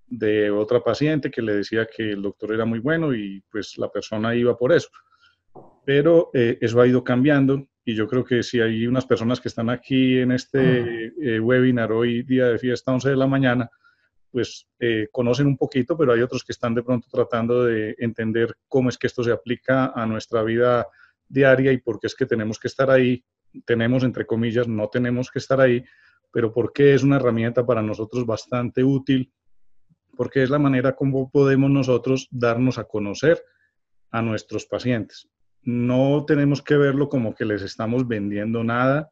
de 0.08 0.50
otra 0.52 0.82
paciente 0.82 1.30
que 1.30 1.42
le 1.42 1.56
decía 1.56 1.86
que 1.86 2.12
el 2.12 2.22
doctor 2.22 2.54
era 2.54 2.66
muy 2.66 2.80
bueno 2.80 3.14
y 3.14 3.44
pues 3.52 3.78
la 3.78 3.92
persona 3.92 4.36
iba 4.36 4.58
por 4.58 4.72
eso. 4.72 4.90
Pero 5.86 6.30
eh, 6.34 6.58
eso 6.62 6.80
ha 6.80 6.88
ido 6.88 7.04
cambiando 7.04 7.68
y 7.84 7.94
yo 7.94 8.08
creo 8.08 8.24
que 8.24 8.42
si 8.42 8.62
hay 8.62 8.88
unas 8.88 9.06
personas 9.06 9.42
que 9.42 9.50
están 9.50 9.70
aquí 9.70 10.20
en 10.20 10.32
este 10.32 11.12
eh, 11.22 11.40
webinar 11.40 11.92
hoy 11.92 12.24
día 12.24 12.46
de 12.48 12.58
fiesta 12.58 12.94
11 12.94 13.10
de 13.10 13.18
la 13.18 13.28
mañana, 13.28 13.70
pues 14.32 14.68
conocen 15.12 15.46
un 15.46 15.58
poquito, 15.58 15.96
pero 15.96 16.12
hay 16.12 16.22
otros 16.22 16.44
que 16.44 16.54
están 16.54 16.74
de 16.74 16.82
pronto 16.82 17.08
tratando 17.12 17.66
de 17.66 17.96
entender 18.00 18.56
cómo 18.68 18.90
es 18.90 18.98
que 18.98 19.06
esto 19.06 19.24
se 19.24 19.32
aplica 19.32 19.92
a 19.94 20.08
nuestra 20.08 20.42
vida 20.42 20.88
diaria 21.28 21.72
y 21.72 21.78
por 21.78 22.00
qué 22.00 22.08
es 22.08 22.16
que 22.16 22.26
tenemos 22.26 22.60
que 22.60 22.68
estar 22.68 22.90
ahí. 22.90 23.24
Tenemos, 23.66 24.04
entre 24.04 24.26
comillas, 24.26 24.68
no 24.68 24.88
tenemos 24.90 25.30
que 25.32 25.40
estar 25.40 25.60
ahí, 25.62 25.84
pero 26.32 26.52
por 26.54 26.74
qué 26.74 26.94
es 26.94 27.04
una 27.04 27.18
herramienta 27.18 27.66
para 27.66 27.82
nosotros 27.82 28.26
bastante 28.26 28.84
útil, 28.84 29.32
porque 30.16 30.44
es 30.44 30.50
la 30.50 30.60
manera 30.60 30.96
como 30.96 31.30
podemos 31.30 31.70
nosotros 31.70 32.28
darnos 32.32 32.78
a 32.78 32.86
conocer 32.86 33.44
a 34.12 34.22
nuestros 34.22 34.66
pacientes. 34.66 35.30
No 35.62 36.26
tenemos 36.26 36.62
que 36.62 36.76
verlo 36.76 37.10
como 37.10 37.34
que 37.34 37.46
les 37.46 37.62
estamos 37.62 38.08
vendiendo 38.08 38.64
nada, 38.64 39.10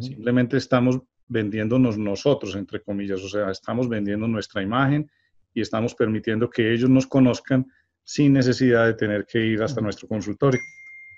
simplemente 0.00 0.56
estamos 0.56 1.00
vendiéndonos 1.28 1.98
nosotros, 1.98 2.54
entre 2.56 2.80
comillas, 2.80 3.22
o 3.22 3.28
sea, 3.28 3.50
estamos 3.50 3.88
vendiendo 3.88 4.28
nuestra 4.28 4.62
imagen 4.62 5.10
y 5.54 5.60
estamos 5.60 5.94
permitiendo 5.94 6.50
que 6.50 6.72
ellos 6.72 6.90
nos 6.90 7.06
conozcan 7.06 7.66
sin 8.04 8.32
necesidad 8.32 8.86
de 8.86 8.94
tener 8.94 9.26
que 9.26 9.44
ir 9.44 9.62
hasta 9.62 9.80
nuestro 9.80 10.08
consultorio. 10.08 10.60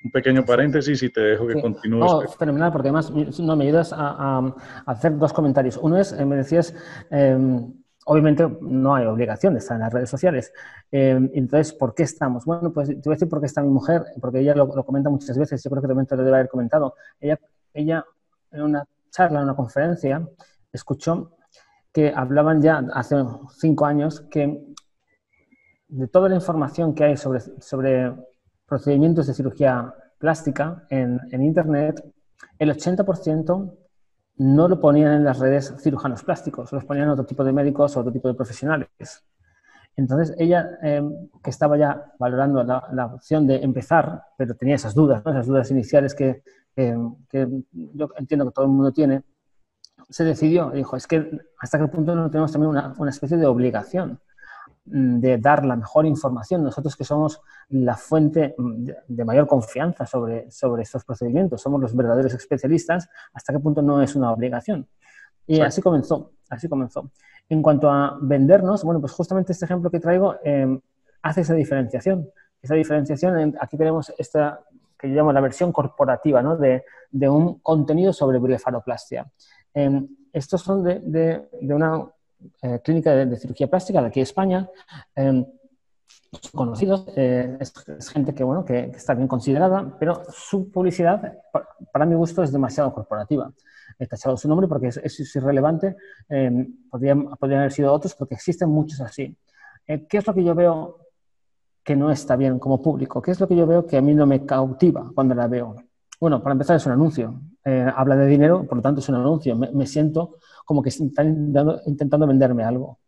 Un 0.04 0.10
pequeño 0.10 0.44
paréntesis 0.44 1.02
y 1.02 1.10
te 1.10 1.20
dejo 1.20 1.46
que 1.46 1.60
continúes. 1.60 2.12
Oh, 2.12 2.22
fenomenal, 2.28 2.70
porque 2.70 2.88
además 2.88 3.10
no, 3.10 3.56
me 3.56 3.64
ayudas 3.64 3.92
a, 3.96 4.54
hacer 4.86 5.16
dos 5.16 5.32
comentarios. 5.32 5.78
Uno 5.78 5.98
es, 5.98 6.12
eh, 6.12 6.24
me 6.26 6.36
decías, 6.36 6.74
em, 7.10 7.72
obviamente 8.04 8.46
no 8.60 8.94
hay 8.94 9.06
obligación 9.06 9.54
de 9.54 9.60
estar 9.60 9.76
en 9.76 9.80
las 9.80 9.92
redes 9.92 10.10
sociales. 10.10 10.52
entonces, 10.90 11.72
¿por 11.72 11.94
qué 11.94 12.02
estamos? 12.02 12.44
Bueno, 12.44 12.70
pues 12.72 12.88
te 12.88 12.94
voy 12.96 13.12
a 13.12 13.16
decir 13.16 13.28
por 13.28 13.40
qué 13.40 13.46
está 13.46 13.62
mi 13.62 13.70
mujer, 13.70 14.04
porque 14.20 14.40
ella 14.40 14.54
lo, 14.54 14.68
comenta 14.84 15.08
muchas 15.08 15.38
veces, 15.38 15.62
yo 15.62 15.70
creo 15.70 15.82
que 15.82 15.88
también 15.88 16.06
te 16.06 16.16
lo 16.16 16.22
debe 16.22 16.36
haber 16.36 16.48
comentado. 16.50 16.94
Ella, 17.18 17.40
ella 17.72 18.04
en 18.52 18.62
una 18.62 18.84
charla, 19.10 19.38
en 19.38 19.44
una 19.44 19.56
conferencia, 19.56 20.28
escuchó 20.70 21.36
que 21.92 22.12
hablaban 22.14 22.60
ya 22.60 22.84
hace 22.92 23.16
cinco 23.56 23.86
años 23.86 24.20
que 24.30 24.74
de 25.88 26.08
toda 26.08 26.28
la 26.28 26.34
información 26.34 26.94
que 26.94 27.04
hay 27.04 27.16
sobre, 27.16 27.40
sobre 27.40 28.12
procedimientos 28.66 29.26
de 29.26 29.34
cirugía 29.34 29.94
plástica 30.18 30.86
en, 30.90 31.20
en 31.30 31.42
Internet, 31.42 32.04
el 32.58 32.70
80% 32.70 33.76
no 34.36 34.68
lo 34.68 34.80
ponían 34.80 35.12
en 35.12 35.24
las 35.24 35.38
redes 35.38 35.74
cirujanos 35.78 36.24
plásticos, 36.24 36.72
los 36.72 36.84
ponían 36.84 37.08
otro 37.08 37.24
tipo 37.24 37.44
de 37.44 37.52
médicos 37.52 37.96
o 37.96 38.00
otro 38.00 38.12
tipo 38.12 38.28
de 38.28 38.34
profesionales. 38.34 39.24
Entonces, 39.96 40.34
ella, 40.38 40.70
em, 40.82 41.28
que 41.42 41.50
estaba 41.50 41.76
ya 41.76 42.12
valorando 42.18 42.64
la, 42.64 43.06
opción 43.14 43.46
de 43.46 43.56
empezar, 43.56 44.22
pero 44.36 44.56
tenía 44.56 44.74
esas 44.74 44.94
dudas, 44.94 45.22
esas 45.24 45.46
dudas 45.46 45.70
iniciales 45.70 46.14
que, 46.14 46.42
em, 46.74 47.14
que, 47.28 47.46
yo 47.72 48.08
entiendo 48.16 48.46
que 48.46 48.52
todo 48.52 48.64
el 48.64 48.72
mundo 48.72 48.92
tiene, 48.92 49.22
se 50.08 50.24
decidió, 50.24 50.70
dijo, 50.70 50.96
es 50.96 51.06
que 51.06 51.30
hasta 51.60 51.78
qué 51.78 51.86
punto 51.88 52.14
no 52.14 52.28
tenemos 52.30 52.50
también 52.52 52.70
una, 52.70 52.94
una 52.98 53.10
especie 53.10 53.36
de 53.36 53.46
obligación 53.46 54.18
de 54.84 55.38
dar 55.38 55.64
la 55.64 55.76
mejor 55.76 56.04
información, 56.06 56.62
nosotros 56.62 56.94
que 56.94 57.04
somos 57.04 57.40
la 57.70 57.96
fuente 57.96 58.54
mm, 58.56 58.86
de 59.08 59.24
mayor 59.24 59.46
confianza 59.46 60.06
sobre, 60.06 60.50
sobre 60.50 60.82
estos 60.82 61.04
procedimientos, 61.04 61.62
somos 61.62 61.80
los 61.80 61.96
verdaderos 61.96 62.34
especialistas, 62.34 63.08
hasta 63.32 63.52
qué 63.52 63.58
punto 63.58 63.80
no 63.82 64.02
es 64.02 64.14
una 64.14 64.30
obligación. 64.30 64.86
Y 65.46 65.60
así 65.60 65.80
comenzó, 65.80 66.32
así 66.50 66.68
comenzó. 66.68 67.10
En 67.48 67.62
cuanto 67.62 67.90
a 67.90 68.18
vendernos, 68.20 68.84
bueno, 68.84 69.00
pues 69.00 69.12
justamente 69.12 69.52
este 69.52 69.64
ejemplo 69.64 69.90
que 69.90 70.00
traigo 70.00 70.36
em, 70.42 70.80
hace 71.22 71.42
esa 71.42 71.54
diferenciación. 71.54 72.28
Esa 72.62 72.74
diferenciación, 72.74 73.54
aquí 73.60 73.76
tenemos 73.76 74.12
esta 74.16 74.60
que 74.98 75.08
yo 75.10 75.16
llamo 75.16 75.32
la 75.32 75.40
versión 75.40 75.70
corporativa, 75.70 76.42
¿no? 76.42 76.56
de, 76.56 76.84
de, 77.10 77.28
un 77.28 77.58
contenido 77.58 78.12
sobre 78.12 78.38
blefaroplastia. 78.38 79.30
Em, 79.74 80.08
estos 80.32 80.62
son 80.62 80.82
de, 80.82 81.00
de, 81.00 81.48
de 81.60 81.74
una 81.74 82.06
eh, 82.62 82.80
clínica 82.82 83.14
de, 83.14 83.36
cirugía 83.36 83.68
plástica 83.68 84.00
de 84.00 84.08
aquí 84.08 84.20
de 84.20 84.24
España. 84.24 84.68
Eh, 85.16 85.44
conocidos, 86.52 87.06
eh, 87.16 87.56
es, 87.60 88.08
gente 88.08 88.34
que, 88.34 88.42
bueno, 88.42 88.64
que, 88.64 88.90
está 88.94 89.14
bien 89.14 89.28
considerada, 89.28 89.96
pero 89.98 90.22
su 90.30 90.70
publicidad, 90.70 91.38
para, 91.92 92.06
mi 92.06 92.14
gusto, 92.14 92.42
es 92.42 92.52
demasiado 92.52 92.92
corporativa. 92.92 93.52
He 93.98 94.06
tachado 94.06 94.36
su 94.36 94.48
nombre 94.48 94.66
porque 94.66 94.88
es, 94.88 95.36
irrelevante, 95.36 95.96
podrían, 96.90 97.36
podrían, 97.36 97.60
haber 97.60 97.72
sido 97.72 97.92
otros 97.92 98.14
porque 98.16 98.34
existen 98.34 98.68
muchos 98.68 99.00
así. 99.00 99.36
¿Qué 99.86 100.18
es 100.18 100.26
lo 100.26 100.34
que 100.34 100.42
yo 100.42 100.54
veo 100.56 100.98
que 101.84 101.94
no 101.94 102.10
está 102.10 102.34
bien 102.34 102.58
como 102.58 102.82
público? 102.82 103.22
¿Qué 103.22 103.30
es 103.30 103.38
lo 103.38 103.46
que 103.46 103.54
yo 103.54 103.66
veo 103.68 103.86
que 103.86 103.98
a 103.98 104.02
mí 104.02 104.12
no 104.14 104.26
me 104.26 104.44
cautiva 104.44 105.12
cuando 105.14 105.36
la 105.36 105.46
veo? 105.46 105.76
Bueno, 106.20 106.42
para 106.42 106.52
empezar 106.52 106.76
es 106.76 106.86
un 106.86 106.92
anuncio. 106.92 107.40
habla 107.64 108.16
de 108.16 108.26
dinero, 108.26 108.66
por 108.66 108.76
lo 108.76 108.82
tanto 108.82 109.00
es 109.00 109.08
un 109.08 109.16
anuncio. 109.16 109.56
me 109.56 109.86
siento 109.86 110.38
como 110.64 110.82
que 110.82 110.88
están 110.88 111.52
intentando 111.86 112.26
venderme 112.26 112.64
algo. 112.64 112.98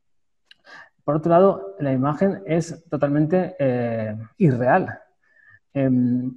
Por 1.06 1.14
otro 1.14 1.30
lado, 1.30 1.76
la 1.78 1.92
imagen 1.92 2.42
es 2.46 2.84
totalmente 2.90 3.54
eh, 3.60 4.18
irreal. 4.38 4.98
Em, 5.72 6.36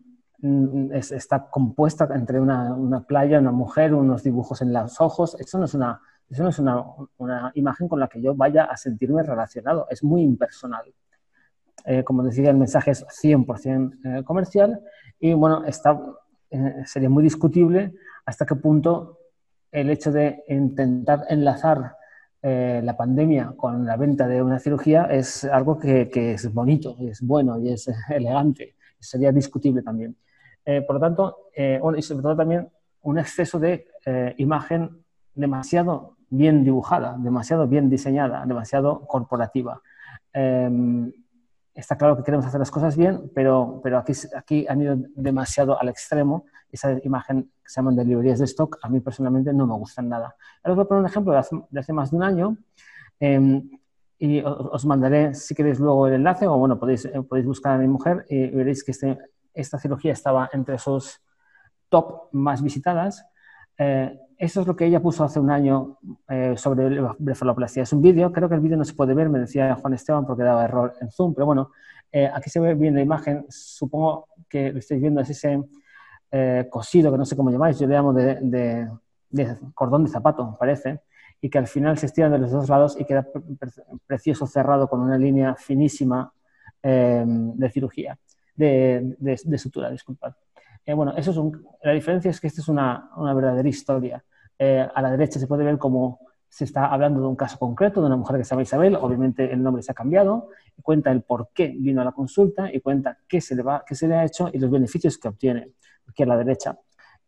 está 0.92 1.50
compuesta 1.50 2.08
entre 2.14 2.40
una, 2.40 3.04
playa, 3.08 3.40
una 3.40 3.52
mujer, 3.52 3.96
unos 3.96 4.22
dibujos 4.22 4.62
en 4.62 4.72
los 4.72 5.02
ojos. 5.02 5.36
Eso 5.40 5.58
no 5.58 5.66
es, 5.66 5.74
una, 5.74 6.00
eso 6.30 6.44
no 6.44 6.50
es 6.50 6.60
una, 6.60 7.52
imagen 7.56 7.88
con 7.88 8.00
la 8.00 8.08
que 8.08 8.22
yo 8.22 8.36
vaya 8.36 8.66
a 8.66 8.78
sentirme 8.78 9.24
relacionado. 9.24 9.88
Es 9.90 10.04
muy 10.04 10.22
impersonal. 10.22 10.94
Eh, 11.86 12.04
como 12.04 12.22
decía, 12.22 12.52
el 12.52 12.58
mensaje 12.58 12.92
es 12.92 13.04
100% 13.08 14.20
eh, 14.20 14.24
comercial 14.24 14.80
y 15.20 15.34
bueno, 15.34 15.66
está, 15.66 16.00
sería 16.86 17.10
muy 17.10 17.24
discutible 17.24 17.94
hasta 18.26 18.46
qué 18.46 18.56
punto 18.56 19.20
el 19.72 19.90
hecho 19.90 20.12
de 20.12 20.44
intentar 20.48 21.26
enlazar 21.30 21.96
eh, 22.42 22.80
la 22.84 22.96
pandemia 22.96 23.54
con 23.58 23.86
la 23.86 23.98
venta 23.98 24.26
de 24.26 24.42
una 24.42 24.60
cirugía 24.60 25.04
es 25.06 25.44
algo 25.44 25.78
que, 25.78 26.10
es 26.14 26.54
bonito, 26.54 26.96
es 27.02 27.22
bueno 27.22 27.60
y 27.60 27.74
es 27.74 27.90
elegante. 28.10 28.76
Sería 29.00 29.32
discutible 29.32 29.82
también. 29.82 30.16
Eh, 30.66 30.82
por 30.82 30.96
lo 30.96 31.00
tanto, 31.00 31.50
eh, 31.56 31.82
y 31.98 32.02
sobre 32.02 32.24
todo 32.24 32.36
también 32.36 32.70
un 33.02 33.18
exceso 33.18 33.60
de 33.60 33.86
imagen 34.38 35.04
demasiado 35.36 36.18
bien 36.30 36.64
dibujada, 36.64 37.16
demasiado 37.18 37.68
bien 37.68 37.90
diseñada, 37.90 38.46
demasiado 38.46 39.06
corporativa. 39.08 39.82
Está 41.80 41.98
claro 41.98 42.18
que 42.18 42.24
queremos 42.24 42.46
hacer 42.46 42.60
las 42.60 42.72
cosas 42.72 42.98
bien, 42.98 43.32
pero, 43.34 43.80
pero 43.82 43.98
aquí, 44.00 44.12
aquí 44.36 44.66
han 44.68 44.82
ido 44.82 44.98
demasiado 45.16 45.80
al 45.80 45.88
extremo. 45.88 46.46
Esa 46.70 46.98
imagen 47.04 47.44
que 47.44 47.70
se 47.70 47.80
llaman 47.80 47.96
de 47.96 48.04
librerías 48.04 48.40
de 48.40 48.46
stock, 48.46 48.78
a 48.82 48.90
mí 48.90 49.00
personalmente 49.00 49.54
no 49.54 49.66
me 49.66 49.76
gustan 49.76 50.10
nada. 50.10 50.36
Ahora 50.62 50.74
os 50.74 50.76
voy 50.76 50.84
a 50.84 50.88
poner 50.88 51.02
un 51.02 51.10
ejemplo 51.10 51.32
de 51.32 51.80
hace, 51.80 51.94
más 51.94 52.12
de 52.12 52.18
un 52.18 52.24
año 52.24 52.58
em, 53.20 53.70
y 54.20 54.42
os, 54.42 54.86
mandaré, 54.86 55.34
si 55.34 55.56
queréis, 55.56 55.80
luego 55.80 56.08
el 56.08 56.16
enlace 56.16 56.46
o 56.48 56.58
bueno, 56.58 56.78
podéis, 56.78 57.06
eh, 57.06 57.22
podéis 57.22 57.48
buscar 57.48 57.76
a 57.76 57.78
mi 57.78 57.88
mujer 57.88 58.26
y 58.28 58.50
veréis 58.50 58.84
que 58.84 58.92
este, 58.92 59.18
esta 59.54 59.80
cirugía 59.80 60.12
estaba 60.12 60.50
entre 60.52 60.76
esos 60.76 61.22
top 61.88 62.28
más 62.34 62.62
visitadas. 62.62 63.26
Eh, 63.78 64.20
eso 64.40 64.62
es 64.62 64.68
lo 64.68 64.76
que 64.78 64.86
ella 64.86 65.02
puso 65.02 65.26
hace 65.26 65.38
un 65.38 65.52
año 65.52 65.98
eh, 66.30 66.54
sobre 66.56 67.02
blefaloplastia. 67.20 67.84
Es 67.84 67.92
un 67.92 68.02
vídeo, 68.02 68.32
creo 68.32 68.48
que 68.48 68.56
el 68.56 68.62
vídeo 68.62 68.78
no 68.78 68.86
se 68.86 68.94
puede 68.94 69.14
ver, 69.14 69.28
me 69.28 69.38
decía 69.38 69.76
Juan 69.76 69.94
Esteban 69.94 70.26
porque 70.26 70.44
daba 70.44 70.64
error 70.64 70.96
en 71.02 71.12
Zoom, 71.12 71.34
pero 71.34 71.46
bueno, 71.46 71.72
eh, 72.10 72.32
aquí 72.34 72.50
se 72.50 72.62
ve 72.62 72.74
bien 72.74 72.96
la 72.96 73.02
imagen, 73.02 73.46
supongo 73.50 74.30
que 74.48 74.72
lo 74.72 74.80
estáis 74.80 75.02
viendo, 75.02 75.20
es 75.20 75.30
ese 75.30 75.62
eh, 76.32 76.68
cosido, 76.70 77.12
que 77.12 77.18
no 77.18 77.26
sé 77.26 77.36
cómo 77.36 77.52
llamáis, 77.52 77.78
yo 77.80 77.86
le 77.86 77.96
llamo 77.96 78.14
de, 78.14 78.88
cordón 79.76 80.06
de 80.06 80.10
zapato, 80.10 80.56
parece, 80.58 81.02
y 81.42 81.50
que 81.50 81.58
al 81.58 81.68
final 81.68 81.98
se 81.98 82.06
estira 82.06 82.30
de 82.30 82.40
los 82.40 82.50
dos 82.50 82.70
lados 82.70 82.96
y 82.98 83.04
queda 83.04 83.28
precioso 84.08 84.48
cerrado 84.48 84.88
con 84.88 85.02
una 85.02 85.18
línea 85.18 85.56
finísima 85.56 86.32
de 86.82 87.70
cirugía, 87.74 88.18
de, 88.56 89.58
sutura, 89.58 89.92
disculpad. 89.92 90.34
Bueno, 90.88 91.14
eso 91.16 91.32
es 91.32 91.38
la 91.84 91.92
diferencia 91.92 92.32
es 92.32 92.40
que 92.40 92.48
esta 92.48 92.62
es 92.62 92.68
una, 92.68 93.12
una 93.16 93.34
verdadera 93.34 93.68
historia. 93.68 94.24
Eh, 94.58 94.88
a 94.94 95.02
la 95.02 95.12
derecha 95.12 95.40
se 95.40 95.48
puede 95.48 95.64
ver 95.64 95.78
cómo 95.78 96.20
se 96.50 96.64
está 96.64 96.88
hablando 96.88 97.22
de 97.22 97.28
un 97.28 97.36
caso 97.36 97.58
concreto 97.60 98.02
de 98.02 98.08
una 98.08 98.18
mujer 98.18 98.38
que 98.38 98.44
se 98.44 98.50
llama 98.50 98.64
Isabel, 98.64 98.96
obviamente 98.96 99.54
el 99.54 99.62
nombre 99.62 99.84
se 99.84 99.92
ha 99.92 99.96
cambiado, 99.96 100.50
cuenta 100.82 101.12
el 101.12 101.22
por 101.22 101.50
qué 101.54 101.68
vino 101.68 102.02
a 102.02 102.04
la 102.04 102.12
consulta 102.12 102.74
y 102.74 102.82
cuenta 102.82 103.20
qué 103.28 103.40
se 103.40 103.56
le, 103.56 103.62
va, 103.62 103.84
qué 103.86 103.96
se 103.96 104.08
le 104.08 104.16
ha 104.16 104.26
hecho 104.26 104.50
y 104.52 104.58
los 104.58 104.72
beneficios 104.72 105.18
que 105.18 105.28
obtiene, 105.28 105.72
aquí 106.08 106.24
a 106.24 106.26
la 106.26 106.38
derecha. 106.38 106.78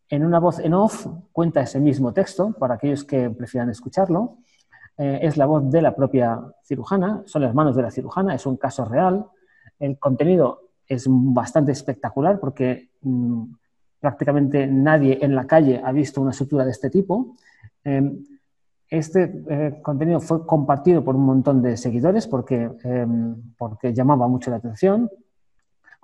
En 0.09 0.25
una 0.25 0.39
voz 0.39 0.59
en 0.59 0.73
off 0.73 1.07
cuenta 1.31 1.61
ese 1.61 1.79
mismo 1.79 2.11
texto, 2.11 2.51
para 2.53 2.73
aquellos 2.73 3.05
que 3.05 3.29
prefieran 3.29 3.69
escucharlo. 3.69 4.39
Eh, 4.97 5.19
es 5.21 5.37
la 5.37 5.45
voz 5.45 5.71
de 5.71 5.81
la 5.81 5.95
propia 5.95 6.41
cirujana, 6.63 7.23
son 7.25 7.43
las 7.43 7.55
manos 7.55 7.75
de 7.77 7.83
la 7.83 7.91
cirujana, 7.91 8.35
es 8.35 8.45
un 8.45 8.57
caso 8.57 8.83
real. 8.83 9.25
El 9.79 9.97
contenido 9.97 10.71
es 10.85 11.05
bastante 11.07 11.71
espectacular 11.71 12.39
porque 12.41 12.90
mm, 13.01 13.43
prácticamente 14.01 14.67
nadie 14.67 15.19
en 15.21 15.35
la 15.35 15.45
calle 15.45 15.79
ha 15.83 15.91
visto 15.91 16.21
una 16.21 16.33
sutura 16.33 16.65
de 16.65 16.71
este 16.71 16.89
tipo. 16.89 17.35
Em, 17.83 18.23
este 18.89 19.43
eh, 19.49 19.79
contenido 19.81 20.19
fue 20.19 20.45
compartido 20.45 21.03
por 21.03 21.15
un 21.15 21.25
montón 21.25 21.61
de 21.61 21.77
seguidores 21.77 22.27
porque, 22.27 22.69
em, 22.83 23.35
porque 23.57 23.93
llamaba 23.93 24.27
mucho 24.27 24.51
la 24.51 24.57
atención. 24.57 25.09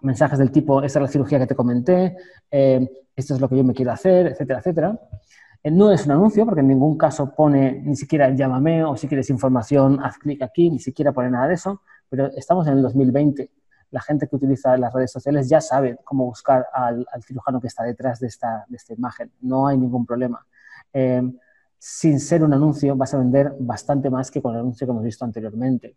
Mensajes 0.02 0.38
del 0.39 0.52
tipo, 0.52 0.82
esta 0.84 1.00
es 1.00 1.04
la 1.04 1.10
cirugía 1.10 1.39
que 1.39 1.48
te 1.48 1.56
comenté, 1.56 2.16
em, 2.52 2.88
esto 3.16 3.34
es 3.34 3.41
lo 3.41 3.50
que 3.50 3.58
yo 3.58 3.64
me 3.64 3.74
quiero 3.74 3.91
hacer, 3.91 4.28
etcétera, 4.28 4.60
etcétera. 4.60 5.00
Eh, 5.64 5.72
no 5.72 5.91
es 5.91 6.06
un 6.06 6.12
anuncio 6.12 6.45
porque 6.45 6.62
en 6.62 6.68
ningún 6.68 6.98
caso 6.98 7.34
pone 7.36 7.82
ni 7.84 7.95
siquiera 7.95 8.30
llámame 8.30 8.84
o 8.84 8.95
si 8.95 9.08
quieres 9.08 9.30
información, 9.32 10.00
haz 10.04 10.18
clic 10.20 10.41
aquí, 10.43 10.70
ni 10.70 10.80
siquiera 10.80 11.12
pone 11.12 11.32
nada 11.32 11.48
de 11.48 11.56
eso, 11.56 11.82
pero 12.10 12.28
estamos 12.28 12.68
en 12.68 12.74
el 12.74 12.84
2020 12.84 13.50
la 13.92 14.02
gente 14.02 14.28
que 14.28 14.36
utiliza 14.36 14.78
las 14.78 14.94
redes 14.94 15.12
sociales 15.12 15.48
ya 15.50 15.62
sabe 15.62 15.98
cómo 16.04 16.26
buscar 16.26 16.68
al, 16.74 17.06
cirujano 17.26 17.62
que 17.62 17.68
está 17.68 17.84
detrás 17.84 18.20
de 18.20 18.28
esta, 18.28 18.66
imagen. 18.90 19.32
No 19.42 19.68
hay 19.68 19.78
ningún 19.78 20.06
problema. 20.06 20.46
Eh, 20.92 21.22
sin 21.80 22.20
ser 22.20 22.44
un 22.44 22.54
anuncio 22.54 22.96
vas 22.96 23.14
a 23.14 23.20
vender 23.20 23.54
bastante 23.60 24.10
más 24.10 24.32
que 24.32 24.42
con 24.42 24.54
el 24.54 24.62
anuncio 24.62 24.86
que 24.86 24.92
hemos 24.92 25.04
visto 25.04 25.24
anteriormente. 25.24 25.96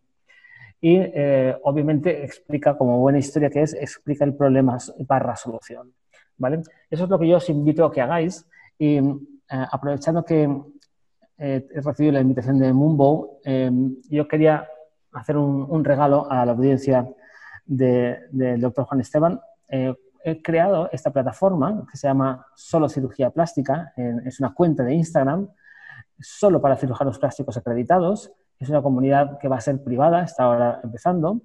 Y 0.81 0.97
eh, 0.97 1.57
obviamente 1.65 2.25
explica, 2.25 2.77
como 2.77 2.99
buena 3.01 3.19
historia 3.19 3.51
que 3.51 3.63
es, 3.63 3.75
explica 3.75 4.25
el 4.25 4.35
problema 4.35 4.79
barra 5.01 5.37
solución. 5.37 5.93
¿vale? 6.37 6.63
Eso 6.91 7.05
es 7.05 7.11
lo 7.11 7.19
que 7.19 7.29
yo 7.29 7.37
os 7.39 7.51
invito 7.51 7.85
a 7.85 7.93
que 7.93 8.01
hagáis. 8.01 8.47
Y 8.79 8.99
eh, 8.99 9.03
aprovechando 9.49 10.25
que 10.25 10.49
he 11.43 11.81
recibido 11.81 12.13
la 12.13 12.21
invitación 12.21 12.59
de 12.59 12.71
Moonbow, 12.71 13.41
yo 14.11 14.29
quería 14.29 14.69
hacer 15.13 15.39
un 15.39 15.83
regalo 15.83 16.31
a 16.31 16.45
la 16.45 16.53
audiencia 16.53 17.09
del 17.71 18.61
doctor 18.61 18.85
Juan 18.85 19.01
Esteban, 19.01 19.41
eh, 19.69 19.95
he 20.25 20.43
creado 20.43 20.91
esta 20.93 21.13
plataforma 21.13 21.87
que 21.91 21.97
se 21.97 22.09
llama 22.09 22.45
Solo 22.55 22.89
Cirugía 22.89 23.31
Plástica. 23.31 23.93
es 23.97 24.41
una 24.41 24.53
cuenta 24.53 24.83
de 24.83 24.95
Instagram 24.95 25.49
solo 26.19 26.61
para 26.61 26.77
cirujanos 26.77 27.19
plásticos 27.19 27.57
acreditados. 27.57 28.33
Es 28.59 28.69
una 28.69 28.83
comunidad 28.83 29.39
que 29.39 29.49
va 29.49 29.57
a 29.57 29.61
ser 29.61 29.83
privada, 29.83 30.23
está 30.23 30.45
ahora 30.45 30.81
empezando, 30.83 31.41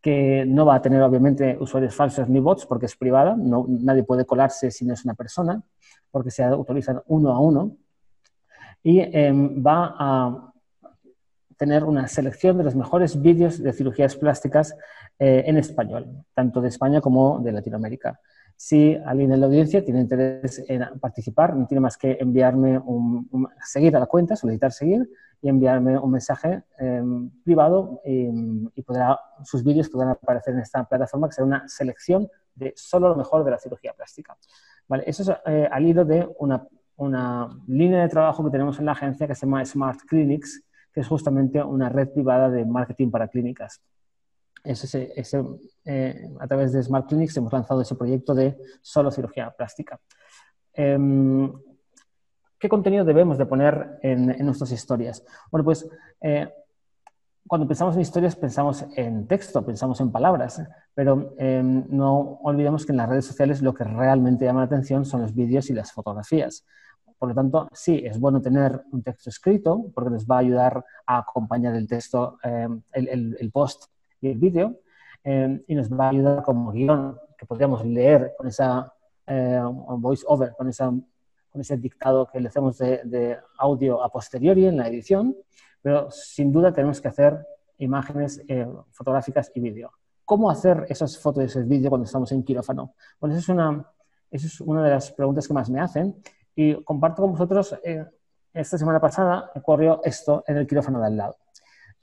que 0.00 0.44
no 0.46 0.64
va 0.64 0.76
a 0.76 0.82
tener 0.82 1.02
obviamente 1.02 1.58
usuarios 1.60 1.94
falsos 1.94 2.28
ni 2.28 2.40
bots 2.40 2.64
porque 2.64 2.86
es 2.86 2.96
privada, 2.96 3.36
no, 3.36 3.66
nadie 3.68 4.04
puede 4.04 4.24
colarse 4.24 4.70
si 4.70 4.86
no 4.86 4.94
es 4.94 5.04
una 5.04 5.14
persona, 5.14 5.62
porque 6.10 6.30
se 6.30 6.44
autorizan 6.44 7.02
uno 7.06 7.32
a 7.32 7.40
uno. 7.40 7.76
Y 8.82 9.00
em, 9.00 9.62
va 9.62 9.94
a 9.98 10.52
tener 11.56 11.84
una 11.84 12.06
selección 12.08 12.58
de 12.58 12.64
los 12.64 12.74
mejores 12.74 13.20
vídeos 13.20 13.62
de 13.62 13.72
cirugías 13.72 14.16
plásticas 14.16 14.76
eh, 15.18 15.44
en 15.46 15.56
español, 15.56 16.24
tanto 16.34 16.60
de 16.60 16.68
España 16.68 17.00
como 17.00 17.40
de 17.40 17.52
Latinoamérica. 17.52 18.20
Si 18.56 18.96
alguien 19.04 19.32
en 19.32 19.40
la 19.40 19.46
audiencia 19.46 19.84
tiene 19.84 20.00
interés 20.00 20.64
en 20.68 20.82
participar, 20.98 21.54
no 21.54 21.66
tiene 21.66 21.80
más 21.80 21.98
que 21.98 22.16
enviarme 22.20 22.78
un, 22.78 23.28
seguir 23.62 23.94
a 23.96 24.00
la 24.00 24.06
cuenta, 24.06 24.34
solicitar 24.34 24.72
seguir 24.72 25.10
y 25.42 25.48
enviarme 25.50 25.98
un 25.98 26.10
mensaje 26.10 26.62
em, 26.78 27.30
privado 27.44 28.00
em, 28.04 28.68
y 28.74 28.82
podrá, 28.82 29.18
sus 29.44 29.62
vídeos 29.62 29.90
podrán 29.90 30.10
aparecer 30.10 30.54
en 30.54 30.60
esta 30.60 30.84
plataforma 30.84 31.28
que 31.28 31.34
será 31.34 31.46
una 31.46 31.68
selección 31.68 32.28
de 32.54 32.72
solo 32.76 33.10
lo 33.10 33.16
mejor 33.16 33.44
de 33.44 33.50
la 33.50 33.58
cirugía 33.58 33.92
plástica. 33.92 34.36
Vale, 34.88 35.04
eso 35.06 35.22
es 35.22 35.38
eh, 35.44 35.68
al 35.70 35.86
hilo 35.86 36.06
de 36.06 36.26
una, 36.38 36.66
una 36.96 37.48
línea 37.66 38.02
de 38.02 38.08
trabajo 38.08 38.42
que 38.44 38.50
tenemos 38.50 38.78
en 38.78 38.86
la 38.86 38.92
agencia 38.92 39.26
que 39.26 39.34
se 39.34 39.44
llama 39.44 39.64
Smart 39.64 40.00
Clinics, 40.08 40.62
que 40.96 41.02
es 41.02 41.08
justamente 41.08 41.62
una 41.62 41.90
red 41.90 42.08
privada 42.08 42.48
de 42.48 42.64
marketing 42.64 43.10
para 43.10 43.28
clínicas. 43.28 43.82
Ese, 44.64 45.12
eh, 45.84 46.30
a 46.40 46.46
través 46.46 46.72
de 46.72 46.82
Smart 46.82 47.06
Clinics 47.06 47.36
hemos 47.36 47.52
lanzado 47.52 47.82
ese 47.82 47.96
proyecto 47.96 48.34
de 48.34 48.56
solo 48.80 49.10
cirugía 49.10 49.50
plástica. 49.50 50.00
Em, 50.72 51.52
¿Qué 52.58 52.70
contenido 52.70 53.04
debemos 53.04 53.36
de 53.36 53.44
poner 53.44 53.98
en, 54.00 54.42
nuestras 54.46 54.72
historias? 54.72 55.22
Bueno, 55.50 55.66
pues 55.66 55.86
eh, 56.22 56.50
cuando 57.46 57.68
pensamos 57.68 57.94
en 57.94 58.00
historias 58.00 58.34
pensamos 58.34 58.86
en 58.96 59.28
texto, 59.28 59.66
pensamos 59.66 60.00
en 60.00 60.10
palabras, 60.10 60.62
pero 60.94 61.34
em, 61.36 61.84
no 61.90 62.40
olvidemos 62.42 62.86
que 62.86 62.92
en 62.92 62.96
las 62.96 63.10
redes 63.10 63.26
sociales 63.26 63.60
lo 63.60 63.74
que 63.74 63.84
realmente 63.84 64.46
llama 64.46 64.60
la 64.60 64.66
atención 64.66 65.04
son 65.04 65.20
los 65.20 65.34
vídeos 65.34 65.68
y 65.68 65.74
las 65.74 65.92
fotografías. 65.92 66.64
Por 67.18 67.30
lo 67.30 67.34
tanto, 67.34 67.68
sí, 67.72 68.02
es 68.04 68.20
bueno 68.20 68.42
tener 68.42 68.82
un 68.92 69.02
texto 69.02 69.30
escrito 69.30 69.86
porque 69.94 70.10
nos 70.10 70.26
va 70.26 70.36
a 70.36 70.40
ayudar 70.40 70.84
a 71.06 71.18
acompañar 71.18 71.74
el 71.74 71.88
texto, 71.88 72.38
eh, 72.42 72.68
el, 72.92 73.50
post 73.50 73.84
y 74.20 74.28
el 74.28 74.38
vídeo, 74.38 74.80
eh, 75.24 75.64
y 75.66 75.74
nos 75.74 75.90
va 75.90 76.06
a 76.06 76.10
ayudar 76.10 76.42
como 76.42 76.72
guion 76.72 77.18
que 77.38 77.46
podríamos 77.46 77.84
leer 77.86 78.34
con 78.36 78.46
esa 78.46 78.92
eh, 79.26 79.60
voice 79.98 80.24
over, 80.28 80.52
con, 80.56 80.68
esa, 80.68 80.86
con 80.86 81.60
ese 81.60 81.76
dictado 81.78 82.26
que 82.26 82.38
le 82.38 82.48
hacemos 82.48 82.76
de, 82.78 83.38
audio 83.58 84.02
a 84.02 84.10
posteriori 84.10 84.66
en 84.66 84.76
la 84.76 84.88
edición, 84.88 85.34
pero 85.80 86.10
sin 86.10 86.52
duda 86.52 86.72
tenemos 86.72 87.00
que 87.00 87.08
hacer 87.08 87.46
imágenes 87.78 88.42
fotográficas 88.90 89.50
y 89.54 89.60
vídeo. 89.60 89.92
¿Cómo 90.24 90.50
hacer 90.50 90.86
esas 90.88 91.18
fotos 91.18 91.42
y 91.44 91.46
esos 91.46 91.68
vídeos 91.68 91.88
cuando 91.88 92.04
estamos 92.04 92.30
en 92.32 92.42
quirófano? 92.42 92.94
Bueno, 93.20 93.34
esa 93.36 93.42
es 93.42 93.48
una, 93.48 93.86
esa 94.30 94.46
es 94.46 94.60
una 94.60 94.82
de 94.82 94.90
las 94.90 95.12
preguntas 95.12 95.46
que 95.46 95.54
más 95.54 95.70
me 95.70 95.80
hacen 95.80 96.16
y 96.56 96.82
comparto 96.82 97.22
con 97.22 97.32
vosotros, 97.32 97.78
eh, 97.84 98.04
esta 98.52 98.78
semana 98.78 98.98
pasada 98.98 99.50
ocurrió 99.54 100.00
esto 100.02 100.42
en 100.46 100.56
el 100.56 100.66
quirófano 100.66 100.98
de 100.98 101.06
al 101.06 101.16
lado. 101.16 101.36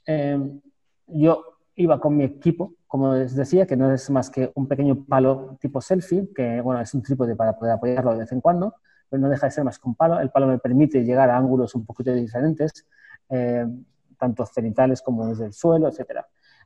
Em, 0.06 0.60
yo 1.08 1.58
iba 1.74 1.98
con 1.98 2.16
mi 2.16 2.22
equipo, 2.22 2.74
como 2.86 3.14
les 3.14 3.34
decía, 3.34 3.66
que 3.66 3.76
no 3.76 3.92
es 3.92 4.08
más 4.10 4.30
que 4.30 4.52
un 4.54 4.68
pequeño 4.68 5.04
palo 5.04 5.58
tipo 5.60 5.80
selfie, 5.80 6.32
que 6.32 6.60
bueno, 6.60 6.80
es 6.80 6.94
un 6.94 7.02
trípode 7.02 7.34
para 7.34 7.56
poder 7.58 7.74
apoyarlo 7.74 8.12
de 8.12 8.18
vez 8.18 8.30
en 8.30 8.40
cuando, 8.40 8.76
pero 9.10 9.20
no 9.20 9.28
deja 9.28 9.46
de 9.46 9.50
ser 9.50 9.64
más 9.64 9.80
que 9.80 9.88
un 9.88 9.96
palo. 9.96 10.20
El 10.20 10.30
palo 10.30 10.46
me 10.46 10.58
permite 10.58 11.04
llegar 11.04 11.28
a 11.30 11.36
ángulos 11.36 11.74
un 11.74 11.84
poquito 11.84 12.12
diferentes, 12.12 12.86
em, 13.28 13.84
tanto 14.16 14.46
cenitales 14.46 15.02
como 15.02 15.26
desde 15.26 15.46
el 15.46 15.52
suelo, 15.52 15.88
etc. 15.88 16.24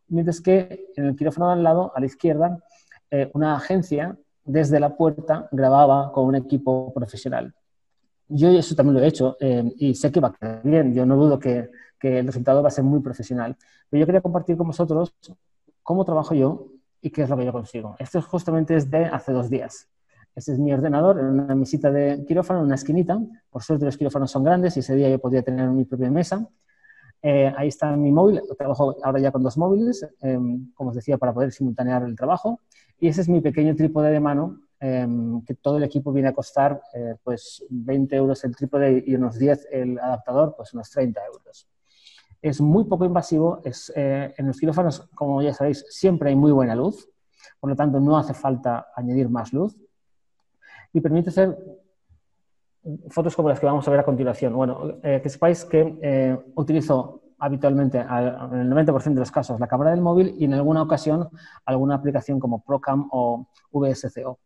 Mientras 0.09 0.43
que 0.43 0.91
en 0.95 1.07
el 1.07 1.17
quirófano 1.17 1.47
de 1.49 1.53
al 1.55 1.63
lado, 1.63 1.93
a 1.95 2.01
la 2.01 2.07
izquierda, 2.07 2.63
eh, 3.11 3.31
una 3.33 3.57
agencia 3.57 4.19
desde 4.45 4.79
la 4.79 4.95
puerta 4.95 5.49
grababa 5.51 6.13
con 6.13 6.27
un 6.27 6.35
equipo 6.35 6.93
profesional 6.93 7.55
yo 8.29 8.51
eso 8.51 8.75
también 8.75 8.95
lo 8.95 9.01
he 9.01 9.07
hecho 9.07 9.37
eh, 9.41 9.73
y 9.77 9.95
sé 9.95 10.13
que 10.13 10.21
va 10.21 10.29
a 10.29 10.33
quedar 10.33 10.63
bien. 10.63 10.95
Yo 10.95 11.07
no 11.07 11.17
dudo 11.17 11.39
que, 11.39 11.71
que, 11.99 12.19
el 12.19 12.27
resultado 12.27 12.63
va 12.63 12.69
a 12.69 12.71
ser 12.71 12.85
muy 12.85 13.01
profesional. 13.01 13.57
Pero 13.89 14.01
yo 14.01 14.07
quería 14.07 14.21
compartir 14.21 14.57
con 14.57 14.67
vosotros 14.67 15.15
cómo 15.83 16.05
trabajo 16.05 16.35
yo 16.35 16.67
y 17.01 17.11
qué 17.11 17.23
es 17.23 17.31
lo 17.31 17.37
que 17.37 17.45
yo 17.45 17.53
consigo. 17.53 17.97
Esto 17.99 18.21
justamente 18.23 18.77
es 18.77 18.91
de 18.91 19.07
hace 19.07 19.33
dos 19.33 19.49
días. 19.49 19.89
Este 20.35 20.53
es 20.53 20.59
mi 20.59 20.73
ordenador 20.73 21.19
en 21.19 21.27
una 21.27 21.55
mesita 21.55 21.91
de 21.91 22.25
quirófano, 22.27 22.61
en 22.61 22.67
una 22.67 22.75
esquinita. 22.75 23.19
Por 23.51 23.63
suerte 23.63 23.87
los 23.87 23.97
quirófanos 23.97 24.31
son 24.31 24.45
grandes 24.45 24.77
y 24.77 24.81
ese 24.81 24.95
día 24.95 25.09
yo 25.09 25.19
podría 25.19 25.43
tener 25.43 25.69
mi 25.71 25.85
propia 25.85 26.11
mesa. 26.11 26.47
Eh, 27.23 27.53
ahí 27.57 27.69
está 27.69 27.97
mi 27.97 28.13
móvil. 28.13 28.43
Trabajo 28.57 28.97
ahora 29.03 29.19
ya 29.19 29.33
con 29.33 29.43
dos 29.43 29.59
móviles, 29.59 30.07
eh, 30.21 30.39
como 30.75 30.91
os 30.91 30.97
decía, 30.97 31.19
para 31.19 31.33
poder 31.33 31.51
simultanear 31.51 32.03
el 32.05 32.15
trabajo. 32.15 32.61
Y 33.01 33.09
ese 33.09 33.23
es 33.23 33.29
mi 33.29 33.41
pequeño 33.41 33.75
trípode 33.75 34.11
de 34.11 34.21
mano 34.21 34.61
que 34.81 35.55
todo 35.61 35.79
el 35.79 35.83
equipo 35.83 36.13
viene 36.13 36.29
a 36.29 36.33
costar 36.33 36.81
eh, 36.95 37.17
pues 37.25 37.65
20 37.69 38.15
euros 38.15 38.45
el 38.45 38.55
trípode 38.55 39.03
y 39.07 39.15
unos 39.17 39.39
10 39.39 39.69
el 39.73 39.99
adaptador, 39.99 40.55
pues 40.57 40.73
unos 40.73 40.89
30 40.91 41.21
euros. 41.27 41.69
Es 42.41 42.61
muy 42.61 42.85
poco 42.85 43.05
invasivo, 43.05 43.61
es, 43.65 43.93
eh, 43.97 44.33
en 44.37 44.47
los 44.47 44.59
quirófanos, 44.59 45.09
como 45.15 45.43
ya 45.43 45.53
sabéis, 45.53 45.85
siempre 45.89 46.31
hay 46.31 46.37
muy 46.37 46.53
buena 46.53 46.77
luz, 46.77 47.11
por 47.59 47.71
lo 47.71 47.75
tanto 47.75 47.99
no 47.99 48.17
hace 48.17 48.35
falta 48.35 48.89
añadir 48.95 49.29
más 49.29 49.53
luz 49.53 49.77
y 50.93 51.01
permite 51.01 51.31
hacer 51.31 51.59
fotos 53.09 53.35
como 53.35 53.49
las 53.49 53.59
que 53.59 53.67
vamos 53.67 53.87
a 53.87 53.91
ver 53.91 54.01
a 54.01 54.05
continuación. 54.05 54.55
Bueno, 54.55 54.99
eh, 55.03 55.21
que 55.21 55.29
sepáis 55.29 55.65
que 55.65 56.39
utilizo 56.55 57.23
habitualmente, 57.41 57.99
en 57.99 58.61
el 58.61 58.71
90% 58.71 59.15
de 59.15 59.21
los 59.21 59.33
casos, 59.33 59.59
la 59.59 59.67
cámara 59.67 59.91
del 59.91 60.01
móvil 60.01 60.37
y 60.39 60.45
en 60.45 60.55
alguna 60.55 60.83
ocasión 60.83 61.29
alguna 61.65 61.97
aplicación 61.97 62.39
como 62.39 62.63
Procam 62.63 63.09
o 63.11 63.49
VSCO. 63.73 64.39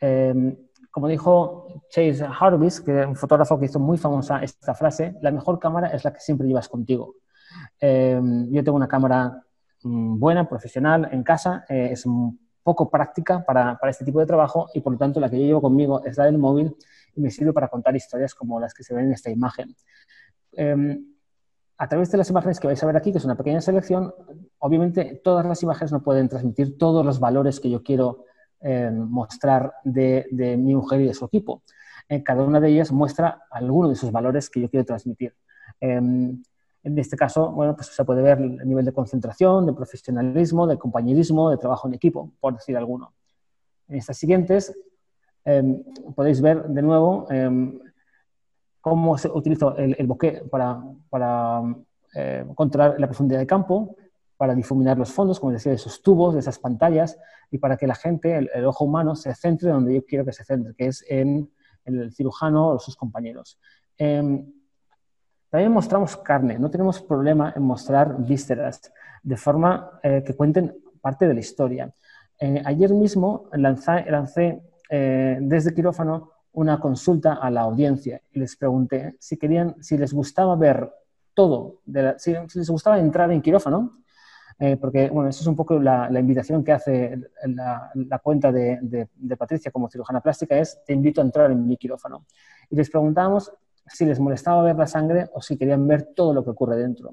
Em, 0.00 0.56
como 0.90 1.08
dijo 1.08 1.82
Chase 1.90 2.24
Harvis, 2.24 2.80
que 2.80 3.00
es 3.00 3.06
un 3.06 3.16
fotógrafo 3.16 3.58
que 3.58 3.66
hizo 3.66 3.78
muy 3.78 3.98
famosa 3.98 4.42
esta 4.42 4.74
frase, 4.74 5.16
la 5.22 5.30
mejor 5.30 5.58
cámara 5.58 5.88
es 5.88 6.04
la 6.04 6.12
que 6.12 6.20
siempre 6.20 6.46
llevas 6.46 6.68
contigo. 6.68 7.16
Em, 7.80 8.50
yo 8.50 8.64
tengo 8.64 8.76
una 8.76 8.88
cámara 8.88 9.42
mm, 9.82 10.18
buena, 10.18 10.48
profesional, 10.48 11.08
en 11.12 11.22
casa, 11.22 11.64
eh, 11.68 11.90
es 11.92 12.04
poco 12.62 12.90
práctica 12.90 13.44
para, 13.44 13.78
para, 13.78 13.90
este 13.90 14.04
tipo 14.04 14.20
de 14.20 14.26
trabajo 14.26 14.68
y 14.74 14.80
por 14.80 14.92
lo 14.92 14.98
tanto 14.98 15.20
la 15.20 15.30
que 15.30 15.38
yo 15.38 15.46
llevo 15.46 15.62
conmigo 15.62 16.04
es 16.04 16.18
la 16.18 16.24
del 16.24 16.36
móvil 16.36 16.76
y 17.14 17.20
me 17.20 17.30
sirve 17.30 17.52
para 17.52 17.68
contar 17.68 17.96
historias 17.96 18.34
como 18.34 18.60
las 18.60 18.74
que 18.74 18.82
se 18.82 18.94
ven 18.94 19.06
en 19.06 19.12
esta 19.12 19.30
imagen. 19.30 19.74
Em, 20.52 21.14
a 21.78 21.88
través 21.88 22.10
de 22.10 22.18
las 22.18 22.28
imágenes 22.28 22.58
que 22.58 22.66
vais 22.66 22.82
a 22.82 22.86
ver 22.86 22.96
aquí, 22.96 23.12
que 23.12 23.18
es 23.18 23.24
una 23.24 23.36
pequeña 23.36 23.60
selección, 23.60 24.12
obviamente 24.58 25.20
todas 25.22 25.46
las 25.46 25.62
imágenes 25.62 25.92
no 25.92 26.02
pueden 26.02 26.28
transmitir 26.28 26.76
todos 26.76 27.06
los 27.06 27.20
valores 27.20 27.60
que 27.60 27.70
yo 27.70 27.82
quiero 27.82 28.24
eh, 28.60 28.90
mostrar 28.90 29.72
de, 29.84 30.26
mi 30.58 30.74
mujer 30.74 31.00
y 31.00 31.06
de 31.06 31.14
su 31.14 31.24
equipo. 31.24 31.62
Eh, 32.08 32.22
cada 32.22 32.42
una 32.42 32.60
de 32.60 32.68
ellas 32.68 32.90
muestra 32.92 33.42
alguno 33.50 33.88
de 33.88 33.94
esos 33.94 34.10
valores 34.10 34.48
que 34.50 34.60
yo 34.60 34.70
quiero 34.70 34.84
transmitir. 34.84 35.34
Em, 35.80 36.42
en 36.82 36.98
este 36.98 37.16
caso, 37.16 37.50
bueno, 37.52 37.74
pues 37.74 37.88
se 37.88 38.04
puede 38.04 38.22
ver 38.22 38.38
el 38.38 38.66
nivel 38.66 38.84
de 38.84 38.92
concentración, 38.92 39.66
de 39.66 39.72
profesionalismo, 39.72 40.66
de 40.66 40.78
compañerismo, 40.78 41.50
de 41.50 41.58
trabajo 41.58 41.88
en 41.88 41.94
equipo, 41.94 42.32
por 42.40 42.54
decir 42.54 42.76
alguno. 42.76 43.12
En 43.88 43.96
estas 43.96 44.16
siguientes 44.16 44.74
em, 45.44 45.82
podéis 46.14 46.40
ver 46.40 46.64
de 46.64 46.82
nuevo 46.82 47.26
em, 47.30 47.78
cómo 48.80 49.18
se 49.18 49.28
utilizo 49.28 49.76
el, 49.76 49.96
el 49.98 50.06
bokeh 50.06 50.44
para, 50.50 50.82
para 51.10 51.62
eh, 52.14 52.44
controlar 52.54 52.98
la 52.98 53.06
profundidad 53.06 53.38
de 53.38 53.46
campo, 53.46 53.96
para 54.38 54.54
difuminar 54.54 54.96
los 54.96 55.12
fondos, 55.12 55.40
como 55.40 55.52
decía, 55.52 55.70
de 55.70 55.76
esos 55.76 56.00
tubos, 56.00 56.32
de 56.32 56.40
esas 56.40 56.58
pantallas, 56.58 57.18
y 57.50 57.58
para 57.58 57.76
que 57.76 57.86
la 57.86 57.96
gente, 57.96 58.38
el, 58.38 58.64
ojo 58.64 58.84
humano, 58.84 59.14
se 59.16 59.34
centre 59.34 59.70
donde 59.70 59.94
yo 59.94 60.06
quiero 60.06 60.24
que 60.24 60.32
se 60.32 60.44
centre, 60.44 60.74
que 60.74 60.86
es 60.86 61.04
en, 61.08 61.50
el 61.84 62.12
cirujano 62.12 62.68
o 62.68 62.78
sus 62.78 62.96
compañeros. 62.96 63.58
Em, 63.96 64.46
también 65.50 65.72
mostramos 65.72 66.16
carne, 66.18 66.58
no 66.58 66.70
tenemos 66.70 67.02
problema 67.02 67.52
en 67.56 67.62
mostrar 67.62 68.16
vísceras, 68.18 68.92
de 69.22 69.36
forma 69.36 69.98
eh, 70.02 70.22
que 70.24 70.34
cuenten 70.34 70.76
parte 71.00 71.26
de 71.26 71.34
la 71.34 71.40
historia. 71.40 71.92
Eh, 72.38 72.62
ayer 72.64 72.92
mismo 72.92 73.48
lancé, 73.52 74.62
eh, 74.90 75.38
desde 75.40 75.74
quirófano 75.74 76.30
una 76.52 76.78
consulta 76.78 77.34
a 77.34 77.50
la 77.50 77.62
audiencia 77.62 78.20
y 78.30 78.38
les 78.38 78.56
pregunté 78.56 79.16
si 79.18 79.36
querían, 79.36 79.82
si 79.82 79.98
les 79.98 80.12
gustaba 80.12 80.54
ver 80.56 80.92
todo, 81.34 81.80
si, 82.18 82.32
les 82.32 82.70
gustaba 82.70 82.98
entrar 82.98 83.30
en 83.32 83.42
quirófano, 83.42 83.98
eh, 84.58 84.76
porque 84.76 85.08
bueno, 85.10 85.28
eso 85.28 85.40
es 85.40 85.46
un 85.46 85.54
poco 85.54 85.78
la, 85.78 86.08
invitación 86.18 86.64
que 86.64 86.72
hace 86.72 87.18
la, 87.44 88.18
cuenta 88.22 88.50
de, 88.50 89.08
Patricia 89.38 89.70
como 89.70 89.88
cirujana 89.88 90.20
plástica, 90.20 90.58
es 90.58 90.80
te 90.84 90.92
invito 90.92 91.20
a 91.20 91.24
entrar 91.24 91.50
en 91.50 91.66
mi 91.66 91.76
quirófano. 91.76 92.24
Y 92.70 92.76
les 92.76 92.90
preguntábamos 92.90 93.52
si 93.86 94.04
les 94.04 94.20
molestaba 94.20 94.62
ver 94.62 94.76
la 94.76 94.86
sangre 94.86 95.28
o 95.32 95.40
si 95.40 95.56
querían 95.56 95.86
ver 95.86 96.10
todo 96.14 96.34
lo 96.34 96.44
que 96.44 96.50
ocurre 96.50 96.76
dentro. 96.76 97.10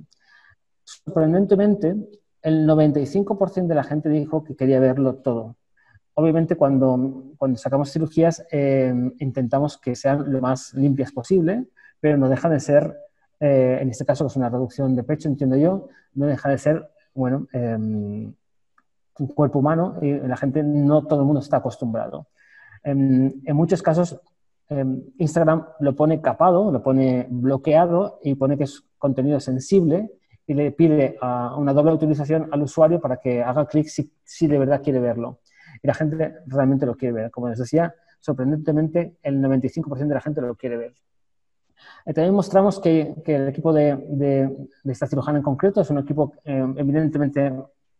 Sorprendentemente, 0.83 1.95
el 2.41 2.67
95% 2.67 3.67
de 3.67 3.75
la 3.75 3.83
gente 3.83 4.09
dijo 4.09 4.43
que 4.43 4.55
quería 4.55 4.79
verlo 4.79 5.15
todo. 5.15 5.55
Obviamente, 6.15 6.55
cuando, 6.55 7.33
cuando 7.37 7.57
sacamos 7.57 7.91
cirugías, 7.91 8.45
eh, 8.51 8.93
intentamos 9.19 9.77
que 9.77 9.95
sean 9.95 10.31
lo 10.31 10.41
más 10.41 10.73
limpias 10.73 11.11
posible, 11.11 11.65
pero 11.99 12.17
no 12.17 12.29
dejan 12.29 12.51
de 12.51 12.59
ser 12.59 12.95
eh, 13.39 13.79
en 13.81 13.89
este 13.89 14.05
caso 14.05 14.23
que 14.23 14.29
es 14.29 14.35
una 14.35 14.49
reducción 14.49 14.95
de 14.95 15.03
pecho, 15.03 15.27
entiendo 15.27 15.57
yo, 15.57 15.89
no 16.13 16.25
deja 16.25 16.49
de 16.49 16.57
ser, 16.57 16.89
bueno, 17.15 17.47
em, 17.53 18.33
un 19.17 19.27
cuerpo 19.27 19.59
humano 19.59 19.97
y 20.01 20.13
la 20.13 20.37
gente, 20.37 20.61
no 20.61 21.05
todo 21.05 21.21
el 21.21 21.25
mundo 21.25 21.39
está 21.39 21.57
acostumbrado. 21.57 22.27
En, 22.83 23.41
en 23.45 23.55
muchos 23.55 23.81
casos, 23.81 24.19
em, 24.69 25.01
Instagram 25.17 25.65
lo 25.79 25.95
pone 25.95 26.21
capado, 26.21 26.71
lo 26.71 26.83
pone 26.83 27.25
bloqueado 27.29 28.19
y 28.23 28.35
pone 28.35 28.57
que 28.57 28.65
es 28.65 28.83
contenido 28.97 29.39
sensible 29.39 30.11
y 30.45 30.53
le 30.53 30.71
pide 30.71 31.17
a 31.21 31.55
una 31.57 31.73
doble 31.73 31.93
utilización 31.93 32.49
al 32.51 32.61
usuario 32.61 32.99
para 32.99 33.17
que 33.17 33.41
haga 33.41 33.65
clic 33.65 33.87
si, 33.87 34.11
si, 34.23 34.47
de 34.47 34.59
verdad 34.59 34.81
quiere 34.83 34.99
verlo. 34.99 35.39
Y 35.81 35.87
la 35.87 35.93
gente 35.93 36.35
realmente 36.45 36.85
lo 36.85 36.95
quiere 36.95 37.13
ver. 37.13 37.31
Como 37.31 37.49
les 37.49 37.57
decía, 37.57 37.95
sorprendentemente 38.19 39.17
el 39.23 39.41
95% 39.41 40.07
de 40.07 40.13
la 40.13 40.21
gente 40.21 40.41
lo 40.41 40.55
quiere 40.55 40.77
ver. 40.77 40.93
También 42.05 42.33
mostramos 42.33 42.79
que, 42.79 43.15
que 43.23 43.35
el 43.35 43.47
equipo 43.47 43.73
de, 43.73 43.95
de, 44.09 44.67
de, 44.83 44.91
esta 44.91 45.07
cirujana 45.07 45.39
en 45.39 45.43
concreto 45.43 45.81
es 45.81 45.89
un 45.89 45.99
equipo 45.99 46.33
eh, 46.43 46.65
evidentemente 46.77 47.51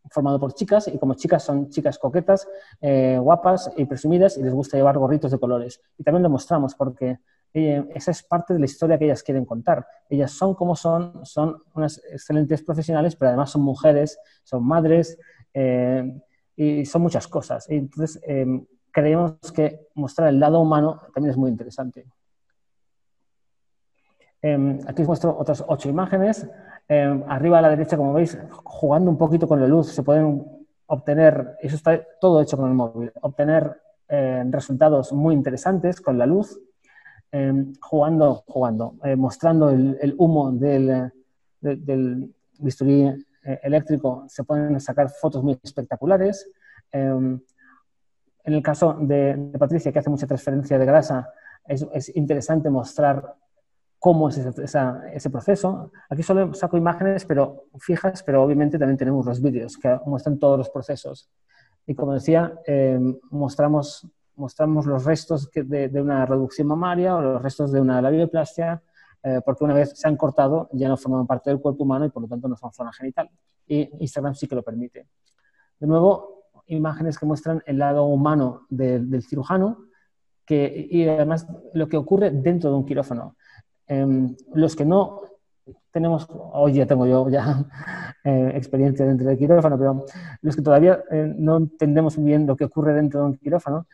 formado 0.09 0.39
por 0.39 0.53
chicas 0.53 0.87
y 0.87 0.97
como 0.97 1.15
chicas 1.15 1.43
son 1.43 1.69
chicas 1.69 1.97
coquetas, 1.97 2.47
eh, 2.81 3.17
guapas 3.19 3.71
y 3.75 3.85
presumidas 3.85 4.37
y 4.37 4.43
les 4.43 4.53
gusta 4.53 4.77
llevar 4.77 4.97
gorritos 4.97 5.31
de 5.31 5.39
colores. 5.39 5.81
Y 5.97 6.03
también 6.03 6.23
lo 6.23 6.29
mostramos 6.29 6.75
porque 6.75 7.19
eh, 7.53 7.85
esa 7.93 8.11
es 8.11 8.23
parte 8.23 8.53
de 8.53 8.59
la 8.59 8.65
historia 8.65 8.97
que 8.97 9.05
ellas 9.05 9.23
quieren 9.23 9.45
contar. 9.45 9.85
Ellas 10.09 10.31
son 10.31 10.53
como 10.53 10.75
son, 10.75 11.25
son 11.25 11.63
unas 11.73 12.01
excelentes 12.11 12.61
profesionales, 12.63 13.15
pero 13.15 13.29
además 13.29 13.51
son 13.51 13.61
mujeres, 13.61 14.19
son 14.43 14.65
madres 14.65 15.17
eh, 15.53 16.21
y 16.55 16.85
son 16.85 17.01
muchas 17.01 17.27
cosas. 17.27 17.69
Y 17.69 17.75
entonces 17.75 18.21
creemos 18.91 19.33
que 19.53 19.87
mostrar 19.95 20.29
el 20.29 20.39
lado 20.39 20.59
humano 20.59 21.01
también 21.13 21.31
es 21.31 21.37
muy 21.37 21.49
interesante. 21.49 22.05
Aquí 24.87 25.01
os 25.01 25.07
muestro 25.07 25.35
otras 25.37 25.63
ocho 25.67 25.89
imágenes. 25.89 26.47
Eh, 26.87 27.23
arriba 27.27 27.59
a 27.59 27.61
la 27.61 27.69
derecha, 27.69 27.97
como 27.97 28.13
veis, 28.13 28.37
jugando 28.63 29.09
un 29.09 29.17
poquito 29.17 29.47
con 29.47 29.59
la 29.59 29.67
luz, 29.67 29.91
se 29.91 30.03
pueden 30.03 30.45
obtener, 30.87 31.57
eso 31.61 31.75
está 31.75 31.99
todo 32.19 32.41
hecho 32.41 32.57
con 32.57 32.69
el 32.69 32.75
móvil, 32.75 33.11
obtener 33.21 33.81
eh, 34.07 34.43
resultados 34.49 35.11
muy 35.13 35.33
interesantes 35.33 35.99
con 35.99 36.17
la 36.17 36.27
luz, 36.27 36.59
eh, 37.31 37.65
jugando, 37.81 38.43
jugando 38.47 38.95
mostrando 39.17 39.71
el, 39.71 40.13
humo 40.17 40.51
del, 40.51 41.11
de, 41.59 42.29
bisturí 42.59 43.11
eléctrico, 43.63 44.25
se 44.27 44.43
pueden 44.43 44.79
sacar 44.79 45.09
fotos 45.09 45.43
muy 45.43 45.59
espectaculares. 45.63 46.47
en 46.91 47.41
el 48.43 48.61
caso 48.61 48.95
de, 49.01 49.51
Patricia, 49.57 49.91
que 49.91 49.99
hace 49.99 50.09
mucha 50.09 50.27
transferencia 50.27 50.77
de 50.77 50.85
grasa, 50.85 51.29
es 51.67 52.15
interesante 52.15 52.69
mostrar 52.69 53.35
cómo 54.05 54.29
es 54.29 54.37
ese, 54.37 54.63
ese, 55.15 55.29
proceso. 55.31 55.91
Aquí 56.11 56.21
solo 56.21 56.53
saco 56.53 56.77
imágenes 56.77 57.25
pero 57.25 57.63
fijas, 57.79 58.21
pero 58.21 58.43
obviamente 58.43 58.77
también 58.77 58.99
tenemos 58.99 59.25
los 59.25 59.41
vídeos 59.41 59.79
que 59.79 59.99
muestran 60.05 60.37
todos 60.37 60.59
los 60.59 60.69
procesos. 60.69 61.27
Y 61.87 61.95
como 61.95 62.13
decía, 62.13 62.53
eh, 62.67 62.99
mostramos, 63.31 64.07
mostramos 64.35 64.85
los 64.85 65.05
restos 65.05 65.49
de, 65.51 65.89
de, 65.89 66.01
una 66.03 66.23
reducción 66.23 66.67
mamaria 66.67 67.15
o 67.15 67.21
los 67.21 67.41
restos 67.41 67.71
de 67.71 67.81
una 67.81 67.99
labioplastia, 67.99 68.79
eh, 69.23 69.41
porque 69.43 69.63
una 69.63 69.73
vez 69.73 69.93
se 69.95 70.07
han 70.07 70.17
cortado 70.17 70.69
ya 70.73 70.87
no 70.87 70.97
forman 70.97 71.25
parte 71.25 71.49
del 71.49 71.59
cuerpo 71.59 71.83
humano 71.83 72.05
y 72.05 72.11
por 72.11 72.21
lo 72.21 72.27
tanto 72.27 72.47
no 72.47 72.55
son 72.55 72.71
zona 72.73 72.93
genital. 72.93 73.27
Y 73.65 73.89
Instagram 74.01 74.35
sí 74.35 74.45
que 74.47 74.53
lo 74.53 74.61
permite. 74.61 75.07
De 75.79 75.87
nuevo, 75.87 76.43
imágenes 76.67 77.17
que 77.17 77.25
muestran 77.25 77.63
el 77.65 77.79
lado 77.79 78.05
humano 78.05 78.67
de, 78.69 78.99
del 78.99 79.23
cirujano 79.23 79.79
que, 80.45 80.87
y 80.91 81.07
además 81.07 81.47
lo 81.73 81.87
que 81.87 81.97
ocurre 81.97 82.29
dentro 82.29 82.69
de 82.69 82.75
un 82.75 82.85
quirófano. 82.85 83.35
Eh, 83.87 84.35
los 84.53 84.75
que 84.75 84.85
no 84.85 85.21
tenemos, 85.91 86.27
hoy 86.29 86.73
ya 86.73 86.85
tengo 86.85 87.07
yo 87.07 87.29
ya 87.29 87.63
eh, 88.23 88.51
experiencia 88.55 89.05
dentro 89.05 89.27
del 89.27 89.37
quirófano, 89.37 89.77
pero 89.77 90.05
los 90.41 90.55
que 90.55 90.61
todavía 90.61 91.01
eh, 91.09 91.33
no 91.37 91.57
entendemos 91.57 92.21
bien 92.21 92.45
lo 92.45 92.55
que 92.55 92.65
ocurre 92.65 92.93
dentro 92.93 93.21
de 93.21 93.25
un 93.27 93.37
quirófano, 93.37 93.87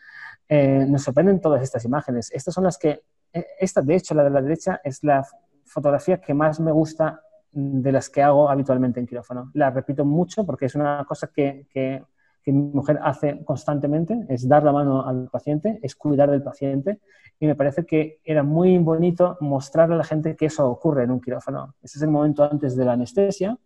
eh, 0.49 0.85
nos 0.87 1.03
sorprenden 1.03 1.39
todas 1.39 1.61
estas 1.61 1.85
imágenes. 1.85 2.31
Estas 2.31 2.53
son 2.53 2.63
las 2.65 2.77
que, 2.77 3.03
eh, 3.31 3.45
esta 3.59 3.81
de 3.81 3.95
hecho, 3.95 4.15
la 4.15 4.23
de 4.23 4.31
la 4.31 4.41
derecha, 4.41 4.81
es 4.83 5.03
la 5.03 5.25
fotografía 5.63 6.19
que 6.19 6.33
más 6.33 6.59
me 6.59 6.71
gusta 6.71 7.21
de 7.51 7.91
las 7.91 8.09
que 8.09 8.23
hago 8.23 8.49
habitualmente 8.49 8.99
en 8.99 9.05
quirófano. 9.05 9.51
La 9.53 9.69
repito 9.69 10.03
mucho 10.03 10.45
porque 10.45 10.65
es 10.65 10.75
una 10.75 11.05
cosa 11.07 11.29
que, 11.33 11.67
que 11.69 12.03
que 12.43 12.51
mi 12.51 12.61
mujer 12.61 12.99
hace 13.03 13.43
constantemente, 13.45 14.25
es 14.29 14.47
dar 14.47 14.63
la 14.63 14.71
mano 14.71 15.05
al 15.05 15.29
paciente, 15.29 15.79
es 15.81 15.95
cuidar 15.95 16.31
del 16.31 16.41
paciente, 16.41 16.99
y 17.39 17.47
me 17.47 17.55
parece 17.55 17.85
que 17.85 18.19
era 18.23 18.43
muy 18.43 18.77
bonito 18.77 19.37
mostrarle 19.41 19.95
a 19.95 19.97
la 19.99 20.03
gente 20.03 20.35
que 20.35 20.45
eso 20.45 20.69
ocurre 20.69 21.03
en 21.03 21.11
un 21.11 21.21
quirófano. 21.21 21.75
Ese 21.81 21.97
es 21.97 22.03
el 22.03 22.09
momento 22.09 22.43
antes 22.43 22.75
de 22.75 22.85
la 22.85 22.93
anestesia, 22.93 23.57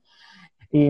y, 0.72 0.88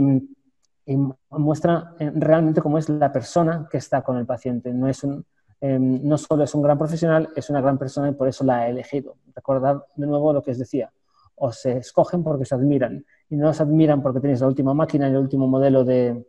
y 0.86 0.97
muestra 1.29 1.95
eh, 1.99 2.11
realmente 2.15 2.61
cómo 2.61 2.77
es 2.77 2.89
la 2.89 3.11
persona 3.11 3.67
que 3.69 3.77
está 3.77 4.01
con 4.01 4.17
el 4.17 4.25
paciente. 4.25 4.73
No, 4.73 4.88
es 4.88 5.03
un, 5.03 5.25
eh, 5.61 5.79
no 5.79 6.17
solo 6.17 6.43
es 6.43 6.53
un 6.55 6.61
gran 6.61 6.77
profesional, 6.77 7.29
es 7.36 7.49
una 7.49 7.61
gran 7.61 7.77
persona 7.77 8.09
y 8.09 8.13
por 8.13 8.27
eso 8.27 8.43
la 8.43 8.59
ha 8.59 8.69
elegido. 8.69 9.15
Recordad 9.36 9.83
de 9.95 10.07
nuevo 10.07 10.33
lo 10.33 10.41
que 10.41 10.51
os 10.51 10.57
decía, 10.57 10.91
o 11.36 11.51
se 11.51 11.77
escogen 11.77 12.23
porque 12.23 12.45
se 12.45 12.55
admiran, 12.55 13.05
y 13.29 13.36
no 13.36 13.53
se 13.53 13.63
admiran 13.63 14.01
porque 14.01 14.19
tenéis 14.19 14.41
la 14.41 14.47
última 14.47 14.73
máquina 14.73 15.07
y 15.07 15.11
el 15.11 15.17
último 15.17 15.47
modelo 15.47 15.83
de, 15.83 16.23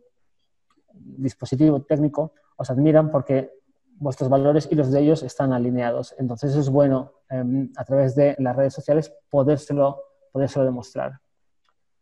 dispositivo 1.17 1.83
técnico 1.83 2.33
os 2.57 2.71
admiran 2.71 3.11
porque 3.11 3.51
vuestros 3.99 4.29
valores 4.29 4.69
y 4.71 4.75
los 4.75 4.91
de 4.91 5.01
ellos 5.01 5.23
están 5.23 5.53
alineados. 5.53 6.15
Entonces 6.19 6.55
es 6.57 6.69
bueno 6.69 7.13
eh, 7.31 7.69
a 7.77 7.85
través 7.85 8.15
de 8.15 8.37
las 8.39 8.57
redes 8.57 8.75
sociales 8.75 9.13
podérselo, 9.31 10.03
podérselo 10.33 10.65
demostrar. 10.65 11.21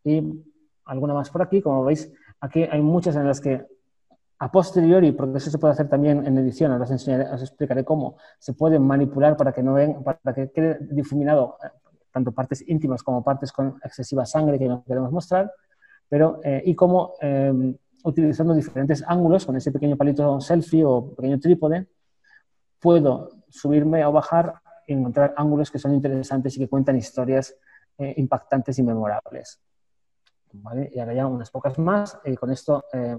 Y 0.03 0.43
alguna 0.85 1.13
más 1.13 1.29
por 1.29 1.41
aquí, 1.41 1.61
como 1.61 1.83
veis, 1.83 2.11
aquí 2.39 2.63
hay 2.63 2.81
muchas 2.81 3.15
en 3.15 3.27
las 3.27 3.39
que 3.39 3.65
a 4.39 4.51
posteriori, 4.51 5.13
porque 5.13 5.37
eso 5.37 5.49
se 5.49 5.57
puede 5.57 5.73
hacer 5.73 5.87
también 5.87 6.25
en 6.25 6.37
edición, 6.37 6.71
ahora 6.71 6.83
os, 6.83 6.91
enseñaré, 6.91 7.29
os 7.31 7.41
explicaré 7.41 7.85
cómo, 7.85 8.17
se 8.37 8.53
puede 8.53 8.79
manipular 8.79 9.37
para 9.37 9.53
que, 9.53 9.63
no 9.63 9.73
ven, 9.73 10.03
para 10.03 10.33
que 10.33 10.51
quede 10.51 10.77
difuminado 10.91 11.57
eh, 11.63 11.67
tanto 12.11 12.33
partes 12.33 12.63
íntimas 12.67 13.01
como 13.01 13.23
partes 13.23 13.51
con 13.51 13.79
excesiva 13.83 14.25
sangre 14.25 14.59
que 14.59 14.67
no 14.67 14.83
queremos 14.83 15.11
mostrar, 15.11 15.51
pero, 16.09 16.41
eh, 16.43 16.61
y 16.65 16.75
cómo 16.75 17.13
eh, 17.21 17.75
utilizando 18.05 18.53
diferentes 18.53 19.03
ángulos, 19.07 19.45
con 19.45 19.55
ese 19.55 19.71
pequeño 19.71 19.97
palito 19.97 20.39
selfie 20.39 20.85
o 20.85 21.13
pequeño 21.15 21.39
trípode, 21.39 21.87
puedo 22.79 23.31
subirme 23.49 24.05
o 24.05 24.11
bajar 24.11 24.53
y 24.87 24.93
encontrar 24.93 25.33
ángulos 25.35 25.71
que 25.71 25.79
son 25.79 25.93
interesantes 25.93 26.55
y 26.55 26.59
que 26.59 26.69
cuentan 26.69 26.95
historias 26.95 27.55
eh, 27.97 28.13
impactantes 28.17 28.77
y 28.77 28.83
memorables. 28.83 29.59
¿Vale? 30.53 30.89
Y 30.93 30.99
ahora 30.99 31.13
ya 31.13 31.27
unas 31.27 31.49
pocas 31.49 31.77
más, 31.79 32.17
y 32.23 32.35
con 32.35 32.51
esto, 32.51 32.85
eh, 32.93 33.17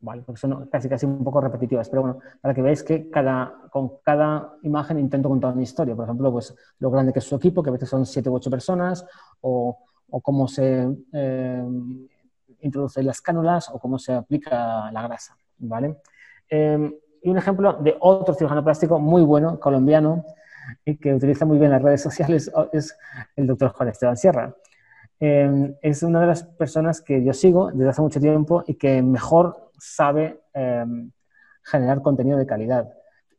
vale, 0.00 0.22
porque 0.22 0.40
son 0.40 0.66
casi, 0.66 0.88
casi 0.88 1.06
un 1.06 1.22
poco 1.22 1.40
repetitivas, 1.40 1.88
pero 1.88 2.02
bueno, 2.02 2.18
para 2.40 2.52
que 2.52 2.62
veáis 2.62 2.82
que 2.82 3.08
cada, 3.08 3.62
con 3.70 3.98
cada 4.02 4.56
imagen 4.62 4.98
intento 4.98 5.28
contar 5.28 5.52
una 5.52 5.62
historia. 5.62 5.94
Por 5.94 6.04
ejemplo, 6.04 6.32
pues 6.32 6.54
lo 6.80 6.90
grande 6.90 7.12
que 7.12 7.20
es 7.20 7.24
su 7.24 7.36
equipo, 7.36 7.62
que 7.62 7.70
a 7.70 7.72
veces 7.72 7.88
son 7.88 8.04
siete 8.04 8.28
u 8.28 8.34
ocho 8.34 8.50
personas, 8.50 9.06
o, 9.40 9.78
o 10.10 10.20
cómo 10.20 10.48
se 10.48 10.88
eh, 11.12 11.64
introduce 12.62 13.02
las 13.02 13.20
cánulas 13.20 13.68
o 13.70 13.78
cómo 13.78 13.98
se 13.98 14.12
aplica 14.12 14.90
la 14.92 15.02
grasa. 15.02 15.36
¿vale? 15.58 15.96
Eh, 16.48 17.00
y 17.22 17.30
un 17.30 17.36
ejemplo 17.36 17.74
de 17.74 17.96
otro 18.00 18.34
cirujano 18.34 18.64
plástico 18.64 18.98
muy 18.98 19.22
bueno, 19.22 19.60
colombiano, 19.60 20.24
y 20.84 20.96
que 20.96 21.14
utiliza 21.14 21.44
muy 21.44 21.58
bien 21.58 21.70
las 21.70 21.82
redes 21.82 22.00
sociales 22.00 22.50
es 22.72 22.96
el 23.36 23.46
doctor 23.46 23.70
Juan 23.70 23.88
Esteban 23.88 24.16
Sierra. 24.16 24.54
Eh, 25.18 25.76
es 25.82 26.02
una 26.02 26.20
de 26.20 26.26
las 26.28 26.44
personas 26.44 27.02
que 27.02 27.22
yo 27.22 27.32
sigo 27.32 27.70
desde 27.72 27.90
hace 27.90 28.02
mucho 28.02 28.20
tiempo 28.20 28.64
y 28.66 28.74
que 28.74 29.02
mejor 29.02 29.70
sabe 29.78 30.40
eh, 30.54 30.84
generar 31.64 32.00
contenido 32.02 32.38
de 32.38 32.46
calidad. 32.46 32.88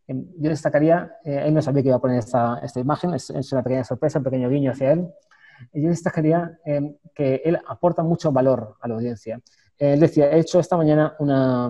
yo 0.07 0.49
destacaría, 0.49 1.17
él 1.23 1.53
no 1.53 1.61
sabía 1.61 1.81
que 1.81 1.87
iba 1.87 1.97
a 1.97 2.01
poner 2.01 2.19
esta, 2.19 2.59
esta 2.61 2.79
imagen, 2.79 3.13
es, 3.13 3.29
es, 3.29 3.51
una 3.53 3.63
pequeña 3.63 3.83
sorpresa, 3.83 4.19
un 4.19 4.25
pequeño 4.25 4.49
guiño 4.49 4.71
hacia 4.71 4.91
él 4.91 5.11
yo 5.73 5.89
destacaría 5.89 6.59
eh, 6.65 6.97
que 7.13 7.41
él 7.43 7.59
aporta 7.67 8.03
mucho 8.03 8.31
valor 8.31 8.75
a 8.81 8.87
la 8.87 8.95
audiencia. 8.95 9.39
Él 9.77 9.99
decía, 9.99 10.31
he 10.31 10.39
hecho 10.39 10.59
esta 10.59 10.77
mañana 10.77 11.15
una, 11.19 11.67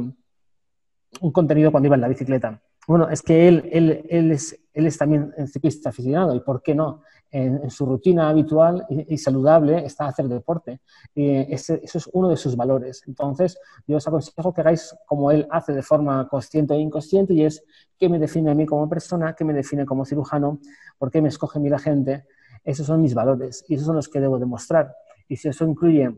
un 1.20 1.32
contenido 1.32 1.72
cuando 1.72 1.88
iba 1.88 1.96
en 1.96 2.02
la 2.02 2.08
bicicleta. 2.08 2.62
Bueno, 2.88 3.10
es 3.10 3.22
que 3.22 3.48
él, 3.48 3.70
él, 3.72 4.06
él, 4.10 4.32
es, 4.32 4.60
él 4.74 4.88
es 4.88 4.98
también 4.98 5.32
ciclista 5.48 5.90
aficionado 5.90 6.36
y 6.36 6.40
¿por 6.40 6.62
qué 6.64 6.74
no? 6.74 7.04
En, 7.30 7.64
en 7.64 7.70
su 7.70 7.86
rutina 7.86 8.28
habitual 8.28 8.86
y, 8.90 9.14
y, 9.14 9.18
saludable 9.18 9.86
está 9.86 10.08
hacer 10.08 10.28
deporte. 10.28 10.82
Y 11.16 11.54
ese, 11.54 11.80
eso 11.82 12.00
es 12.00 12.10
uno 12.12 12.28
de 12.28 12.36
sus 12.36 12.58
valores. 12.58 13.04
Entonces, 13.08 13.58
yo 13.88 13.98
os 13.98 14.08
aconsejo 14.08 14.54
que 14.54 14.62
hagáis 14.62 14.94
como 15.06 15.32
él 15.32 15.48
hace 15.50 15.72
de 15.72 15.84
forma 15.84 16.28
consciente 16.28 16.74
e 16.74 16.80
inconsciente 16.80 17.34
y 17.34 17.46
es 17.46 17.64
qué 17.98 18.10
me 18.10 18.20
define 18.20 18.52
a 18.52 18.56
mí 18.56 18.66
como 18.66 18.90
persona, 18.90 19.34
qué 19.34 19.46
me 19.46 19.54
define 19.54 19.86
como 19.86 20.04
cirujano, 20.04 20.60
por 20.98 21.12
qué 21.12 21.22
me 21.22 21.30
escoge 21.30 21.60
a 21.60 21.62
mí 21.62 21.70
la 21.70 21.80
gente, 21.80 22.26
esos 22.64 22.86
son 22.86 23.02
mis 23.02 23.14
valores 23.14 23.64
y 23.68 23.76
esos 23.76 23.88
son 23.88 23.96
los 23.96 24.08
que 24.08 24.20
debo 24.20 24.40
demostrar. 24.40 24.96
Y 25.28 25.38
si 25.38 25.48
eso 25.50 25.66
incluye 25.66 26.14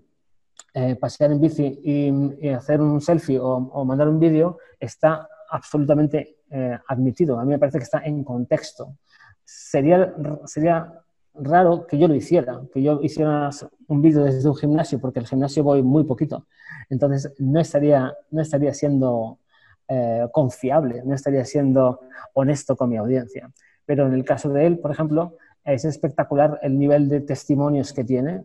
eh, 0.73 0.95
pasear 0.95 1.31
en 1.31 1.39
bici 1.39 1.79
y, 1.83 2.49
hacer 2.49 2.81
un 2.81 2.99
selfie 2.99 3.39
o, 3.39 3.85
mandar 3.85 4.07
un 4.07 4.19
vídeo, 4.19 4.57
está 4.79 5.27
absolutamente 5.49 6.37
eh, 6.49 6.77
admitido. 6.87 7.39
A 7.39 7.45
mí 7.45 7.51
me 7.51 7.59
parece 7.59 7.77
que 7.77 7.83
está 7.83 7.99
en 8.03 8.23
contexto. 8.23 8.97
Sería, 9.43 10.13
sería 10.45 11.03
raro 11.35 11.87
que 11.87 11.97
yo 11.97 12.07
lo 12.07 12.15
hiciera, 12.15 12.61
que 12.73 12.81
yo 12.81 12.99
hiciera 13.01 13.49
un 13.87 14.01
vídeo 14.01 14.23
desde 14.23 14.47
un 14.47 14.55
gimnasio, 14.55 14.99
porque 14.99 15.19
al 15.19 15.27
gimnasio 15.27 15.63
voy 15.63 15.81
muy 15.81 16.03
poquito. 16.03 16.47
Entonces, 16.89 17.33
no 17.39 17.59
estaría, 17.59 18.13
no 18.31 18.41
estaría 18.41 18.73
siendo 18.73 19.39
eh, 19.87 20.27
confiable, 20.31 21.03
no 21.05 21.13
estaría 21.13 21.45
siendo 21.45 22.01
honesto 22.33 22.75
con 22.75 22.89
mi 22.89 22.97
audiencia. 22.97 23.51
Pero 23.85 24.07
en 24.07 24.13
el 24.13 24.23
caso 24.23 24.49
de 24.49 24.65
él, 24.65 24.79
por 24.79 24.91
ejemplo, 24.91 25.37
es 25.63 25.85
espectacular 25.85 26.59
el 26.61 26.77
nivel 26.77 27.07
de 27.09 27.21
testimonios 27.21 27.93
que 27.93 28.03
tiene, 28.03 28.43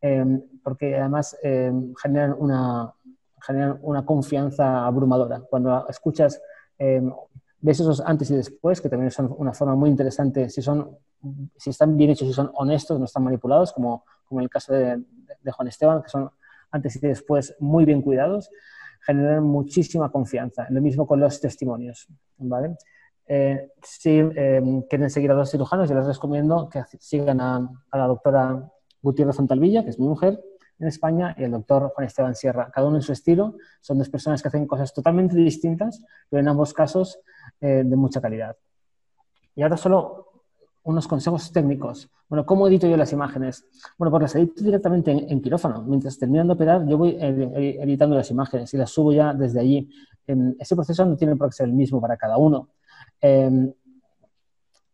em, 0.00 0.42
porque 0.62 0.96
además 0.96 1.36
em, 1.42 1.94
generan, 1.94 2.36
una, 2.38 2.92
generan 3.40 3.78
una 3.82 4.04
confianza 4.04 4.86
abrumadora. 4.86 5.40
Cuando 5.48 5.88
escuchas, 5.88 6.40
em, 6.78 7.12
ves 7.60 7.80
esos 7.80 8.00
antes 8.00 8.30
y 8.30 8.36
después, 8.36 8.80
que 8.80 8.88
también 8.88 9.10
son 9.10 9.34
una 9.38 9.52
forma 9.52 9.74
muy 9.74 9.90
interesante, 9.90 10.48
si, 10.50 10.62
son, 10.62 10.96
si 11.56 11.70
están 11.70 11.96
bien 11.96 12.10
hechos, 12.10 12.28
si 12.28 12.34
son 12.34 12.50
honestos, 12.54 12.98
no 12.98 13.04
están 13.04 13.24
manipulados, 13.24 13.72
como, 13.72 14.04
como 14.24 14.40
en 14.40 14.44
el 14.44 14.50
caso 14.50 14.72
de, 14.72 15.02
de 15.42 15.52
Juan 15.52 15.68
Esteban, 15.68 16.02
que 16.02 16.08
son 16.08 16.30
antes 16.70 16.96
y 16.96 17.00
después 17.00 17.56
muy 17.58 17.84
bien 17.84 18.02
cuidados, 18.02 18.50
generan 19.00 19.44
muchísima 19.44 20.10
confianza. 20.10 20.66
Lo 20.70 20.80
mismo 20.80 21.06
con 21.06 21.20
los 21.20 21.40
testimonios. 21.40 22.06
¿vale? 22.38 22.76
Eh, 23.32 23.70
si 23.80 24.18
eh, 24.18 24.60
quieren 24.88 25.08
seguir 25.08 25.30
a 25.30 25.34
dos 25.34 25.52
cirujanos, 25.52 25.88
yo 25.88 25.94
les 25.94 26.04
recomiendo 26.04 26.68
que 26.68 26.82
sigan 26.98 27.40
a, 27.40 27.70
la 27.92 28.06
doctora 28.08 28.68
Gutiérrez 29.00 29.36
Fontalvilla, 29.36 29.84
que 29.84 29.90
es 29.90 30.00
mi 30.00 30.08
mujer, 30.08 30.42
en 30.80 30.88
España, 30.88 31.36
y 31.38 31.44
el 31.44 31.52
doctor 31.52 31.92
Juan 31.94 32.08
Esteban 32.08 32.34
Sierra. 32.34 32.72
Cada 32.72 32.88
uno 32.88 32.96
en 32.96 33.02
su 33.02 33.12
estilo. 33.12 33.54
Son 33.80 33.98
dos 33.98 34.08
personas 34.08 34.42
que 34.42 34.48
hacen 34.48 34.66
cosas 34.66 34.92
totalmente 34.92 35.36
distintas, 35.36 36.04
pero 36.28 36.40
en 36.40 36.48
ambos 36.48 36.74
casos 36.74 37.20
eh, 37.60 37.84
de 37.86 37.96
mucha 37.96 38.20
calidad. 38.20 38.56
Y 39.54 39.62
ahora 39.62 39.76
solo 39.76 40.26
unos 40.82 41.06
consejos 41.06 41.52
técnicos. 41.52 42.10
Bueno, 42.28 42.44
¿cómo 42.44 42.66
edito 42.66 42.88
yo 42.88 42.96
las 42.96 43.12
imágenes? 43.12 43.64
Bueno, 43.96 44.10
pues 44.10 44.22
las 44.22 44.34
edito 44.34 44.64
directamente 44.64 45.12
en, 45.12 45.40
quirófano. 45.40 45.82
Mientras 45.82 46.18
terminan 46.18 46.48
de 46.48 46.54
operar, 46.54 46.84
yo 46.84 46.98
voy 46.98 47.16
editando 47.20 48.16
las 48.16 48.28
imágenes 48.32 48.74
y 48.74 48.76
las 48.76 48.90
subo 48.90 49.12
ya 49.12 49.32
desde 49.34 49.60
allí. 49.60 49.88
ese 50.26 50.74
proceso 50.74 51.06
no 51.06 51.16
tiene 51.16 51.36
por 51.36 51.50
qué 51.50 51.52
ser 51.52 51.66
el 51.68 51.74
mismo 51.74 52.00
para 52.00 52.16
cada 52.16 52.36
uno. 52.36 52.70
Em, 53.20 53.72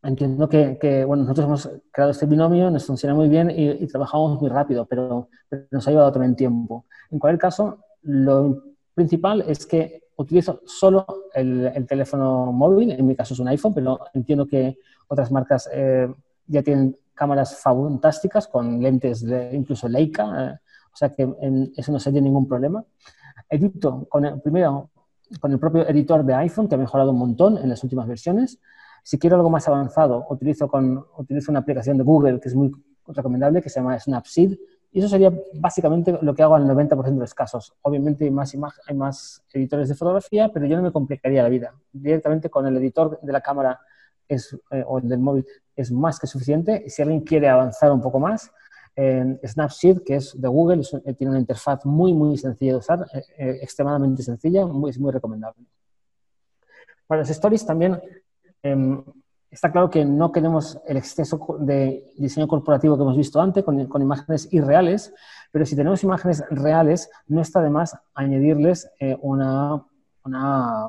entiendo 0.03 0.49
que, 0.49 1.05
bueno, 1.05 1.25
nosotros 1.25 1.47
hemos 1.47 1.71
creado 1.91 2.13
este 2.13 2.27
binomio, 2.27 2.71
nos 2.71 2.85
funciona 2.85 3.15
muy 3.15 3.29
bien 3.29 3.51
y, 3.51 3.87
trabajamos 3.87 4.41
muy 4.41 4.51
rápido, 4.51 4.87
pero, 4.87 5.29
nos 5.71 5.87
ha 5.87 5.91
llevado 5.91 6.13
también 6.13 6.37
tiempo. 6.37 6.87
En 7.11 7.19
cualquier 7.19 7.41
caso, 7.41 7.79
lo 8.03 8.63
principal 8.95 9.45
es 9.47 9.67
que 9.67 10.05
utilizo 10.17 10.61
solo 10.65 11.05
el, 11.35 11.67
el 11.75 11.87
teléfono 11.87 12.53
móvil, 12.53 12.93
en 12.93 13.07
mi 13.07 13.15
caso 13.15 13.35
es 13.35 13.41
un 13.41 13.49
iPhone, 13.49 13.75
pero 13.75 14.01
entiendo 14.15 14.47
que 14.47 14.79
otras 15.09 15.31
marcas 15.31 15.69
eh, 15.73 16.09
ya 16.47 16.63
tienen 16.63 16.97
cámaras 17.15 17.59
fantásticas 17.59 18.49
con 18.49 18.81
lentes 18.81 19.25
de 19.25 19.55
incluso 19.55 19.89
Leica, 19.89 20.25
eh, 20.25 20.59
o 20.93 20.97
sea 20.97 21.11
que 21.11 21.29
eso 21.77 21.93
no 21.93 21.99
sería 21.99 22.21
ningún 22.21 22.49
problema. 22.49 22.85
Edito 23.49 24.07
con 24.09 24.41
primero 24.41 24.91
con 25.41 25.53
el 25.53 25.59
propio 25.59 25.87
editor 25.89 26.25
de 26.25 26.35
iPhone, 26.35 26.69
que 26.69 26.75
ha 26.75 26.79
mejorado 26.79 27.11
un 27.11 27.19
montón 27.19 27.59
en 27.59 27.69
las 27.69 27.83
últimas 27.83 28.07
versiones. 28.07 28.59
Si 29.03 29.19
quiero 29.19 29.37
algo 29.37 29.51
más 29.51 29.69
avanzado, 29.69 30.27
utilizo, 30.31 30.69
con, 30.69 31.05
utilizo 31.17 31.53
una 31.53 31.61
aplicación 31.61 31.99
de 31.99 32.05
Google 32.05 32.41
que 32.41 32.49
es 32.49 32.55
muy 32.55 32.73
recomendable, 33.07 33.63
que 33.63 33.69
se 33.69 33.81
llama 33.81 33.99
Snapseed, 33.99 34.57
y 34.93 35.01
eso 35.01 35.09
sería 35.09 35.33
básicamente 35.55 36.19
lo 36.23 36.35
que 36.35 36.43
hago 36.43 36.55
al 36.55 36.67
90% 36.67 37.05
de 37.05 37.21
los 37.21 37.35
casos. 37.35 37.75
Obviamente 37.83 38.25
hay 38.25 38.31
más, 38.31 38.57
hay 38.87 38.97
más 38.97 39.45
editores 39.53 39.89
de 39.89 39.95
fotografía, 39.95 40.51
pero 40.53 40.65
yo 40.67 40.77
no 40.77 40.83
me 40.83 40.91
complicaría 40.91 41.43
la 41.43 41.49
vida. 41.49 41.75
Directamente 41.93 42.49
con 42.49 42.67
el 42.67 42.77
editor 42.79 43.21
de 43.21 43.33
la 43.33 43.43
cámara 43.43 43.79
es, 44.27 44.57
eh, 44.71 44.83
o 44.87 45.01
del 45.01 45.19
móvil 45.19 45.47
es 45.75 45.93
más 45.93 46.19
que 46.19 46.27
suficiente. 46.27 46.89
Si 46.89 47.03
alguien 47.03 47.21
quiere 47.21 47.49
avanzar 47.49 47.93
un 47.93 48.01
poco 48.01 48.19
más, 48.19 48.51
Snapseed, 48.97 50.03
que 50.03 50.17
es 50.17 50.41
de 50.41 50.49
Google, 50.49 50.83
eh, 51.05 51.15
tiene 51.15 51.31
una 51.31 51.41
interfaz 51.41 51.85
muy, 51.85 52.15
muy 52.15 52.39
sencilla 52.39 52.73
de 52.73 52.79
usar, 52.79 53.07
eh, 53.13 53.59
extremadamente 53.61 54.23
sencilla, 54.23 54.67
muy, 54.67 54.91
es 54.91 54.99
muy 54.99 55.13
recomendable. 55.13 55.65
Para 57.07 57.21
las 57.21 57.31
stories 57.31 57.67
también 57.67 58.01
em, 58.63 59.05
está 59.51 59.71
claro 59.71 59.91
que 59.91 60.05
no 60.05 60.33
queremos 60.33 60.81
el 60.87 60.97
exceso 60.97 61.59
de 61.61 62.11
diseño 62.17 62.49
corporativo 62.49 62.97
que 62.97 63.03
hemos 63.03 63.17
visto 63.17 63.41
antes, 63.41 63.63
con, 63.63 63.87
con 63.87 64.01
imágenes 64.01 64.49
irreales, 64.53 65.13
pero 65.53 65.67
si 65.67 65.77
tenemos 65.77 66.03
imágenes 66.03 66.43
reales, 66.51 67.11
no 67.27 67.43
está 67.43 67.61
de 67.61 67.71
más 67.71 67.97
añadirles 68.15 68.91
una, 69.21 69.85
una 70.25 70.89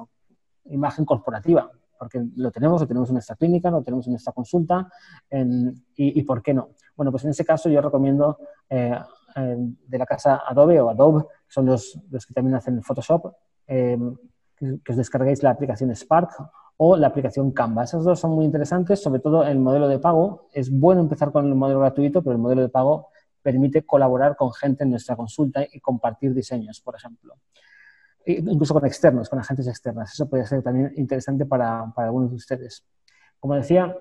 imagen 0.66 1.06
corporativa 1.06 1.70
porque 1.98 2.24
lo 2.36 2.52
tenemos, 2.52 2.82
lo 2.82 2.88
tenemos 2.88 3.10
en 3.10 3.14
nuestra 3.16 3.36
clínica, 3.36 3.72
lo 3.72 3.82
tenemos 3.82 4.06
en 4.08 4.14
nuestra 4.14 4.34
consulta, 4.34 4.88
y, 5.96 6.22
por 6.24 6.42
qué 6.42 6.54
no? 6.54 6.70
Bueno, 6.98 7.12
pues 7.12 7.24
en 7.24 7.30
ese 7.30 7.46
caso 7.46 7.70
yo 7.70 7.80
recomiendo 7.80 8.40
eh, 8.70 9.00
de 9.36 9.98
la 9.98 10.06
casa 10.06 10.42
Adobe 10.46 10.82
o 10.82 10.90
Adobe, 10.90 11.24
que 11.24 11.54
son 11.54 11.68
los, 11.68 11.98
los 12.10 12.26
que 12.26 12.34
también 12.34 12.56
hacen 12.56 12.82
Photoshop, 12.82 13.34
eh, 13.68 13.98
que, 14.56 14.92
os 14.92 14.98
descarguéis 14.98 15.44
la 15.44 15.52
aplicación 15.52 15.96
Spark 15.96 16.32
o 16.78 16.98
la 16.98 17.08
aplicación 17.08 17.52
Canva. 17.52 17.84
Esas 17.84 18.04
dos 18.04 18.20
son 18.20 18.32
muy 18.32 18.46
interesantes, 18.46 19.02
sobre 19.02 19.22
todo 19.22 19.44
el 19.44 19.60
modelo 19.60 19.88
de 19.88 20.00
pago. 20.00 20.50
Es 20.52 20.72
bueno 20.72 21.02
empezar 21.02 21.32
con 21.32 21.46
el 21.46 21.56
modelo 21.56 21.80
gratuito, 21.80 22.24
pero 22.24 22.34
el 22.34 22.42
modelo 22.42 22.64
de 22.64 22.70
pago 22.70 23.10
permite 23.44 23.86
colaborar 23.86 24.36
con 24.36 24.52
gente 24.52 24.84
en 24.84 24.90
nuestra 24.90 25.16
consulta 25.16 25.64
y 25.72 25.80
compartir 25.80 26.34
diseños, 26.34 26.82
por 26.82 26.96
ejemplo 26.96 27.36
incluso 28.28 28.74
con 28.74 28.86
externos, 28.86 29.30
con 29.30 29.40
agentes 29.40 29.68
externas. 29.68 30.12
Eso 30.12 30.30
puede 30.30 30.46
ser 30.46 30.62
también 30.62 30.92
interesante 30.98 31.46
para, 31.46 31.92
para 31.96 32.08
algunos 32.08 32.30
de 32.30 32.36
ustedes. 32.36 32.86
Como 33.40 33.56
decía, 33.56 33.96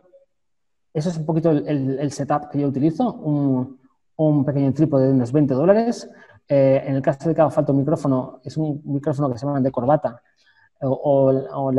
eso 0.97 1.11
es 1.11 1.19
un 1.19 1.27
poquito 1.27 1.51
el, 1.51 2.11
setup 2.11 2.49
que 2.51 2.59
yo 2.59 2.69
utilizo, 2.69 3.13
un, 3.13 3.79
un, 4.17 4.45
pequeño 4.47 4.73
trípode 4.73 5.07
de 5.07 5.13
unos 5.13 5.31
20 5.31 5.53
dólares. 5.53 6.09
Eh, 6.49 6.83
en 6.87 6.97
el 6.97 7.03
caso 7.03 7.29
de 7.29 7.35
que 7.35 7.41
haga 7.43 7.51
falta 7.51 7.73
un 7.73 7.79
micrófono, 7.79 8.41
es 8.43 8.57
un 8.57 8.81
micrófono 8.85 9.31
que 9.31 9.39
se 9.39 9.45
llama 9.45 9.61
de 9.61 9.71
corbata 9.71 10.23
o, 10.81 10.89
o, 10.89 11.69
o 11.69 11.73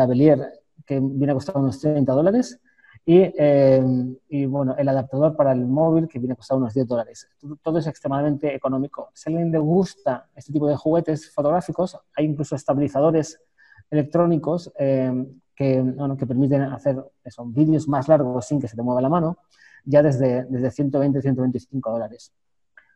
que 0.85 0.99
viene 0.99 1.31
a 1.31 1.33
costar 1.33 1.57
unos 1.57 1.79
30 1.79 2.13
dólares. 2.13 2.61
Eh, 3.09 3.81
y, 4.27 4.45
bueno, 4.45 4.75
el 4.77 4.87
adaptador 4.87 5.35
para 5.35 5.53
el 5.53 5.65
móvil 5.65 6.07
que 6.07 6.19
viene 6.19 6.33
a 6.33 6.35
costar 6.35 6.57
unos 6.57 6.73
10 6.73 6.87
dólares. 6.87 7.27
Todo 7.63 7.79
es 7.79 7.87
extremadamente 7.87 8.53
económico. 8.53 9.09
Si 9.13 9.29
a 9.29 9.31
alguien 9.31 9.51
le 9.51 9.57
gusta 9.57 10.27
este 10.35 10.53
tipo 10.53 10.67
de 10.67 10.75
juguetes 10.75 11.31
fotográficos, 11.31 11.97
hay 12.13 12.25
incluso 12.25 12.55
estabilizadores 12.55 13.41
electrónicos 13.89 14.71
eh, 14.77 15.25
que, 15.57 15.81
bueno, 15.81 16.15
que 16.15 16.27
permiten 16.27 16.61
hacer 16.61 17.03
esos 17.23 17.51
vídeos 17.51 17.87
más 17.87 18.07
largos 18.07 18.45
sin 18.45 18.61
que 18.61 18.67
se 18.67 18.75
te 18.75 18.83
mueva 18.83 19.01
la 19.01 19.09
mano, 19.09 19.39
ya 19.83 20.03
desde, 20.03 20.45
desde 20.45 20.69
120, 20.69 21.19
125 21.19 21.91
dólares. 21.91 22.31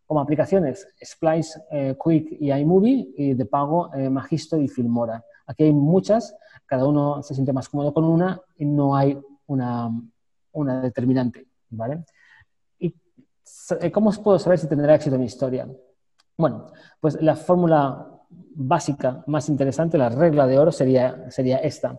Como 0.05 0.21
aplicaciones, 0.21 0.87
Splice, 1.03 1.59
eh, 1.71 1.97
Quick 2.01 2.37
y 2.39 2.51
iMovie, 2.51 3.13
y 3.17 3.33
de 3.33 3.45
pago 3.45 3.89
Magisto 4.11 4.57
y 4.57 4.67
Filmora. 4.67 5.23
Aquí 5.47 5.63
hay 5.63 5.73
muchas, 5.73 6.35
cada 6.67 6.85
uno 6.85 7.23
se 7.23 7.33
siente 7.33 7.51
más 7.51 7.67
cómodo 7.67 7.93
con 7.93 8.03
una 8.03 8.39
y 8.57 8.65
no 8.65 8.95
hay 8.95 9.19
una, 9.47 9.91
determinante, 10.81 11.47
¿vale? 11.69 12.05
¿Y 12.79 12.95
eh, 13.79 13.91
cómo 13.91 14.11
puedo 14.11 14.37
saber 14.37 14.59
si 14.59 14.67
tendrá 14.67 14.95
éxito 14.95 15.17
mi 15.17 15.25
historia? 15.25 15.67
Bueno, 16.37 16.67
pues 16.99 17.21
la 17.21 17.35
fórmula 17.35 18.07
básica 18.29 19.23
más 19.27 19.49
interesante, 19.49 19.97
la 19.97 20.09
regla 20.09 20.45
de 20.47 20.59
oro 20.59 20.71
sería, 20.71 21.29
sería 21.31 21.57
esta. 21.57 21.97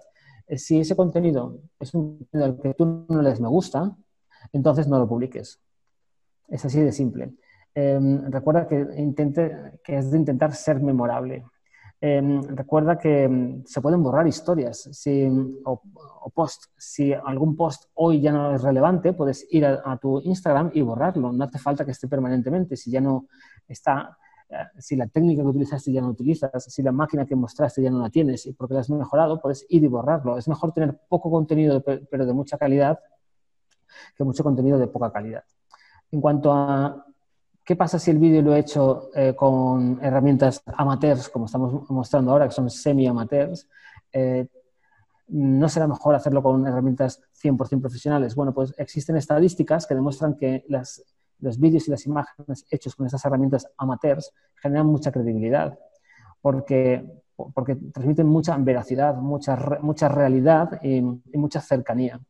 Si 0.57 0.81
ese 0.81 0.97
contenido 0.97 1.59
es 1.81 1.95
un 1.95 2.19
contenido 2.19 2.45
al 2.47 2.61
que 2.61 2.75
tú 2.75 3.07
no 3.09 3.23
les 3.23 3.41
me 3.41 3.49
gusta, 3.49 3.97
entonces 4.53 4.87
no 4.87 4.99
lo 4.99 5.09
publiques. 5.09 5.61
Es 6.49 6.65
así 6.65 6.81
de 6.81 6.93
simple. 6.93 7.35
Em, 7.75 8.31
recuerda 8.31 8.67
que, 8.67 8.87
intente, 8.99 9.79
que 9.83 9.97
es 9.97 10.11
de 10.11 10.19
intentar 10.19 10.55
ser 10.55 10.81
memorable. 10.81 11.45
Em, 12.01 12.43
recuerda 12.43 12.99
que 12.99 13.25
em, 13.25 13.65
se 13.65 13.81
pueden 13.81 14.03
borrar 14.03 14.27
historias 14.27 14.89
si, 14.93 15.29
o, 15.65 15.81
post. 16.35 16.65
Si 16.77 17.13
algún 17.13 17.57
post 17.57 17.85
hoy 17.95 18.21
ya 18.21 18.33
no 18.33 18.55
es 18.55 18.63
relevante, 18.63 19.13
puedes 19.13 19.47
ir 19.51 19.65
a, 19.65 19.97
tu 19.99 20.21
Instagram 20.21 20.71
y 20.75 20.83
borrarlo. 20.83 21.33
No 21.33 21.45
hace 21.45 21.59
falta 21.59 21.85
que 21.85 21.93
esté 21.93 22.09
permanentemente. 22.09 22.77
Si 22.77 22.91
ya 22.91 23.01
no 23.01 23.29
está, 23.69 24.19
si 24.79 24.97
la 24.97 25.07
técnica 25.07 25.43
que 25.43 25.49
utilizaste 25.49 25.93
ya 25.93 26.01
no 26.01 26.09
utilizas, 26.09 26.65
si 26.65 26.83
la 26.83 26.93
máquina 26.93 27.27
que 27.27 27.35
mostraste 27.35 27.83
ya 27.83 27.91
no 27.91 28.01
la 28.01 28.11
tienes 28.11 28.47
y 28.47 28.53
porque 28.53 28.75
la 28.75 28.81
has 28.81 28.91
mejorado, 28.91 29.41
puedes 29.41 29.67
ir 29.69 29.85
y 29.85 29.89
borrarlo. 29.89 30.37
Es 30.39 30.49
mejor 30.49 30.73
tener 30.73 30.99
poco 31.09 31.31
contenido 31.31 31.83
pero 31.83 32.27
de 32.27 32.33
mucha 32.33 32.59
calidad 32.59 32.99
que 34.17 34.25
mucho 34.25 34.43
contenido 34.43 34.79
de 34.79 34.87
poca 34.87 35.11
calidad. 35.11 35.45
En 36.11 36.21
cuanto 36.21 36.53
a 36.53 37.07
¿Qué 37.65 37.77
pasa 37.77 37.99
si 37.99 38.11
el 38.11 38.19
vídeo 38.19 38.43
lo 38.43 38.57
he 38.57 38.59
hecho 38.59 39.11
eh, 39.15 39.37
con 39.37 40.01
herramientas 40.03 40.63
amateurs, 40.67 41.29
como 41.29 41.47
estamos 41.47 41.89
mostrando 41.91 42.33
ahora, 42.33 42.49
que 42.49 42.55
son 42.55 42.69
semi-amateurs? 42.69 43.69
Eh, 44.13 44.49
¿No 45.29 45.69
será 45.69 45.87
mejor 45.87 46.17
hacerlo 46.17 46.43
con 46.43 46.67
herramientas 46.67 47.23
100% 47.41 47.81
profesionales? 47.81 48.35
Bueno, 48.35 48.53
pues 48.53 48.75
existen 48.79 49.17
estadísticas 49.17 49.87
que 49.87 49.95
demuestran 49.95 50.37
que 50.37 50.65
los 51.43 51.59
vídeos 51.59 51.87
y 51.89 51.91
las 51.91 52.07
imágenes 52.07 52.65
hechos 52.71 52.95
con 52.95 53.05
estas 53.07 53.25
herramientas 53.25 53.69
amateurs 53.77 54.33
generan 54.55 54.87
mucha 54.87 55.11
credibilidad, 55.11 55.77
porque, 56.41 57.05
porque 57.53 57.75
transmiten 57.75 58.29
mucha 58.29 58.57
veracidad, 58.57 59.17
mucha, 59.17 59.57
mucha 59.83 60.09
realidad 60.09 60.81
y, 60.83 61.03
mucha 61.03 61.61
cercanía. 61.61 62.21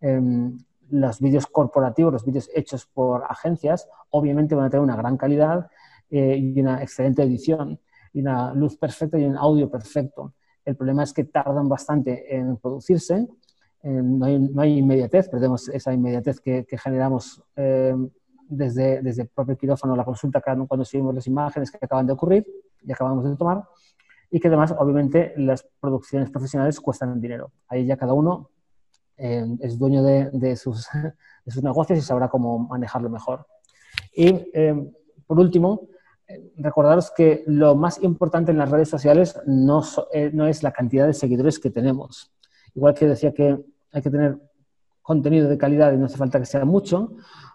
Em, 0.00 0.56
los 0.90 1.20
vídeos 1.20 1.46
corporativos, 1.48 2.12
los 2.12 2.24
vídeos 2.24 2.48
hechos 2.54 2.86
por 2.86 3.24
agencias, 3.28 3.88
obviamente 4.10 4.54
van 4.54 4.66
a 4.66 4.70
tener 4.70 4.84
una 4.84 4.96
gran 4.96 5.16
calidad 5.16 5.68
eh, 6.08 6.36
y 6.36 6.60
una 6.60 6.80
excelente 6.80 7.22
edición, 7.24 7.80
y 8.12 8.20
una 8.20 8.54
luz 8.54 8.76
perfecta 8.76 9.18
y 9.18 9.24
un 9.24 9.36
audio 9.36 9.68
perfecto. 9.68 10.34
El 10.64 10.76
problema 10.76 11.02
es 11.02 11.12
que 11.12 11.24
tardan 11.24 11.68
bastante 11.68 12.36
en 12.36 12.56
producirse, 12.58 13.26
no, 13.82 14.24
hay, 14.24 14.38
no, 14.38 14.62
hay, 14.62 14.78
inmediatez, 14.78 15.28
perdemos 15.28 15.68
esa 15.68 15.92
inmediatez 15.92 16.40
que, 16.40 16.64
generamos 16.82 17.42
eh, 17.56 17.94
desde, 18.48 19.02
desde 19.02 19.22
el 19.22 19.28
propio 19.28 19.56
quirófano, 19.56 19.96
la 19.96 20.04
consulta, 20.04 20.40
cuando 20.40 20.84
subimos 20.84 21.14
las 21.14 21.26
imágenes 21.26 21.70
que 21.70 21.78
acaban 21.80 22.06
de 22.06 22.12
ocurrir 22.12 22.46
y 22.82 22.92
acabamos 22.92 23.24
de 23.24 23.36
tomar, 23.36 23.64
y 24.30 24.40
que 24.40 24.48
además, 24.48 24.74
obviamente, 24.76 25.32
las 25.36 25.66
producciones 25.80 26.30
profesionales 26.30 26.80
cuestan 26.80 27.20
dinero. 27.20 27.52
Ahí 27.68 27.86
ya 27.86 27.96
cada 27.96 28.14
uno 28.14 28.50
eh, 29.16 29.46
es 29.60 29.78
dueño 29.78 30.02
de, 30.02 30.56
sus, 30.56 30.88
de, 31.44 31.52
sus, 31.52 31.62
negocios 31.62 31.98
y 31.98 32.02
sabrá 32.02 32.28
cómo 32.28 32.58
manejarlo 32.58 33.08
mejor. 33.08 33.46
Y 34.12 34.50
eh, 34.52 34.92
por 35.26 35.38
último, 35.38 35.88
eh, 36.26 36.52
recordaros 36.56 37.12
que 37.12 37.44
lo 37.46 37.76
más 37.76 38.02
importante 38.02 38.50
en 38.50 38.58
las 38.58 38.70
redes 38.70 38.88
sociales 38.88 39.38
no, 39.46 39.82
no, 40.32 40.46
es 40.48 40.62
la 40.62 40.72
cantidad 40.72 41.06
de 41.06 41.14
seguidores 41.14 41.60
que 41.60 41.70
tenemos. 41.70 42.32
Igual 42.74 42.94
que 42.94 43.06
decía 43.06 43.32
que 43.32 43.64
hay 43.92 44.02
que 44.02 44.10
tener 44.10 44.36
contenido 45.00 45.48
de 45.48 45.58
calidad 45.58 45.92
y 45.92 45.96
no 45.96 46.06
hace 46.06 46.16
falta 46.16 46.40
que 46.40 46.46
sea 46.46 46.64
mucho, 46.64 47.12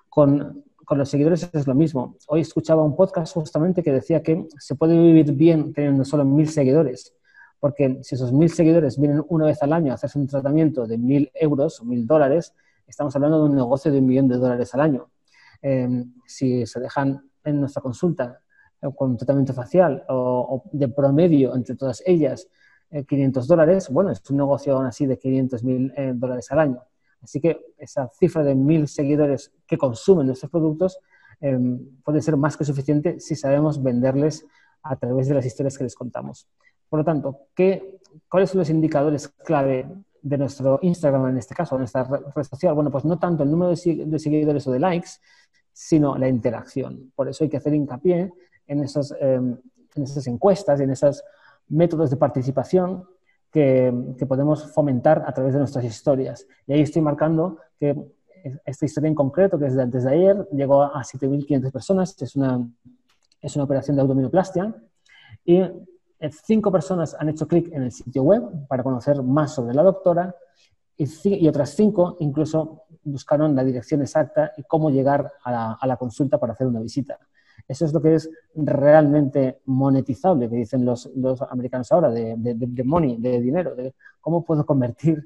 con, 0.07 0.63
con 0.89 0.97
los 0.97 1.09
seguidores 1.09 1.47
es 1.53 1.67
lo 1.67 1.75
mismo. 1.75 2.15
Hoy 2.29 2.41
escuchaba 2.41 2.81
un 2.81 2.95
podcast 2.95 3.35
justamente 3.35 3.83
que 3.83 3.91
decía 3.91 4.23
que 4.23 4.47
se 4.57 4.73
puede 4.73 4.97
vivir 4.99 5.33
bien 5.33 5.71
teniendo 5.71 6.03
solo 6.03 6.25
mil 6.25 6.49
seguidores, 6.49 7.13
porque 7.59 7.99
si 8.01 8.15
esos 8.15 8.33
mil 8.33 8.49
seguidores 8.49 8.99
vienen 8.99 9.23
una 9.29 9.45
vez 9.45 9.61
al 9.61 9.71
año 9.73 9.91
a 9.91 9.95
hacerse 9.95 10.17
un 10.17 10.25
tratamiento 10.25 10.87
de 10.87 10.97
mil 10.97 11.29
euros 11.35 11.79
o 11.79 11.85
mil 11.85 12.07
dólares, 12.07 12.55
estamos 12.87 13.15
hablando 13.15 13.37
de 13.37 13.49
un 13.51 13.55
negocio 13.55 13.91
de 13.91 13.99
un 13.99 14.07
millón 14.07 14.29
de 14.29 14.37
dólares 14.37 14.73
al 14.73 14.81
año. 14.81 15.11
Em, 15.61 16.11
si 16.25 16.65
se 16.65 16.79
dejan 16.79 17.21
en 17.43 17.59
nuestra 17.59 17.83
consulta 17.83 18.39
eh, 18.81 18.87
con 18.97 19.11
un 19.11 19.17
tratamiento 19.17 19.53
facial 19.53 20.03
o, 20.09 20.63
de 20.71 20.87
promedio 20.87 21.55
entre 21.55 21.75
todas 21.75 22.01
ellas 22.03 22.47
500 23.07 23.45
eh, 23.45 23.47
dólares, 23.47 23.89
bueno, 23.91 24.09
es 24.09 24.27
un 24.27 24.37
negocio 24.37 24.75
aún 24.75 24.87
así 24.87 25.05
de 25.05 25.19
500 25.19 25.63
mil 25.63 25.93
eh, 25.95 26.13
dólares 26.15 26.51
al 26.51 26.57
año. 26.57 26.81
Así 27.21 27.39
que 27.39 27.59
esa 27.77 28.09
cifra 28.17 28.43
de 28.43 28.55
mil 28.55 28.87
seguidores 28.87 29.51
que 29.67 29.77
consumen 29.77 30.27
nuestros 30.27 30.51
productos 30.51 30.99
em, 31.41 31.79
puede 32.03 32.21
ser 32.21 32.37
más 32.37 32.57
que 32.57 32.65
suficiente 32.65 33.19
si 33.19 33.35
sabemos 33.35 33.81
venderles 33.81 34.45
a 34.83 34.95
través 34.95 35.27
de 35.27 35.35
las 35.35 35.45
historias 35.45 35.77
que 35.77 35.83
les 35.83 35.95
contamos. 35.95 36.47
Por 36.89 36.99
lo 36.99 37.05
tanto, 37.05 37.47
¿qué, 37.53 37.99
¿cuáles 38.29 38.49
son 38.49 38.59
los 38.59 38.69
indicadores 38.69 39.27
clave 39.27 39.87
de 40.21 40.37
nuestro 40.37 40.79
Instagram 40.81 41.27
en 41.27 41.37
este 41.37 41.53
caso, 41.53 41.75
de 41.75 41.79
nuestra 41.79 42.03
red 42.03 42.43
social? 42.43 42.73
Bueno, 42.73 42.89
pues 42.89 43.05
no 43.05 43.19
tanto 43.19 43.43
el 43.43 43.51
número 43.51 43.71
de, 43.71 44.19
seguidores 44.19 44.67
o 44.67 44.71
de 44.71 44.79
likes, 44.79 45.09
sino 45.71 46.17
la 46.17 46.27
interacción. 46.27 47.11
Por 47.15 47.29
eso 47.29 47.43
hay 47.43 47.49
que 47.49 47.57
hacer 47.57 47.73
hincapié 47.73 48.33
en 48.67 48.83
esas, 48.83 49.13
em, 49.19 49.57
en 49.95 50.03
esas 50.03 50.25
encuestas, 50.27 50.79
en 50.79 50.89
esos 50.91 51.23
métodos 51.67 52.09
de 52.09 52.17
participación 52.17 53.05
que, 53.51 53.93
que, 54.17 54.25
podemos 54.25 54.71
fomentar 54.73 55.23
a 55.25 55.33
través 55.33 55.53
de 55.53 55.59
nuestras 55.59 55.83
historias. 55.85 56.45
Y 56.67 56.73
ahí 56.73 56.81
estoy 56.81 57.01
marcando 57.01 57.57
que 57.79 57.95
esta 58.65 58.85
historia 58.85 59.07
en 59.07 59.15
concreto, 59.15 59.57
que 59.57 59.65
es 59.65 59.75
de 59.75 59.81
antes 59.81 60.03
de 60.03 60.11
ayer, 60.11 60.47
llegó 60.51 60.83
a 60.83 61.01
7.500 61.03 61.71
personas, 61.71 62.21
es 62.21 62.35
una, 62.35 62.67
es 63.41 63.55
una 63.55 63.65
operación 63.65 63.95
de 63.95 64.01
abdominoplastia, 64.01 64.75
y 65.45 65.57
eh, 65.57 66.31
cinco 66.43 66.71
personas 66.71 67.15
han 67.17 67.29
hecho 67.29 67.47
clic 67.47 67.71
en 67.71 67.83
el 67.83 67.91
sitio 67.91 68.23
web 68.23 68.67
para 68.67 68.83
conocer 68.83 69.21
más 69.23 69.55
sobre 69.55 69.73
la 69.73 69.83
doctora 69.83 70.35
y, 70.97 71.47
otras 71.47 71.69
cinco 71.69 72.17
incluso 72.19 72.83
buscaron 73.03 73.55
la 73.55 73.63
dirección 73.63 74.01
exacta 74.01 74.51
y 74.57 74.63
cómo 74.63 74.89
llegar 74.89 75.31
a 75.43 75.87
la, 75.87 75.97
consulta 75.97 76.37
para 76.37 76.53
hacer 76.53 76.67
una 76.67 76.81
visita. 76.81 77.17
Eso 77.69 77.85
es 77.85 77.93
lo 77.93 78.01
que 78.01 78.15
es 78.15 78.27
realmente 78.55 79.59
monetizable, 79.65 80.49
que 80.49 80.55
dicen 80.55 80.83
los, 80.83 81.05
los 81.15 81.39
americanos 81.43 81.91
ahora, 81.91 82.09
de, 82.09 82.33
de, 82.35 82.83
money, 82.83 83.17
de 83.17 83.39
dinero, 83.39 83.75
de 83.75 83.93
cómo 84.19 84.43
puedo 84.43 84.65
convertir 84.65 85.23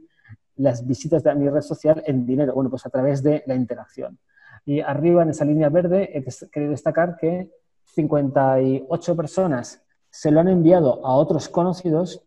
las 0.57 0.85
visitas 0.85 1.23
de 1.23 1.33
mi 1.35 1.47
red 1.49 1.61
social 1.61 2.03
en 2.05 2.25
dinero. 2.25 2.53
Bueno, 2.53 2.69
pues 2.69 2.85
a 2.85 2.89
través 2.89 3.23
de 3.23 3.43
la 3.47 3.55
interacción. 3.55 4.19
Y 4.65 4.81
arriba 4.81 5.23
en 5.23 5.29
esa 5.29 5.45
línea 5.45 5.69
verde 5.69 6.09
he 6.13 6.49
querido 6.49 6.71
destacar 6.71 7.15
que 7.15 7.49
58 7.85 9.15
personas 9.15 9.81
se 10.09 10.29
lo 10.29 10.41
han 10.41 10.49
enviado 10.49 11.05
a 11.05 11.15
otros 11.15 11.47
conocidos 11.47 12.25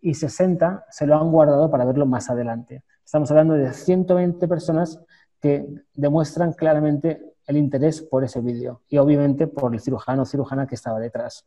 y 0.00 0.14
60 0.14 0.86
se 0.88 1.06
lo 1.06 1.16
han 1.16 1.30
guardado 1.30 1.70
para 1.70 1.84
verlo 1.84 2.06
más 2.06 2.30
adelante. 2.30 2.82
Estamos 3.04 3.30
hablando 3.30 3.54
de 3.54 3.74
120 3.74 4.48
personas 4.48 5.02
que 5.38 5.66
demuestran 5.92 6.54
claramente 6.54 7.34
el 7.46 7.56
interés 7.56 8.02
por 8.02 8.24
ese 8.24 8.40
vídeo 8.40 8.82
y 8.88 8.98
obviamente 8.98 9.46
por 9.46 9.74
el 9.74 9.80
cirujano 9.80 10.22
o 10.22 10.26
cirujana 10.26 10.66
que 10.66 10.74
estaba 10.74 10.98
detrás. 10.98 11.46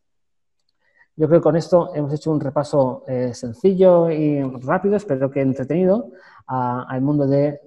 Yo 1.16 1.28
creo 1.28 1.40
que 1.40 1.44
con 1.44 1.56
esto 1.56 1.94
hemos 1.94 2.12
hecho 2.14 2.32
un 2.32 2.40
repaso 2.40 3.04
eh, 3.08 3.34
sencillo 3.34 4.10
y 4.10 4.42
rápido, 4.42 4.96
espero 4.96 5.30
que 5.30 5.42
entretenido, 5.42 6.12
al 6.48 7.02
mundo 7.02 7.28
del 7.28 7.60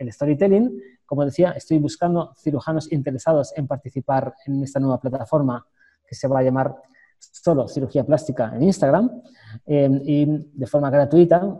storytelling. 0.00 0.82
Como 1.06 1.24
decía, 1.24 1.52
estoy 1.52 1.78
buscando 1.78 2.34
cirujanos 2.36 2.90
interesados 2.92 3.52
en 3.56 3.66
participar 3.66 4.34
en 4.46 4.62
esta 4.62 4.80
nueva 4.80 5.00
plataforma 5.00 5.64
que 6.06 6.14
se 6.14 6.26
va 6.26 6.40
a 6.40 6.42
llamar 6.42 6.74
solo 7.18 7.68
cirugía 7.68 8.04
plástica 8.04 8.52
en 8.54 8.64
Instagram 8.64 9.22
eh, 9.66 10.00
y 10.04 10.26
de 10.26 10.66
forma 10.66 10.90
gratuita 10.90 11.58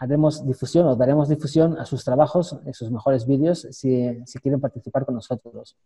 haremos 0.00 0.44
difusión 0.46 0.86
o 0.86 0.96
daremos 0.96 1.28
difusión 1.28 1.78
a 1.78 1.84
sus 1.84 2.02
trabajos, 2.04 2.54
a 2.54 2.72
sus 2.72 2.90
mejores 2.90 3.26
vídeos, 3.26 3.68
si, 3.70 4.18
si, 4.24 4.38
quieren 4.38 4.60
participar 4.60 5.04
con 5.04 5.14
nosotros. 5.14 5.76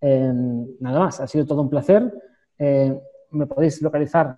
Eh, 0.00 0.32
nada 0.80 0.98
más, 0.98 1.20
ha 1.20 1.28
sido 1.28 1.46
todo 1.46 1.62
un 1.62 1.70
placer. 1.70 2.12
Eh, 2.58 2.92
me 3.30 3.46
podéis 3.46 3.80
localizar. 3.80 4.34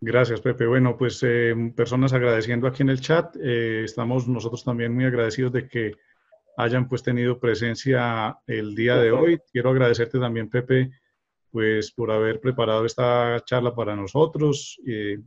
Gracias, 0.00 0.40
Pepe. 0.40 0.66
Bueno, 0.66 0.96
pues 0.96 1.20
personas 1.76 2.12
agradeciendo 2.12 2.66
aquí 2.66 2.82
en 2.82 2.88
el 2.88 3.00
chat. 3.00 3.36
estamos 3.36 4.26
nosotros 4.26 4.64
también 4.64 4.92
muy 4.92 5.04
agradecidos 5.04 5.52
de 5.52 5.68
que 5.68 5.92
hayan 6.56 6.88
pues 6.88 7.02
tenido 7.02 7.38
presencia 7.38 8.38
el 8.46 8.74
día 8.74 8.96
de 8.96 9.12
hoy. 9.12 9.38
Quiero 9.52 9.70
agradecerte 9.70 10.18
también, 10.18 10.48
Pepe, 10.48 10.90
pues 11.52 11.92
por 11.92 12.10
haber 12.10 12.40
preparado 12.40 12.84
esta 12.84 13.40
charla 13.44 13.74
para 13.74 13.94
nosotros. 13.94 14.80
Eh, 14.86 15.18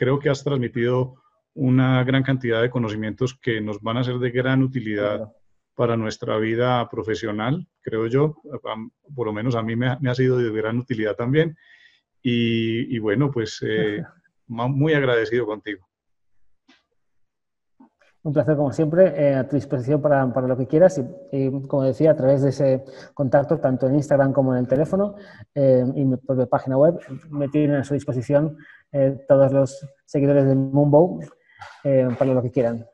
creo 0.00 0.18
que 0.18 0.30
has 0.30 0.42
transmitido 0.42 1.16
una 1.52 2.02
gran 2.04 2.22
cantidad 2.22 2.62
de 2.62 2.70
conocimientos 2.70 3.38
que 3.38 3.60
nos 3.60 3.82
van 3.82 3.98
a 3.98 4.04
ser 4.04 4.18
de 4.18 4.30
gran 4.30 4.62
utilidad 4.62 5.30
para 5.74 5.94
nuestra 5.94 6.38
vida 6.38 6.88
profesional, 6.88 7.68
creo 7.82 8.06
yo. 8.06 8.36
Por 9.14 9.26
lo 9.26 9.32
menos 9.34 9.54
a 9.56 9.62
mí 9.62 9.76
me 9.76 9.88
ha, 9.88 10.14
sido 10.14 10.38
de 10.38 10.50
gran 10.52 10.78
utilidad 10.78 11.16
también. 11.16 11.54
Y, 12.22 12.98
bueno, 12.98 13.30
pues 13.30 13.62
eh, 13.62 14.02
muy 14.46 14.94
agradecido 14.94 15.44
contigo. 15.44 15.86
Un 18.22 18.32
placer, 18.32 18.56
como 18.56 18.72
siempre, 18.72 19.14
eh, 19.16 19.34
a 19.34 19.46
tu 19.46 19.56
disposición 19.56 20.00
para, 20.00 20.32
para 20.32 20.46
lo 20.46 20.56
que 20.56 20.66
quieras 20.66 21.02
y, 21.30 21.50
como 21.66 21.84
decía, 21.84 22.12
a 22.12 22.16
través 22.16 22.42
de 22.42 22.50
ese 22.50 22.84
contacto, 23.12 23.58
tanto 23.58 23.86
en 23.86 23.96
Instagram 23.96 24.32
como 24.32 24.54
en 24.54 24.60
el 24.60 24.68
teléfono 24.68 25.16
eh, 25.54 25.84
y 25.94 26.04
mi 26.06 26.16
propia 26.16 26.46
página 26.46 26.78
web, 26.78 26.98
me 27.30 27.48
tienen 27.48 27.76
a 27.76 27.84
su 27.84 27.92
disposición 27.92 28.56
eh, 28.92 29.18
todos 29.28 29.52
los 29.52 29.86
seguidores 30.04 30.46
de 30.46 30.54
Moonbow 30.54 31.20
para 32.18 32.34
lo 32.34 32.42
que 32.42 32.50
quieran. 32.50 32.86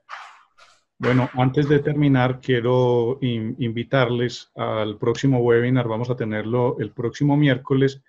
Bueno, 0.99 1.29
antes 1.35 1.69
de 1.69 1.81
terminar, 1.81 2.41
quiero 2.41 3.19
invitarles 3.21 4.51
al 4.57 4.97
próximo 4.97 5.41
webinar. 5.41 5.87
Vamos 5.89 6.09
a 6.09 6.17
tenerlo 6.17 6.77
el 6.79 6.93
próximo 6.93 7.37
miércoles 7.37 8.03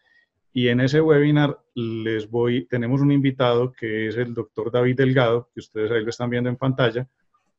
y 0.57 0.69
en 0.69 0.81
ese 0.81 1.01
webinar 1.01 1.59
les 1.75 2.31
voy, 2.31 2.65
tenemos 2.65 3.01
un 3.01 3.11
invitado 3.11 3.71
que 3.73 4.07
es 4.07 4.17
el 4.17 4.33
doctor 4.33 4.71
David 4.71 4.95
Delgado, 4.95 5.49
que 5.53 5.59
ustedes 5.59 5.91
ahí 5.91 6.03
lo 6.03 6.09
están 6.09 6.31
viendo 6.31 6.49
en 6.49 6.55
pantalla, 6.55 7.07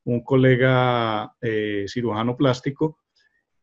un 0.03 0.25
colega 0.25 1.33
eh, 1.41 1.85
cirujano 1.87 2.37
plástico. 2.37 2.99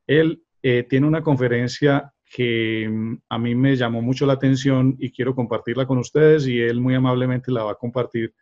Él 0.08 0.42
eh, 0.64 0.84
tiene 0.84 1.06
una 1.06 1.22
conferencia 1.22 2.14
que 2.26 2.88
mm, 2.90 3.18
a 3.30 3.38
mí 3.38 3.56
me 3.56 3.76
llamó 3.76 4.02
mucho 4.02 4.26
la 4.26 4.34
atención 4.34 4.96
y 5.00 5.12
quiero 5.12 5.36
compartirla 5.36 5.86
con 5.86 5.98
ustedes 5.98 6.48
y 6.48 6.60
él 6.60 6.82
muy 6.82 6.96
amablemente 6.96 7.52
la 7.52 7.64
va 7.64 7.74
a 7.74 7.76
compartir 7.76 8.34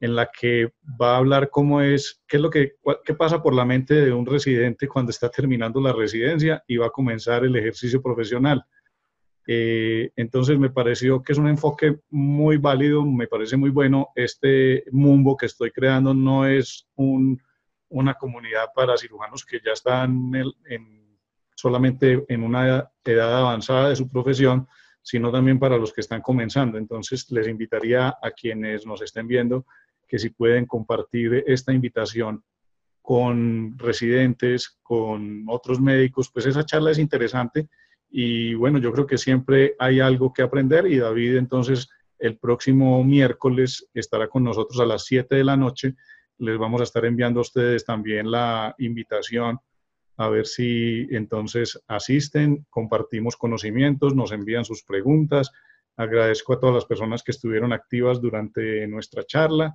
en 0.00 0.14
la 0.14 0.30
que 0.30 0.72
va 1.00 1.14
a 1.14 1.18
hablar 1.18 1.48
cómo 1.50 1.80
es, 1.80 2.22
qué 2.28 2.36
es 2.36 2.42
lo 2.42 2.50
que, 2.50 2.74
qué 3.04 3.14
pasa 3.14 3.42
por 3.42 3.54
la 3.54 3.64
mente 3.64 3.94
de 3.94 4.12
un 4.12 4.26
residente 4.26 4.88
cuando 4.88 5.10
está 5.10 5.30
terminando 5.30 5.80
la 5.80 5.92
residencia 5.92 6.62
y 6.66 6.76
va 6.76 6.86
a 6.86 6.90
comenzar 6.90 7.44
el 7.44 7.56
ejercicio 7.56 8.02
profesional. 8.02 8.64
Eh, 9.48 10.10
entonces 10.16 10.58
me 10.58 10.70
pareció 10.70 11.22
que 11.22 11.32
es 11.32 11.38
un 11.38 11.48
enfoque 11.48 12.00
muy 12.10 12.56
válido, 12.56 13.04
me 13.06 13.28
parece 13.28 13.56
muy 13.56 13.70
bueno. 13.70 14.08
Este 14.14 14.84
Mumbo 14.90 15.36
que 15.36 15.46
estoy 15.46 15.70
creando 15.70 16.12
no 16.12 16.46
es 16.46 16.88
una 16.96 18.14
comunidad 18.14 18.66
para 18.74 18.98
cirujanos 18.98 19.46
que 19.46 19.60
ya 19.64 19.72
están 19.72 20.32
solamente 21.56 22.24
en 22.28 22.44
una 22.44 22.90
edad 23.04 23.38
avanzada 23.38 23.88
de 23.88 23.96
su 23.96 24.08
profesión, 24.08 24.68
sino 25.02 25.32
también 25.32 25.58
para 25.58 25.78
los 25.78 25.92
que 25.92 26.02
están 26.02 26.20
comenzando. 26.20 26.78
Entonces 26.78 27.30
les 27.30 27.48
invitaría 27.48 28.08
a 28.08 28.30
quienes 28.30 28.86
nos 28.86 29.02
estén 29.02 29.26
viendo 29.26 29.66
que 30.06 30.18
si 30.18 30.30
pueden 30.30 30.66
compartir 30.66 31.42
esta 31.46 31.72
invitación 31.72 32.44
con 33.02 33.78
residentes, 33.78 34.78
con 34.82 35.44
otros 35.48 35.80
médicos, 35.80 36.30
pues 36.32 36.46
esa 36.46 36.64
charla 36.64 36.90
es 36.90 36.98
interesante 36.98 37.68
y 38.10 38.54
bueno, 38.54 38.78
yo 38.78 38.92
creo 38.92 39.06
que 39.06 39.18
siempre 39.18 39.74
hay 39.78 40.00
algo 40.00 40.32
que 40.32 40.42
aprender 40.42 40.86
y 40.86 40.98
David 40.98 41.36
entonces 41.36 41.88
el 42.18 42.38
próximo 42.38 43.02
miércoles 43.04 43.88
estará 43.94 44.28
con 44.28 44.44
nosotros 44.44 44.80
a 44.80 44.86
las 44.86 45.04
7 45.04 45.34
de 45.34 45.44
la 45.44 45.56
noche. 45.56 45.94
Les 46.38 46.58
vamos 46.58 46.80
a 46.80 46.84
estar 46.84 47.04
enviando 47.04 47.40
a 47.40 47.42
ustedes 47.42 47.84
también 47.84 48.30
la 48.30 48.74
invitación 48.78 49.58
a 50.16 50.28
ver 50.28 50.46
si 50.46 51.06
entonces 51.10 51.82
asisten, 51.88 52.66
compartimos 52.70 53.36
conocimientos, 53.36 54.14
nos 54.14 54.32
envían 54.32 54.64
sus 54.64 54.82
preguntas. 54.82 55.52
Agradezco 55.96 56.54
a 56.54 56.60
todas 56.60 56.74
las 56.74 56.84
personas 56.86 57.22
que 57.22 57.32
estuvieron 57.32 57.72
activas 57.72 58.20
durante 58.20 58.86
nuestra 58.86 59.24
charla 59.24 59.74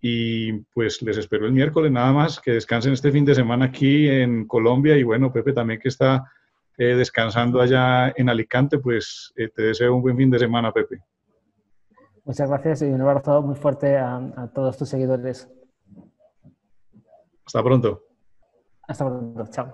y 0.00 0.52
pues 0.74 1.02
les 1.02 1.16
espero 1.16 1.46
el 1.46 1.52
miércoles 1.52 1.90
nada 1.90 2.12
más, 2.12 2.40
que 2.40 2.52
descansen 2.52 2.92
este 2.92 3.10
fin 3.10 3.24
de 3.24 3.34
semana 3.34 3.66
aquí 3.66 4.08
en 4.08 4.46
Colombia 4.46 4.96
y 4.96 5.02
bueno, 5.02 5.32
Pepe 5.32 5.52
también 5.52 5.80
que 5.80 5.88
está 5.88 6.30
eh, 6.76 6.94
descansando 6.94 7.60
allá 7.60 8.12
en 8.16 8.28
Alicante, 8.28 8.78
pues 8.78 9.32
eh, 9.36 9.48
te 9.48 9.62
deseo 9.62 9.96
un 9.96 10.02
buen 10.02 10.16
fin 10.16 10.30
de 10.30 10.38
semana, 10.38 10.72
Pepe. 10.72 11.02
Muchas 12.24 12.48
gracias 12.48 12.82
y 12.82 12.84
un 12.84 13.00
abrazo 13.00 13.42
muy 13.42 13.56
fuerte 13.56 13.96
a, 13.96 14.16
a 14.36 14.48
todos 14.52 14.76
tus 14.76 14.88
seguidores. 14.88 15.48
Hasta 17.44 17.62
pronto. 17.62 18.07
Hasta 18.88 19.04
pronto, 19.04 19.46
chao. 19.50 19.70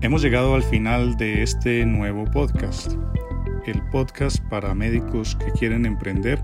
Hemos 0.00 0.20
llegado 0.20 0.54
al 0.54 0.64
final 0.64 1.16
de 1.16 1.42
este 1.42 1.86
nuevo 1.86 2.24
podcast, 2.24 2.92
el 3.66 3.82
podcast 3.90 4.40
para 4.48 4.74
médicos 4.74 5.36
que 5.36 5.52
quieren 5.52 5.86
emprender, 5.86 6.42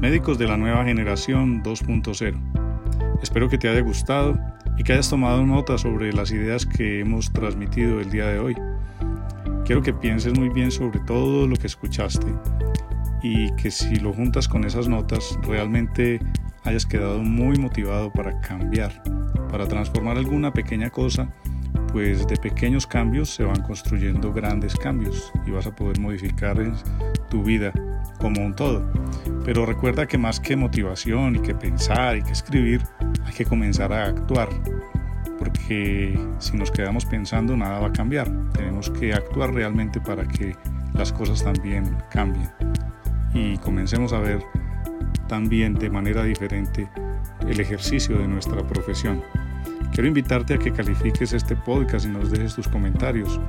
médicos 0.00 0.36
de 0.38 0.48
la 0.48 0.56
nueva 0.56 0.84
generación 0.84 1.62
2.0. 1.62 3.20
Espero 3.22 3.48
que 3.48 3.56
te 3.56 3.68
haya 3.68 3.80
gustado 3.80 4.38
y 4.76 4.82
que 4.82 4.94
hayas 4.94 5.08
tomado 5.08 5.46
nota 5.46 5.78
sobre 5.78 6.12
las 6.12 6.32
ideas 6.32 6.66
que 6.66 7.00
hemos 7.00 7.32
transmitido 7.32 8.00
el 8.00 8.10
día 8.10 8.26
de 8.26 8.40
hoy. 8.40 8.56
Quiero 9.64 9.82
que 9.82 9.94
pienses 9.94 10.36
muy 10.36 10.48
bien 10.48 10.72
sobre 10.72 10.98
todo 11.00 11.46
lo 11.46 11.56
que 11.56 11.68
escuchaste 11.68 12.26
y 13.26 13.50
que 13.56 13.72
si 13.72 13.96
lo 13.96 14.12
juntas 14.12 14.46
con 14.46 14.64
esas 14.64 14.86
notas 14.86 15.36
realmente 15.42 16.20
hayas 16.62 16.86
quedado 16.86 17.18
muy 17.18 17.56
motivado 17.56 18.12
para 18.12 18.40
cambiar, 18.40 19.02
para 19.50 19.66
transformar 19.66 20.16
alguna 20.16 20.52
pequeña 20.52 20.90
cosa, 20.90 21.28
pues 21.92 22.26
de 22.28 22.36
pequeños 22.36 22.86
cambios 22.86 23.30
se 23.30 23.42
van 23.42 23.62
construyendo 23.62 24.32
grandes 24.32 24.76
cambios 24.76 25.32
y 25.44 25.50
vas 25.50 25.66
a 25.66 25.74
poder 25.74 25.98
modificar 25.98 26.56
tu 27.28 27.42
vida 27.42 27.72
como 28.20 28.44
un 28.44 28.54
todo. 28.54 28.88
Pero 29.44 29.66
recuerda 29.66 30.06
que 30.06 30.18
más 30.18 30.38
que 30.38 30.54
motivación 30.54 31.34
y 31.36 31.40
que 31.40 31.54
pensar 31.54 32.16
y 32.16 32.22
que 32.22 32.32
escribir, 32.32 32.82
hay 33.24 33.34
que 33.34 33.44
comenzar 33.44 33.92
a 33.92 34.06
actuar. 34.06 34.48
Porque 35.36 36.16
si 36.38 36.56
nos 36.56 36.70
quedamos 36.70 37.04
pensando, 37.04 37.56
nada 37.56 37.80
va 37.80 37.88
a 37.88 37.92
cambiar. 37.92 38.30
Tenemos 38.52 38.88
que 38.90 39.12
actuar 39.12 39.52
realmente 39.52 40.00
para 40.00 40.26
que 40.26 40.54
las 40.94 41.12
cosas 41.12 41.42
también 41.44 41.96
cambien. 42.10 42.48
Y 43.34 43.58
comencemos 43.58 44.12
a 44.12 44.18
ver 44.18 44.42
también 45.28 45.74
de 45.74 45.90
manera 45.90 46.22
diferente 46.24 46.88
el 47.46 47.60
ejercicio 47.60 48.18
de 48.18 48.28
nuestra 48.28 48.66
profesión. 48.66 49.22
Quiero 49.92 50.08
invitarte 50.08 50.54
a 50.54 50.58
que 50.58 50.72
califiques 50.72 51.32
este 51.32 51.56
podcast 51.56 52.06
y 52.06 52.08
nos 52.08 52.30
dejes 52.30 52.54
tus 52.54 52.68
comentarios. 52.68 53.40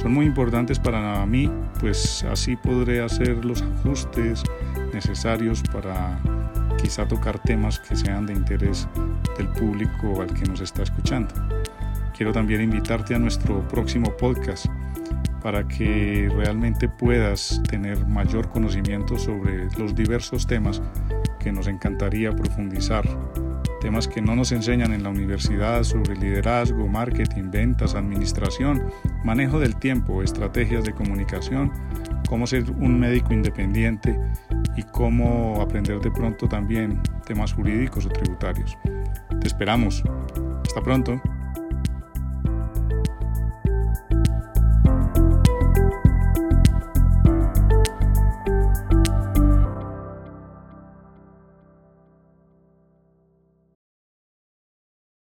Son 0.00 0.12
muy 0.12 0.26
importantes 0.26 0.78
para 0.78 1.24
mí, 1.26 1.50
pues 1.80 2.24
así 2.30 2.56
podré 2.56 3.02
hacer 3.02 3.44
los 3.44 3.62
ajustes 3.62 4.42
necesarios 4.92 5.62
para 5.72 6.18
quizá 6.80 7.08
tocar 7.08 7.40
temas 7.40 7.80
que 7.80 7.96
sean 7.96 8.26
de 8.26 8.34
interés 8.34 8.86
del 9.36 9.48
público 9.48 10.22
al 10.22 10.32
que 10.32 10.44
nos 10.44 10.60
está 10.60 10.82
escuchando. 10.82 11.34
Quiero 12.16 12.32
también 12.32 12.62
invitarte 12.62 13.14
a 13.14 13.18
nuestro 13.18 13.66
próximo 13.68 14.16
podcast 14.16 14.66
para 15.46 15.68
que 15.68 16.28
realmente 16.34 16.88
puedas 16.88 17.62
tener 17.70 18.04
mayor 18.04 18.48
conocimiento 18.48 19.16
sobre 19.16 19.68
los 19.78 19.94
diversos 19.94 20.44
temas 20.44 20.82
que 21.38 21.52
nos 21.52 21.68
encantaría 21.68 22.32
profundizar 22.32 23.04
temas 23.80 24.08
que 24.08 24.20
no 24.20 24.34
nos 24.34 24.50
enseñan 24.50 24.92
en 24.92 25.04
la 25.04 25.10
universidad 25.10 25.84
sobre 25.84 26.16
liderazgo, 26.16 26.88
marketing, 26.88 27.52
ventas, 27.52 27.94
administración, 27.94 28.90
manejo 29.22 29.60
del 29.60 29.76
tiempo, 29.76 30.20
estrategias 30.20 30.82
de 30.82 30.92
comunicación, 30.92 31.70
cómo 32.28 32.48
ser 32.48 32.68
un 32.68 32.98
médico 32.98 33.32
independiente 33.32 34.18
y 34.76 34.82
cómo 34.82 35.60
aprender 35.60 36.00
de 36.00 36.10
pronto 36.10 36.48
también 36.48 37.00
temas 37.24 37.52
jurídicos 37.52 38.04
o 38.06 38.08
tributarios. 38.08 38.76
Te 39.40 39.46
esperamos. 39.46 40.02
Hasta 40.64 40.82
pronto. 40.82 41.22